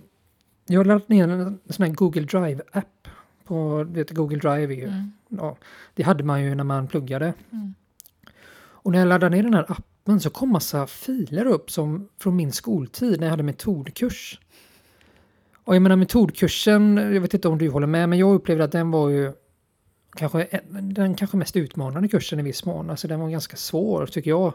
jag 0.68 0.80
har 0.80 0.86
laddat 0.86 1.10
ner 1.10 1.28
en 1.28 1.60
sån 1.70 1.86
här 1.86 1.94
Google 1.94 2.22
Drive-app. 2.22 3.08
På, 3.44 3.84
vet, 3.84 4.12
Google 4.12 4.38
Drive 4.38 4.74
är 4.74 4.78
ju, 4.78 4.88
Mm. 4.88 5.12
ja, 5.30 5.58
det 5.94 6.04
hade 6.04 6.24
man 6.24 6.44
ju 6.44 6.56
när 6.56 6.64
man 6.64 6.88
pluggade. 6.88 7.34
Mm. 7.52 7.74
Och 8.88 8.94
när 8.94 9.00
jag 9.00 9.08
laddade 9.08 9.36
ner 9.36 9.44
den 9.44 9.54
här 9.54 9.66
appen 9.72 10.20
så 10.20 10.30
kom 10.30 10.50
massa 10.50 10.88
filer 10.88 11.46
upp 11.46 11.72
som 11.72 12.10
från 12.20 12.36
min 12.36 12.52
skoltid 12.52 13.20
när 13.20 13.28
jag 13.28 13.32
hade 13.32 13.44
metodkurs. 13.44 14.40
Och 15.64 15.76
jag 15.76 15.82
menar 15.82 15.96
metodkursen, 15.96 16.98
jag 16.98 17.22
vet 17.22 17.34
inte 17.34 17.48
om 17.48 17.58
du 17.58 17.70
håller 17.70 17.88
med, 17.88 18.10
men 18.10 18.20
jag 18.20 18.34
upplevde 18.36 18.64
att 18.64 18.72
den 18.72 18.92
var 18.92 19.10
ju 19.10 19.34
kanske 20.16 20.44
en- 20.44 20.94
den 20.94 21.16
kanske 21.16 21.38
mest 21.38 21.56
utmanande 21.56 22.08
kursen 22.08 22.40
i 22.40 22.44
viss 22.44 22.66
mån. 22.66 22.90
Alltså 22.90 23.08
den 23.08 23.20
var 23.20 23.30
ganska 23.30 23.58
svår 23.58 24.06
tycker 24.06 24.30
jag. 24.30 24.54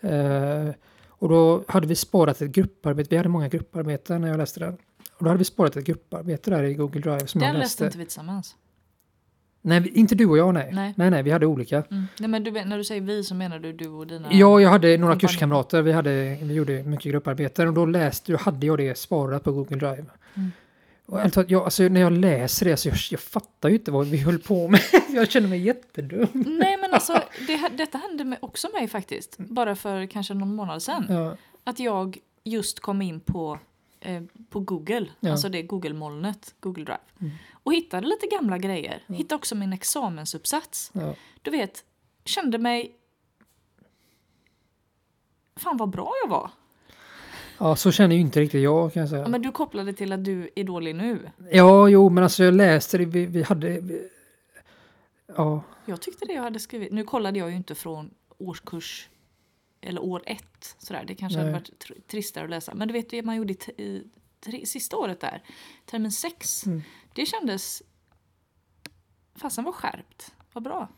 Eh, 0.00 0.70
och 1.08 1.28
då 1.28 1.64
hade 1.68 1.86
vi 1.86 1.94
sparat 1.96 2.42
ett 2.42 2.50
grupparbete, 2.50 3.08
vi 3.10 3.16
hade 3.16 3.28
många 3.28 3.48
grupparbeten 3.48 4.20
när 4.20 4.28
jag 4.28 4.38
läste 4.38 4.60
den. 4.60 4.74
Och 5.18 5.24
då 5.24 5.26
hade 5.28 5.38
vi 5.38 5.44
sparat 5.44 5.76
ett 5.76 5.84
grupparbete 5.84 6.50
där 6.50 6.62
i 6.62 6.74
Google 6.74 7.00
Drive 7.00 7.26
som 7.26 7.40
Den 7.40 7.48
jag 7.48 7.58
läste 7.58 7.62
läste. 7.62 7.84
inte 7.84 7.98
vi 7.98 8.04
tillsammans. 8.04 8.56
Nej, 9.66 9.92
inte 9.94 10.14
du 10.14 10.26
och 10.26 10.38
jag 10.38 10.54
nej. 10.54 10.70
Nej. 10.72 10.94
Nej, 10.96 11.10
nej, 11.10 11.22
vi 11.22 11.30
hade 11.30 11.46
olika. 11.46 11.76
Mm. 11.76 12.06
Nej, 12.20 12.28
men 12.28 12.44
du, 12.44 12.50
när 12.50 12.78
du 12.78 12.84
säger 12.84 13.00
vi 13.00 13.24
så 13.24 13.34
menar 13.34 13.58
du 13.58 13.72
du 13.72 13.88
och 13.88 14.06
dina... 14.06 14.28
Ja, 14.32 14.60
jag 14.60 14.70
hade 14.70 14.98
några 14.98 15.18
kurskamrater. 15.18 15.82
Vi, 15.82 15.92
hade, 15.92 16.38
vi 16.42 16.54
gjorde 16.54 16.82
mycket 16.82 17.12
grupparbeten 17.12 17.68
och 17.68 17.74
då 17.74 17.86
läste, 17.86 18.32
då 18.32 18.38
hade 18.38 18.66
jag 18.66 18.78
det 18.78 18.98
sparat 18.98 19.44
på 19.44 19.52
Google 19.52 19.76
Drive. 19.76 20.04
Mm. 20.34 20.52
Och 21.06 21.20
jag, 21.48 21.64
alltså, 21.64 21.82
när 21.82 22.00
jag 22.00 22.12
läser 22.12 22.66
det 22.66 22.76
så 22.76 22.88
jag, 22.88 22.96
jag 23.10 23.20
fattar 23.20 23.68
ju 23.68 23.74
inte 23.74 23.90
vad 23.90 24.06
vi 24.06 24.16
höll 24.18 24.38
på 24.38 24.68
med. 24.68 24.80
jag 25.08 25.30
känner 25.30 25.48
mig 25.48 25.60
jättedum. 25.60 26.28
Nej, 26.32 26.76
men 26.76 26.94
alltså 26.94 27.12
det, 27.46 27.68
detta 27.76 27.98
hände 27.98 28.24
med, 28.24 28.38
också 28.42 28.68
mig 28.74 28.88
faktiskt. 28.88 29.38
Bara 29.38 29.76
för 29.76 30.06
kanske 30.06 30.34
någon 30.34 30.54
månad 30.54 30.82
sedan. 30.82 31.06
Ja, 31.08 31.36
Att 31.64 31.78
jag 31.78 32.18
just 32.44 32.80
kom 32.80 33.02
in 33.02 33.20
på, 33.20 33.58
eh, 34.04 34.22
på 34.50 34.60
Google, 34.60 35.06
Ja. 35.20 35.30
alltså 35.30 35.48
det 35.48 35.62
Google-molnet, 35.62 36.54
Google 36.60 36.84
Drive. 36.84 36.98
Mm. 37.20 37.32
Och 37.52 37.74
hittade 37.74 38.06
lite 38.06 38.26
gamla 38.26 38.58
grejer. 38.58 39.02
Hittade 39.06 39.34
också 39.34 39.54
min 39.54 39.72
examensuppsats. 39.72 40.90
ja, 40.94 41.14
Du 41.42 41.50
vet, 41.50 41.84
kände 42.24 42.58
mig... 42.58 42.96
Fan 45.56 45.76
vad 45.76 45.90
bra 45.90 46.12
jag 46.24 46.30
var. 46.30 46.50
Ja, 47.58 47.76
så 47.76 47.92
känner 47.92 48.14
ju 48.14 48.20
inte 48.20 48.40
riktigt 48.40 48.62
jag 48.62 48.92
kan 48.92 49.00
jag 49.00 49.08
säga. 49.10 49.22
Ja, 49.22 49.28
men 49.28 49.42
du 49.42 49.52
kopplade 49.52 49.92
till 49.92 50.12
att 50.12 50.24
du 50.24 50.50
är 50.56 50.64
dålig 50.64 50.94
nu. 50.94 51.30
Ja, 51.50 51.88
jo, 51.88 52.08
men 52.08 52.24
alltså 52.24 52.44
jag 52.44 52.54
läste 52.54 52.98
det. 52.98 53.04
Vi, 53.04 53.26
vi 53.26 53.42
hade... 53.42 53.80
Vi, 53.80 54.08
ja, 55.36 55.62
Jag 55.86 56.00
tyckte 56.00 56.24
det 56.26 56.32
jag 56.32 56.42
hade 56.42 56.58
skrivit. 56.58 56.92
Nu 56.92 57.04
kollade 57.04 57.38
jag 57.38 57.50
ju 57.50 57.56
inte 57.56 57.74
från 57.74 58.10
årskurs 58.38 59.08
eller 59.84 60.02
år 60.02 60.22
ett. 60.26 60.76
Sådär. 60.78 61.04
Det 61.06 61.14
kanske 61.14 61.38
hade 61.38 61.50
Nej. 61.50 61.60
varit 61.60 61.84
tr- 61.88 62.00
tristare 62.10 62.44
att 62.44 62.50
läsa. 62.50 62.74
Men 62.74 62.88
du 62.88 62.92
vet 62.94 63.10
det 63.10 63.22
man 63.22 63.36
gjorde 63.36 63.52
i, 63.52 64.02
i 64.46 64.66
sista 64.66 64.96
året 64.96 65.20
där, 65.20 65.42
termin 65.86 66.12
sex. 66.12 66.66
Mm. 66.66 66.82
Det 67.14 67.26
kändes... 67.26 67.82
Fasen 69.36 69.64
var 69.64 69.72
skärpt. 69.72 70.32
Vad 70.52 70.64
bra. 70.64 70.88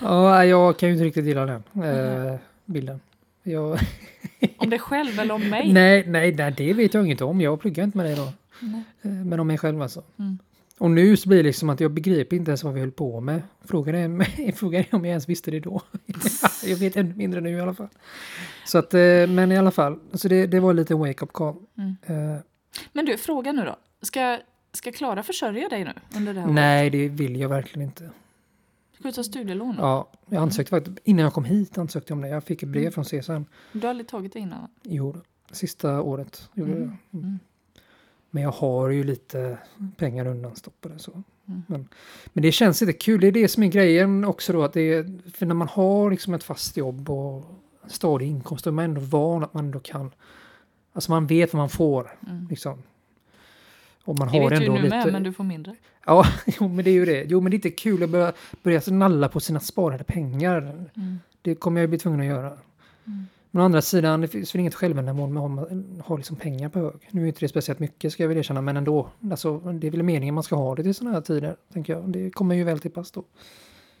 ja, 0.00 0.44
jag 0.44 0.78
kan 0.78 0.88
ju 0.88 0.92
inte 0.94 1.04
riktigt 1.04 1.24
gilla 1.24 1.46
den 1.46 1.84
eh, 1.84 2.38
bilden. 2.64 3.00
Jag, 3.42 3.78
Om 4.58 4.70
dig 4.70 4.78
själv 4.78 5.20
eller 5.20 5.34
om 5.34 5.48
mig. 5.48 5.72
nej, 5.72 6.04
nej, 6.06 6.34
nej, 6.34 6.54
det 6.56 6.72
vet 6.72 6.94
jag 6.94 7.04
inget 7.04 7.20
om. 7.20 7.40
Jag 7.40 7.60
pluggar 7.60 7.84
inte 7.84 7.96
med 7.98 8.06
det 8.06 8.14
då. 8.14 8.26
Eh, 9.02 9.10
Men 9.10 9.40
om 9.40 9.46
mig 9.46 9.58
själv 9.58 9.82
alltså. 9.82 10.02
Mm. 10.18 10.38
Och 10.78 10.90
nu 10.90 11.16
så 11.16 11.28
blir 11.28 11.38
det 11.38 11.42
liksom 11.44 11.70
att 11.70 11.80
jag 11.80 11.90
begriper 11.90 12.36
inte 12.36 12.50
ens 12.50 12.64
vad 12.64 12.74
vi 12.74 12.80
höll 12.80 12.92
på 12.92 13.20
med. 13.20 13.42
Frågan 13.64 13.94
är, 13.94 14.52
frågan 14.56 14.80
är 14.80 14.94
om 14.94 15.04
jag 15.04 15.10
ens 15.10 15.28
visste 15.28 15.50
det 15.50 15.60
då. 15.60 15.80
jag 16.64 16.76
vet 16.76 16.96
ännu 16.96 17.14
mindre 17.14 17.40
nu 17.40 17.50
i 17.50 17.60
alla 17.60 17.74
fall. 17.74 17.88
Så 18.66 18.78
att, 18.78 18.94
eh, 18.94 19.00
men 19.28 19.52
i 19.52 19.56
alla 19.58 19.70
fall. 19.70 19.98
Så 20.12 20.28
det, 20.28 20.46
det 20.46 20.60
var 20.60 20.74
lite 20.74 20.94
wake-up 20.94 21.32
call. 21.32 21.54
Mm. 21.78 21.96
Eh, 22.34 22.40
Men 22.92 23.04
du, 23.04 23.16
fråga 23.16 23.52
nu 23.52 23.64
då. 23.64 23.76
Ska, 24.02 24.38
ska 24.72 24.92
Klara 24.92 25.22
försörja 25.22 25.68
dig 25.68 25.84
nu 25.84 25.92
under 26.16 26.34
det 26.34 26.40
här 26.40 26.46
året? 26.46 26.54
nej, 26.54 26.90
det 26.90 27.08
vill 27.08 27.36
jag 27.40 27.48
verkligen 27.48 27.88
inte. 27.88 28.10
Ska 28.98 29.08
du 29.08 29.12
ta 29.12 29.22
studielån? 29.24 29.76
då? 29.76 29.82
Ja, 29.82 30.10
jag 30.28 30.42
ansökte 30.42 30.70
faktiskt, 30.70 30.98
innan 31.04 31.22
jag 31.24 31.32
kom 31.32 31.44
hit 31.44 31.78
ansökte 31.78 32.10
jag 32.12 32.16
om 32.16 32.22
det. 32.22 32.28
Jag 32.28 32.44
fick 32.44 32.62
ett 32.62 32.68
brev 32.68 32.90
från 32.90 33.04
CSN. 33.04 33.44
Du 33.72 33.80
har 33.80 33.88
aldrig 33.88 34.08
tagit 34.08 34.32
det 34.32 34.38
innan? 34.38 34.60
va? 34.60 34.68
Jo, 34.82 35.16
sista 35.50 36.02
året 36.02 36.48
gjorde 36.54 36.70
jag 36.70 36.78
Mm. 36.80 36.96
Mm. 37.12 37.38
Men 38.36 38.42
jag 38.42 38.52
har 38.52 38.88
ju 38.88 39.04
lite 39.04 39.58
pengar 39.96 40.26
undanstoppade 40.26 40.98
så. 40.98 41.12
Mm. 41.48 41.62
Men, 41.66 41.88
men 42.32 42.42
det 42.42 42.52
känns 42.52 42.80
lite 42.80 42.92
kul. 42.92 43.20
Det 43.20 43.26
är 43.26 43.32
det 43.32 43.48
som 43.48 43.62
är 43.62 43.66
grejen 43.66 44.24
också 44.24 44.52
då. 44.52 44.62
Att 44.62 44.72
det 44.72 44.80
är, 44.80 45.30
för 45.30 45.46
när 45.46 45.54
man 45.54 45.68
har 45.68 46.10
liksom 46.10 46.34
ett 46.34 46.44
fast 46.44 46.76
jobb 46.76 47.10
och 47.10 47.44
stadig 47.86 48.26
inkomst 48.26 48.64
då 48.64 48.70
är 48.70 48.72
man 48.72 48.84
ändå 48.84 49.00
van 49.00 49.44
att 49.44 49.54
man 49.54 49.64
ändå 49.64 49.80
kan. 49.80 50.10
Alltså 50.92 51.10
man 51.10 51.26
vet 51.26 51.52
vad 51.52 51.60
man 51.60 51.68
får. 51.68 52.16
Mm. 52.26 52.46
Liksom. 52.50 52.82
Och 54.04 54.18
man 54.18 54.28
Det 54.28 54.38
har 54.38 54.50
vet 54.50 54.58
du 54.60 54.66
ändå 54.66 54.76
nu 54.76 54.82
lite... 54.82 54.96
med, 54.96 55.12
men 55.12 55.22
du 55.22 55.32
får 55.32 55.44
mindre. 55.44 55.76
Ja, 56.06 56.26
jo, 56.60 56.68
men 56.68 56.84
det 56.84 56.90
är 56.90 56.94
ju 56.94 57.04
det. 57.04 57.24
Jo, 57.28 57.40
men 57.40 57.50
det 57.50 57.54
är 57.54 57.58
inte 57.58 57.70
kul 57.70 58.02
att 58.02 58.10
börja, 58.10 58.32
börja 58.62 58.80
nalla 58.86 59.28
på 59.28 59.40
sina 59.40 59.60
sparade 59.60 60.04
pengar. 60.04 60.58
Mm. 60.96 61.18
Det 61.42 61.54
kommer 61.54 61.80
jag 61.80 61.90
bli 61.90 61.98
tvungen 61.98 62.20
att 62.20 62.26
göra. 62.26 62.58
Mm. 63.06 63.26
Men 63.56 63.62
å 63.62 63.64
andra 63.64 63.82
sidan, 63.82 64.20
det 64.20 64.28
finns 64.28 64.54
väl 64.54 64.60
inget 64.60 64.74
självändamål 64.74 65.30
med 65.30 65.42
att 65.42 65.50
ha, 65.50 65.68
ha 66.04 66.16
liksom 66.16 66.36
pengar 66.36 66.68
på 66.68 66.78
hög. 66.78 66.94
Nu 67.10 67.22
är 67.22 67.26
inte 67.26 67.40
det 67.40 67.48
speciellt 67.48 67.78
mycket 67.78 68.12
ska 68.12 68.22
jag 68.22 68.28
väl 68.28 68.38
erkänna, 68.38 68.60
men 68.60 68.76
ändå. 68.76 69.10
Alltså, 69.30 69.58
det 69.58 69.86
är 69.86 69.90
väl 69.90 70.02
meningen 70.02 70.34
man 70.34 70.44
ska 70.44 70.56
ha 70.56 70.74
det 70.74 70.82
till 70.82 70.94
sådana 70.94 71.14
här 71.14 71.20
tider, 71.20 71.56
tänker 71.72 71.92
jag. 71.92 72.08
Det 72.08 72.30
kommer 72.30 72.54
ju 72.54 72.64
väl 72.64 72.78
till 72.78 72.90
pass 72.90 73.10
då. 73.10 73.24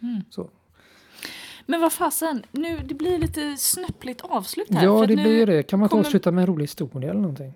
Mm. 0.02 0.22
Så. 0.30 0.50
Men 1.66 1.80
vad 1.80 1.92
fasen, 1.92 2.42
nu 2.50 2.78
det 2.78 2.94
blir 2.94 3.18
lite 3.18 3.56
snöpligt 3.56 4.20
avslut 4.20 4.74
här. 4.74 4.84
Ja, 4.84 5.06
det 5.06 5.16
blir 5.16 5.46
det. 5.46 5.62
Kan 5.62 5.78
man 5.80 5.88
kommer- 5.88 6.02
ta 6.02 6.06
avsluta 6.08 6.32
med 6.32 6.42
en 6.42 6.46
rolig 6.46 6.64
historia 6.64 7.10
eller 7.10 7.20
någonting? 7.20 7.52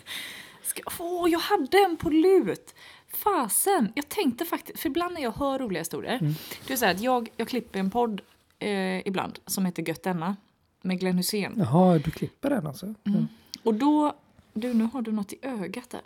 Ska, 0.62 0.82
åh, 0.98 1.30
jag 1.30 1.40
hade 1.40 1.78
en 1.78 1.96
på 1.96 2.10
lut! 2.10 2.74
Fasen! 3.08 3.92
Jag 3.94 4.08
tänkte 4.08 4.44
faktiskt, 4.44 4.80
för 4.80 4.88
ibland 4.88 5.14
när 5.14 5.22
jag 5.22 5.32
hör 5.32 5.58
roliga 5.58 5.80
historier. 5.80 6.18
Mm. 6.20 6.34
Det 6.66 6.72
är 6.72 6.76
så 6.76 6.84
här 6.84 6.94
att 6.94 7.00
jag, 7.00 7.30
jag 7.36 7.48
klipper 7.48 7.78
en 7.78 7.90
podd 7.90 8.20
eh, 8.58 9.08
ibland 9.08 9.38
som 9.46 9.66
heter 9.66 9.88
Gött 9.88 10.02
denna 10.02 10.36
med 10.82 11.00
Glenn 11.00 11.16
Hussein. 11.16 11.54
Jaha, 11.58 11.98
du 11.98 12.10
klipper 12.10 12.50
den 12.50 12.66
alltså? 12.66 12.94
Mm. 13.04 13.28
Och 13.62 13.74
då, 13.74 14.14
du 14.52 14.74
nu 14.74 14.84
har 14.84 15.02
du 15.02 15.12
något 15.12 15.32
i 15.32 15.38
ögat 15.42 15.90
där. 15.90 16.02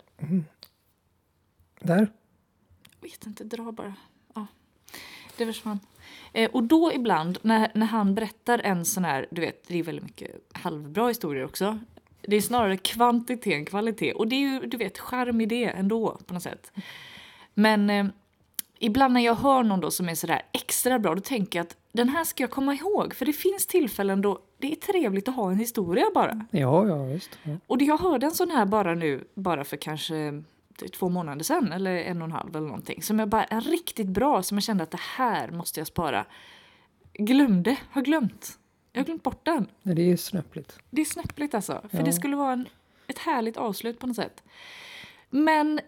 Där? 1.79 2.11
Jag 2.99 3.09
vet 3.09 3.25
inte, 3.25 3.43
dra 3.43 3.71
bara. 3.71 3.93
Ja, 4.33 4.47
det 5.37 5.45
försvann. 5.45 5.79
Eh, 6.33 6.51
och 6.51 6.63
då 6.63 6.93
ibland 6.93 7.37
när, 7.41 7.71
när 7.73 7.85
han 7.85 8.15
berättar 8.15 8.59
en 8.59 8.85
sån 8.85 9.05
här, 9.05 9.27
du 9.31 9.41
vet, 9.41 9.67
det 9.67 9.79
är 9.79 9.83
väldigt 9.83 10.05
mycket 10.05 10.31
halvbra 10.51 11.07
historier 11.07 11.45
också. 11.45 11.79
Det 12.21 12.35
är 12.35 12.41
snarare 12.41 12.77
kvantitet 12.77 13.53
än 13.53 13.65
kvalitet. 13.65 14.13
Och 14.13 14.27
det 14.27 14.35
är 14.35 14.39
ju, 14.39 14.59
du 14.59 14.77
vet, 14.77 14.99
charm 14.99 15.41
i 15.41 15.45
det 15.45 15.65
ändå 15.65 16.19
på 16.25 16.33
något 16.33 16.43
sätt. 16.43 16.71
Men 17.53 17.89
eh, 17.89 18.05
ibland 18.79 19.13
när 19.13 19.21
jag 19.21 19.35
hör 19.35 19.63
någon 19.63 19.79
då 19.79 19.91
som 19.91 20.09
är 20.09 20.15
sådär 20.15 20.41
extra 20.51 20.99
bra, 20.99 21.15
då 21.15 21.21
tänker 21.21 21.59
jag 21.59 21.63
att 21.63 21.77
den 21.95 22.09
här 22.09 22.23
ska 22.23 22.43
jag 22.43 22.51
komma 22.51 22.73
ihåg. 22.73 23.13
För 23.13 23.25
det 23.25 23.33
finns 23.33 23.65
tillfällen 23.67 24.21
då 24.21 24.39
det 24.57 24.71
är 24.71 24.75
trevligt 24.75 25.27
att 25.27 25.35
ha 25.35 25.51
en 25.51 25.59
historia 25.59 26.05
bara. 26.13 26.45
Ja, 26.51 26.87
ja 26.87 27.03
visst. 27.03 27.39
Ja. 27.43 27.51
Och 27.67 27.81
jag 27.81 27.97
hörde 27.97 28.25
en 28.25 28.31
sån 28.31 28.51
här 28.51 28.65
bara 28.65 28.95
nu, 28.95 29.27
bara 29.33 29.63
för 29.63 29.77
kanske 29.77 30.43
två 30.99 31.09
månader 31.09 31.43
sedan, 31.43 31.71
eller 31.71 31.95
en 31.95 32.21
och 32.21 32.25
en 32.25 32.31
halv 32.31 32.55
eller 32.55 32.67
någonting. 32.67 33.01
Som 33.03 33.19
jag 33.19 33.29
bara, 33.29 33.43
en 33.43 33.61
riktigt 33.61 34.07
bra, 34.07 34.43
som 34.43 34.57
jag 34.57 34.63
kände 34.63 34.83
att 34.83 34.91
det 34.91 34.99
här 35.17 35.51
måste 35.51 35.79
jag 35.79 35.87
spara. 35.87 36.25
Glömde, 37.13 37.77
har 37.91 38.01
glömt. 38.01 38.59
Jag 38.91 39.01
har 39.01 39.05
glömt 39.05 39.23
bort 39.23 39.45
den. 39.45 39.67
Nej, 39.81 39.95
Det 39.95 40.11
är 40.11 40.17
snöpligt. 40.17 40.79
Det 40.89 41.01
är 41.01 41.05
snäppligt 41.05 41.53
alltså. 41.55 41.81
För 41.91 41.97
Ja. 41.97 42.03
det 42.03 42.13
skulle 42.13 42.35
vara 42.35 42.53
en, 42.53 42.65
ett 43.07 43.17
härligt 43.19 43.57
avslut 43.57 43.99
på 43.99 44.07
något 44.07 44.15
sätt. 44.15 44.43
Men... 45.29 45.79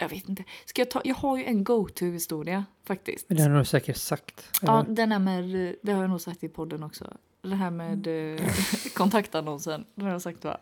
Jag 0.00 0.08
vet 0.08 0.28
inte. 0.28 0.44
Ska 0.64 0.80
jag 0.80 0.90
ta? 0.90 1.00
Jag 1.04 1.14
har 1.14 1.36
ju 1.38 1.44
en 1.44 1.64
go-to-historia 1.64 2.64
faktiskt. 2.86 3.28
Men 3.28 3.38
den 3.38 3.50
har 3.52 3.58
du 3.58 3.64
säkert 3.64 3.96
sagt. 3.96 4.58
Ja, 4.62 4.80
eller? 4.84 4.94
den 4.94 5.12
här 5.12 5.18
med, 5.18 5.74
det 5.82 5.92
har 5.92 6.00
jag 6.00 6.10
nog 6.10 6.20
sagt 6.20 6.44
i 6.44 6.48
podden 6.48 6.82
också. 6.82 7.12
Det 7.42 7.54
här 7.54 7.70
med 7.70 8.06
eh, 8.36 8.40
kontaktannonsen, 8.94 9.84
den 9.94 10.04
har 10.06 10.12
jag 10.12 10.22
sagt 10.22 10.44
va? 10.44 10.56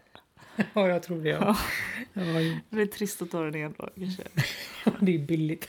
ja, 0.74 0.88
jag 0.88 1.02
tror 1.02 1.22
det. 1.22 1.28
Ja. 1.28 1.56
Ja, 2.12 2.22
Det 2.70 2.82
är 2.82 2.86
trist 2.86 3.22
att 3.22 3.30
ta 3.30 3.42
den 3.42 3.54
igen 3.54 3.74
då 3.78 3.88
kanske. 3.96 4.22
det 5.00 5.14
är 5.14 5.18
billigt. 5.18 5.68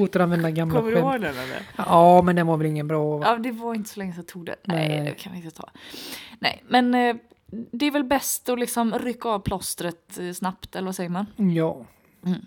Återanvända 0.00 0.50
gamla 0.50 0.78
Kommer 0.78 0.90
du 0.90 0.96
skämt. 0.96 1.12
ihåg 1.12 1.20
den 1.20 1.38
eller? 1.38 1.62
Ja, 1.76 2.22
men 2.22 2.36
den 2.36 2.46
var 2.46 2.56
väl 2.56 2.66
ingen 2.66 2.88
bra. 2.88 3.22
Ja, 3.24 3.36
det 3.36 3.50
var 3.50 3.74
inte 3.74 3.90
så 3.90 4.00
länge 4.00 4.12
sedan 4.12 4.20
jag 4.20 4.26
tog 4.26 4.46
den. 4.46 4.56
Nej, 4.64 4.88
Nej. 4.88 5.04
det 5.04 5.14
kan 5.14 5.32
vi 5.32 5.38
inte 5.38 5.50
ta. 5.50 5.70
Nej, 6.38 6.64
men 6.68 6.94
eh, 6.94 7.16
det 7.50 7.86
är 7.86 7.90
väl 7.90 8.04
bäst 8.04 8.48
att 8.48 8.58
liksom 8.58 8.94
rycka 8.98 9.28
av 9.28 9.38
plåstret 9.38 10.18
eh, 10.18 10.32
snabbt, 10.32 10.76
eller 10.76 10.86
vad 10.86 10.94
säger 10.94 11.10
man? 11.10 11.26
Ja. 11.36 11.84
Mm. 12.26 12.40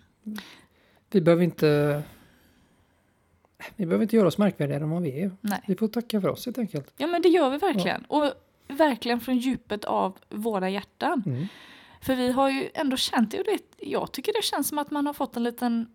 Vi 1.11 1.21
behöver 1.21 1.43
inte... 1.43 2.01
Vi 3.75 3.85
behöver 3.85 4.03
inte 4.03 4.15
göra 4.15 4.27
oss 4.27 4.37
märkvärdigare 4.37 4.83
än 4.83 4.89
vad 4.89 5.01
vi 5.01 5.21
är. 5.21 5.31
Nej. 5.41 5.61
Vi 5.67 5.75
får 5.75 5.87
tacka 5.87 6.21
för 6.21 6.27
oss 6.29 6.45
helt 6.45 6.57
enkelt. 6.57 6.93
Ja, 6.97 7.07
men 7.07 7.21
det 7.21 7.29
gör 7.29 7.49
vi 7.49 7.57
verkligen. 7.57 8.05
Och 8.05 8.31
verkligen 8.67 9.19
från 9.19 9.37
djupet 9.37 9.85
av 9.85 10.17
våra 10.29 10.69
hjärtan. 10.69 11.23
Mm. 11.25 11.45
För 12.01 12.15
vi 12.15 12.31
har 12.31 12.49
ju 12.49 12.69
ändå 12.73 12.97
känt, 12.97 13.33
och 13.33 13.43
det, 13.45 13.85
jag 13.87 14.11
tycker 14.11 14.33
det 14.33 14.43
känns 14.43 14.67
som 14.67 14.77
att 14.77 14.91
man 14.91 15.05
har 15.07 15.13
fått 15.13 15.35
en 15.37 15.43
liten 15.43 15.87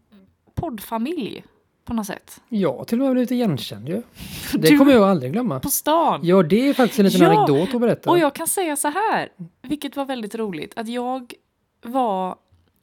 poddfamilj 0.54 1.44
på 1.84 1.94
något 1.94 2.06
sätt. 2.06 2.40
Ja, 2.48 2.84
till 2.84 3.00
och 3.00 3.04
med 3.04 3.12
blivit 3.14 3.30
igenkänd 3.30 3.88
ju. 3.88 3.94
Det 4.52 4.58
Du- 4.58 4.78
kommer 4.78 4.92
jag 4.92 5.02
aldrig 5.02 5.32
glömma. 5.32 5.60
På 5.60 5.68
stan! 5.68 6.20
Ja, 6.22 6.42
det 6.42 6.68
är 6.68 6.74
faktiskt 6.74 6.98
en 6.98 7.04
liten 7.04 7.20
Ja, 7.20 7.28
anekdot 7.38 7.74
att 7.74 7.80
berätta. 7.80 8.10
Och 8.10 8.18
jag 8.18 8.34
kan 8.34 8.46
säga 8.46 8.76
så 8.76 8.88
här, 8.88 9.28
vilket 9.62 9.96
var 9.96 10.04
väldigt 10.04 10.34
roligt, 10.34 10.72
att 10.78 10.88
jag 10.88 11.32
var... 11.82 12.36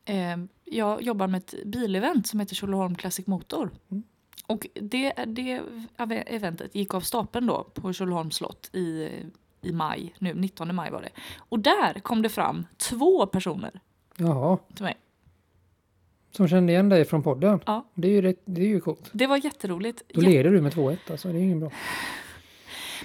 Eh, 0.05 0.37
jag 0.65 1.01
jobbar 1.01 1.27
med 1.27 1.37
ett 1.37 1.53
bilevent 1.65 2.27
som 2.27 2.39
heter 2.39 2.55
Tjolöholm 2.55 2.95
Classic 2.95 3.27
Motor. 3.27 3.69
Mm. 3.91 4.03
Och 4.47 4.67
det, 4.73 5.13
det 5.27 5.61
eventet 6.27 6.75
gick 6.75 6.93
av 6.93 7.01
stapeln 7.01 7.47
då 7.47 7.63
på 7.73 7.93
Tjolöholms 7.93 8.35
slott 8.35 8.69
i, 8.73 9.09
i 9.61 9.71
maj, 9.71 10.13
nu 10.19 10.33
19 10.33 10.75
maj 10.75 10.91
var 10.91 11.01
det. 11.01 11.09
Och 11.37 11.59
där 11.59 11.99
kom 11.99 12.21
det 12.21 12.29
fram 12.29 12.65
två 12.77 13.25
personer 13.25 13.81
Jaha, 14.17 14.57
till 14.75 14.83
mig. 14.83 14.97
som 16.31 16.47
kände 16.47 16.71
igen 16.73 16.89
dig 16.89 17.05
från 17.05 17.23
podden. 17.23 17.59
Ja. 17.65 17.85
Det 17.93 18.07
är 18.07 18.11
ju, 18.11 18.21
rätt, 18.21 18.41
det 18.45 18.61
är 18.61 18.67
ju 18.67 18.81
coolt. 18.81 19.09
Det 19.13 19.27
var 19.27 19.37
jätteroligt. 19.45 20.01
Då 20.13 20.21
leder 20.21 20.51
du 20.51 20.61
med 20.61 20.73
2-1 20.73 20.97
alltså, 21.11 21.27
det 21.27 21.37
är 21.39 21.41
ingen 21.41 21.59
bra. 21.59 21.71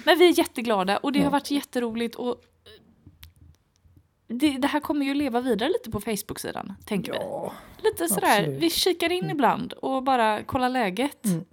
Men 0.05 0.19
vi 0.19 0.29
är 0.29 0.37
jätteglada 0.37 0.97
och 0.97 1.11
det 1.11 1.19
Ja. 1.19 1.25
har 1.25 1.31
varit 1.31 1.51
jätteroligt. 1.51 2.15
Och 2.15 2.41
det, 4.29 4.57
det 4.57 4.67
här 4.67 4.79
kommer 4.79 5.05
ju 5.05 5.13
leva 5.13 5.41
vidare 5.41 5.69
lite 5.69 5.91
på 5.91 5.99
Facebook-sidan, 5.99 6.73
tänker 6.85 7.11
vi. 7.11 7.17
Ja, 7.17 7.53
Lite 7.83 8.07
sådär, 8.07 8.39
absolut. 8.39 8.63
vi 8.63 8.69
kikar 8.69 9.11
in 9.11 9.29
ibland 9.29 9.73
och 9.73 10.03
bara 10.03 10.43
kollar 10.43 10.69
läget. 10.69 11.25
Mm. 11.25 11.45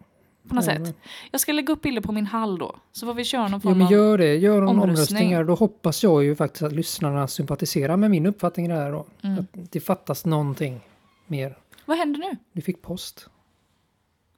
På 0.48 0.54
något 0.54 0.66
Jajamän. 0.66 0.86
sätt. 0.86 0.96
Jag 1.30 1.40
ska 1.40 1.52
lägga 1.52 1.72
upp 1.72 1.82
bilder 1.82 2.02
på 2.02 2.12
min 2.12 2.26
hall 2.26 2.58
då. 2.58 2.76
Så 2.92 3.06
får 3.06 3.14
vi 3.14 3.24
köra 3.24 3.42
någon 3.42 3.52
ja 3.52 3.60
form 3.60 3.78
men 3.78 3.86
av... 3.86 3.92
gör 3.92 4.18
det. 4.18 4.36
Gör 4.36 4.60
någon 4.60 4.68
omröstning. 4.68 4.88
omröstningar. 4.88 5.44
Då 5.44 5.54
hoppas 5.54 6.02
jag 6.02 6.24
ju 6.24 6.36
faktiskt 6.36 6.62
att 6.62 6.72
lyssnarna 6.72 7.28
sympatiserar 7.28 7.96
med 7.96 8.10
min 8.10 8.26
uppfattning 8.26 8.70
här 8.70 8.92
då. 8.92 9.06
Mm. 9.22 9.38
Att 9.38 9.72
det 9.72 9.80
fattas 9.80 10.24
någonting 10.24 10.80
mer. 11.26 11.58
Vad 11.84 11.98
händer 11.98 12.20
nu? 12.20 12.36
Du 12.52 12.62
fick 12.62 12.82
post. 12.82 13.28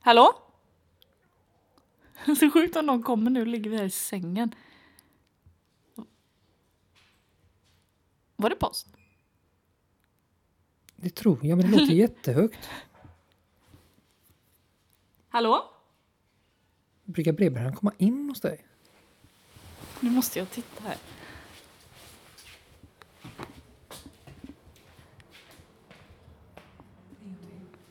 Hallå? 0.00 0.32
Så 2.40 2.50
sjukt 2.50 2.76
om 2.76 2.86
någon 2.86 3.02
kommer 3.02 3.30
nu, 3.30 3.44
ligger 3.44 3.70
vi 3.70 3.76
här 3.76 3.84
i 3.84 3.90
sängen. 3.90 4.54
Var 8.40 8.50
det 8.50 8.56
post? 8.56 8.86
Det 10.96 11.10
tror 11.10 11.38
jag, 11.46 11.58
men 11.58 11.70
det 11.70 11.78
låter 11.78 11.94
jättehögt. 12.04 12.68
Hallå? 15.28 15.70
Brukar 17.04 17.32
brevbäraren 17.32 17.76
komma 17.76 17.92
in 17.98 18.28
hos 18.28 18.40
dig? 18.40 18.64
Nu 20.00 20.10
måste 20.10 20.38
jag 20.38 20.50
titta 20.50 20.82
här. 20.84 20.96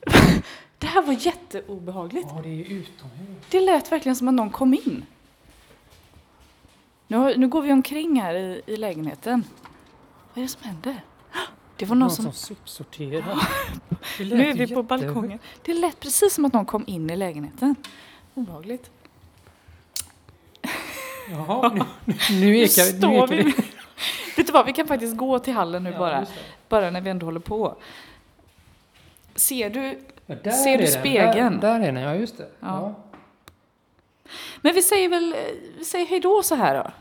Det 0.77 0.87
här 0.87 1.01
var 1.01 1.13
jätteobehagligt. 1.13 2.27
Ja, 2.35 2.41
det 2.43 2.49
är 2.49 2.53
ju 2.53 2.63
utomhus. 2.63 3.37
Det 3.51 3.59
lät 3.61 3.91
verkligen 3.91 4.15
som 4.15 4.27
att 4.27 4.33
någon 4.33 4.49
kom 4.49 4.73
in. 4.73 5.05
Nu, 7.07 7.17
har- 7.17 7.35
nu 7.35 7.47
går 7.47 7.61
vi 7.61 7.71
omkring 7.73 8.21
här 8.21 8.33
i, 8.35 8.61
i 8.65 8.77
lägenheten. 8.77 9.43
Vad 10.37 10.41
är 10.43 10.47
det 10.47 10.51
som 10.51 10.63
händer? 10.63 11.01
Det 11.77 11.85
var 11.85 11.95
någon 11.95 12.07
Någon 12.07 12.33
som... 12.33 12.55
som 12.65 12.85
lät 12.91 14.37
Nu 14.37 14.49
är 14.49 14.53
vi 14.53 14.67
på 14.67 14.83
balkongen. 14.83 15.39
Det 15.61 15.73
lät 15.73 15.99
precis 15.99 16.33
som 16.33 16.45
att 16.45 16.53
någon 16.53 16.65
kom 16.65 16.83
in 16.87 17.09
i 17.09 17.15
lägenheten. 17.15 17.75
Obehagligt. 18.33 18.91
Jaha, 21.29 21.73
nu, 21.73 21.83
nu, 22.05 22.15
nu 22.39 22.57
ekar, 22.57 23.09
nu 23.29 23.35
vi... 23.35 23.43
Vet 24.37 24.47
du 24.47 24.53
vad, 24.53 24.65
vi 24.65 24.73
kan 24.73 24.87
faktiskt 24.87 25.17
gå 25.17 25.39
till 25.39 25.53
hallen 25.53 25.83
nu 25.83 25.89
Ja, 25.89 25.99
bara. 25.99 26.25
Bara 26.69 26.91
när 26.91 27.01
vi 27.01 27.09
ändå 27.09 27.25
håller 27.25 27.39
på. 27.39 27.75
Ser 29.35 29.69
du? 29.69 29.99
Ja, 30.25 30.51
Ser 30.51 30.77
du 30.77 30.87
spegeln? 30.87 31.59
Där, 31.59 31.79
där 31.79 31.87
är 31.87 31.91
den, 31.91 32.03
ja 32.03 32.15
just 32.15 32.37
det. 32.37 32.49
Ja. 32.59 32.95
Men 34.61 34.73
vi 34.73 34.81
säger 34.81 35.09
väl, 35.09 35.35
vi 35.77 35.85
säger 35.85 36.05
hej 36.05 36.19
då 36.19 36.43
så 36.43 36.55
här 36.55 36.83
då. 36.83 36.91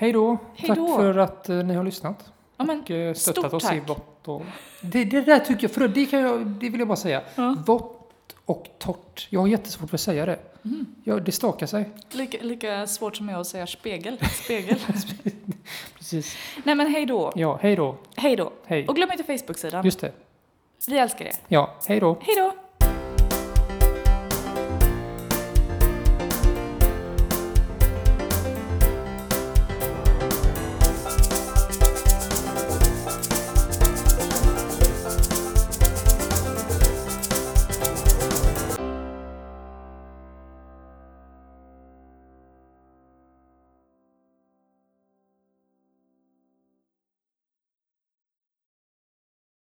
Hej 0.00 0.12
då. 0.12 0.38
Hej 0.54 0.68
Tack 0.68 0.78
då. 0.78 0.96
för 0.96 1.18
att 1.18 1.48
eh, 1.48 1.56
ni 1.56 1.74
har 1.74 1.84
lyssnat. 1.84 2.32
Ja, 2.56 2.64
men, 2.64 2.80
och 2.80 2.90
eh, 2.90 3.14
stöttat 3.14 3.54
oss 3.54 3.64
i 3.64 3.66
tack. 3.66 3.88
vått 3.88 4.28
och... 4.28 4.42
Det, 4.80 5.04
det 5.04 5.20
där 5.20 5.38
tycker 5.38 5.62
jag, 5.62 5.70
för 5.70 5.88
det, 5.88 6.06
kan 6.06 6.20
jag, 6.20 6.46
det 6.46 6.68
vill 6.68 6.78
jag 6.78 6.88
bara 6.88 6.96
säga. 6.96 7.22
Ja. 7.34 7.56
Vått 7.66 8.34
och 8.44 8.66
torrt. 8.78 9.26
Jag 9.30 9.40
har 9.40 9.46
jättesvårt 9.48 9.90
för 9.90 9.96
att 9.96 10.00
säga 10.00 10.26
det. 10.26 10.38
Mm. 10.64 10.86
Ja, 11.04 11.16
det 11.16 11.32
stakar 11.32 11.66
sig. 11.66 11.90
lika, 12.10 12.38
lika 12.40 12.86
svårt 12.86 13.16
som 13.16 13.28
jag 13.28 13.40
att 13.40 13.46
säga 13.46 13.66
spegel. 13.66 14.18
Spegel. 14.44 14.78
Precis. 15.94 16.36
Nej 16.64 16.74
men 16.74 16.86
hej 16.86 17.06
då. 17.06 17.32
Ja, 17.34 17.58
hej 17.62 17.76
då. 17.76 17.96
Hej 18.16 18.36
då. 18.36 18.52
Hej. 18.66 18.88
Och 18.88 18.96
glöm 18.96 19.12
inte 19.12 19.38
Facebook-sidan. 19.38 19.84
Just 19.84 20.00
det. 20.00 20.12
Vi 20.88 20.98
älskar 20.98 21.24
er. 21.24 21.32
Ja, 21.48 21.74
hej 21.86 22.00
då. 22.00 22.18
Hej 22.20 22.34
då. 22.36 22.52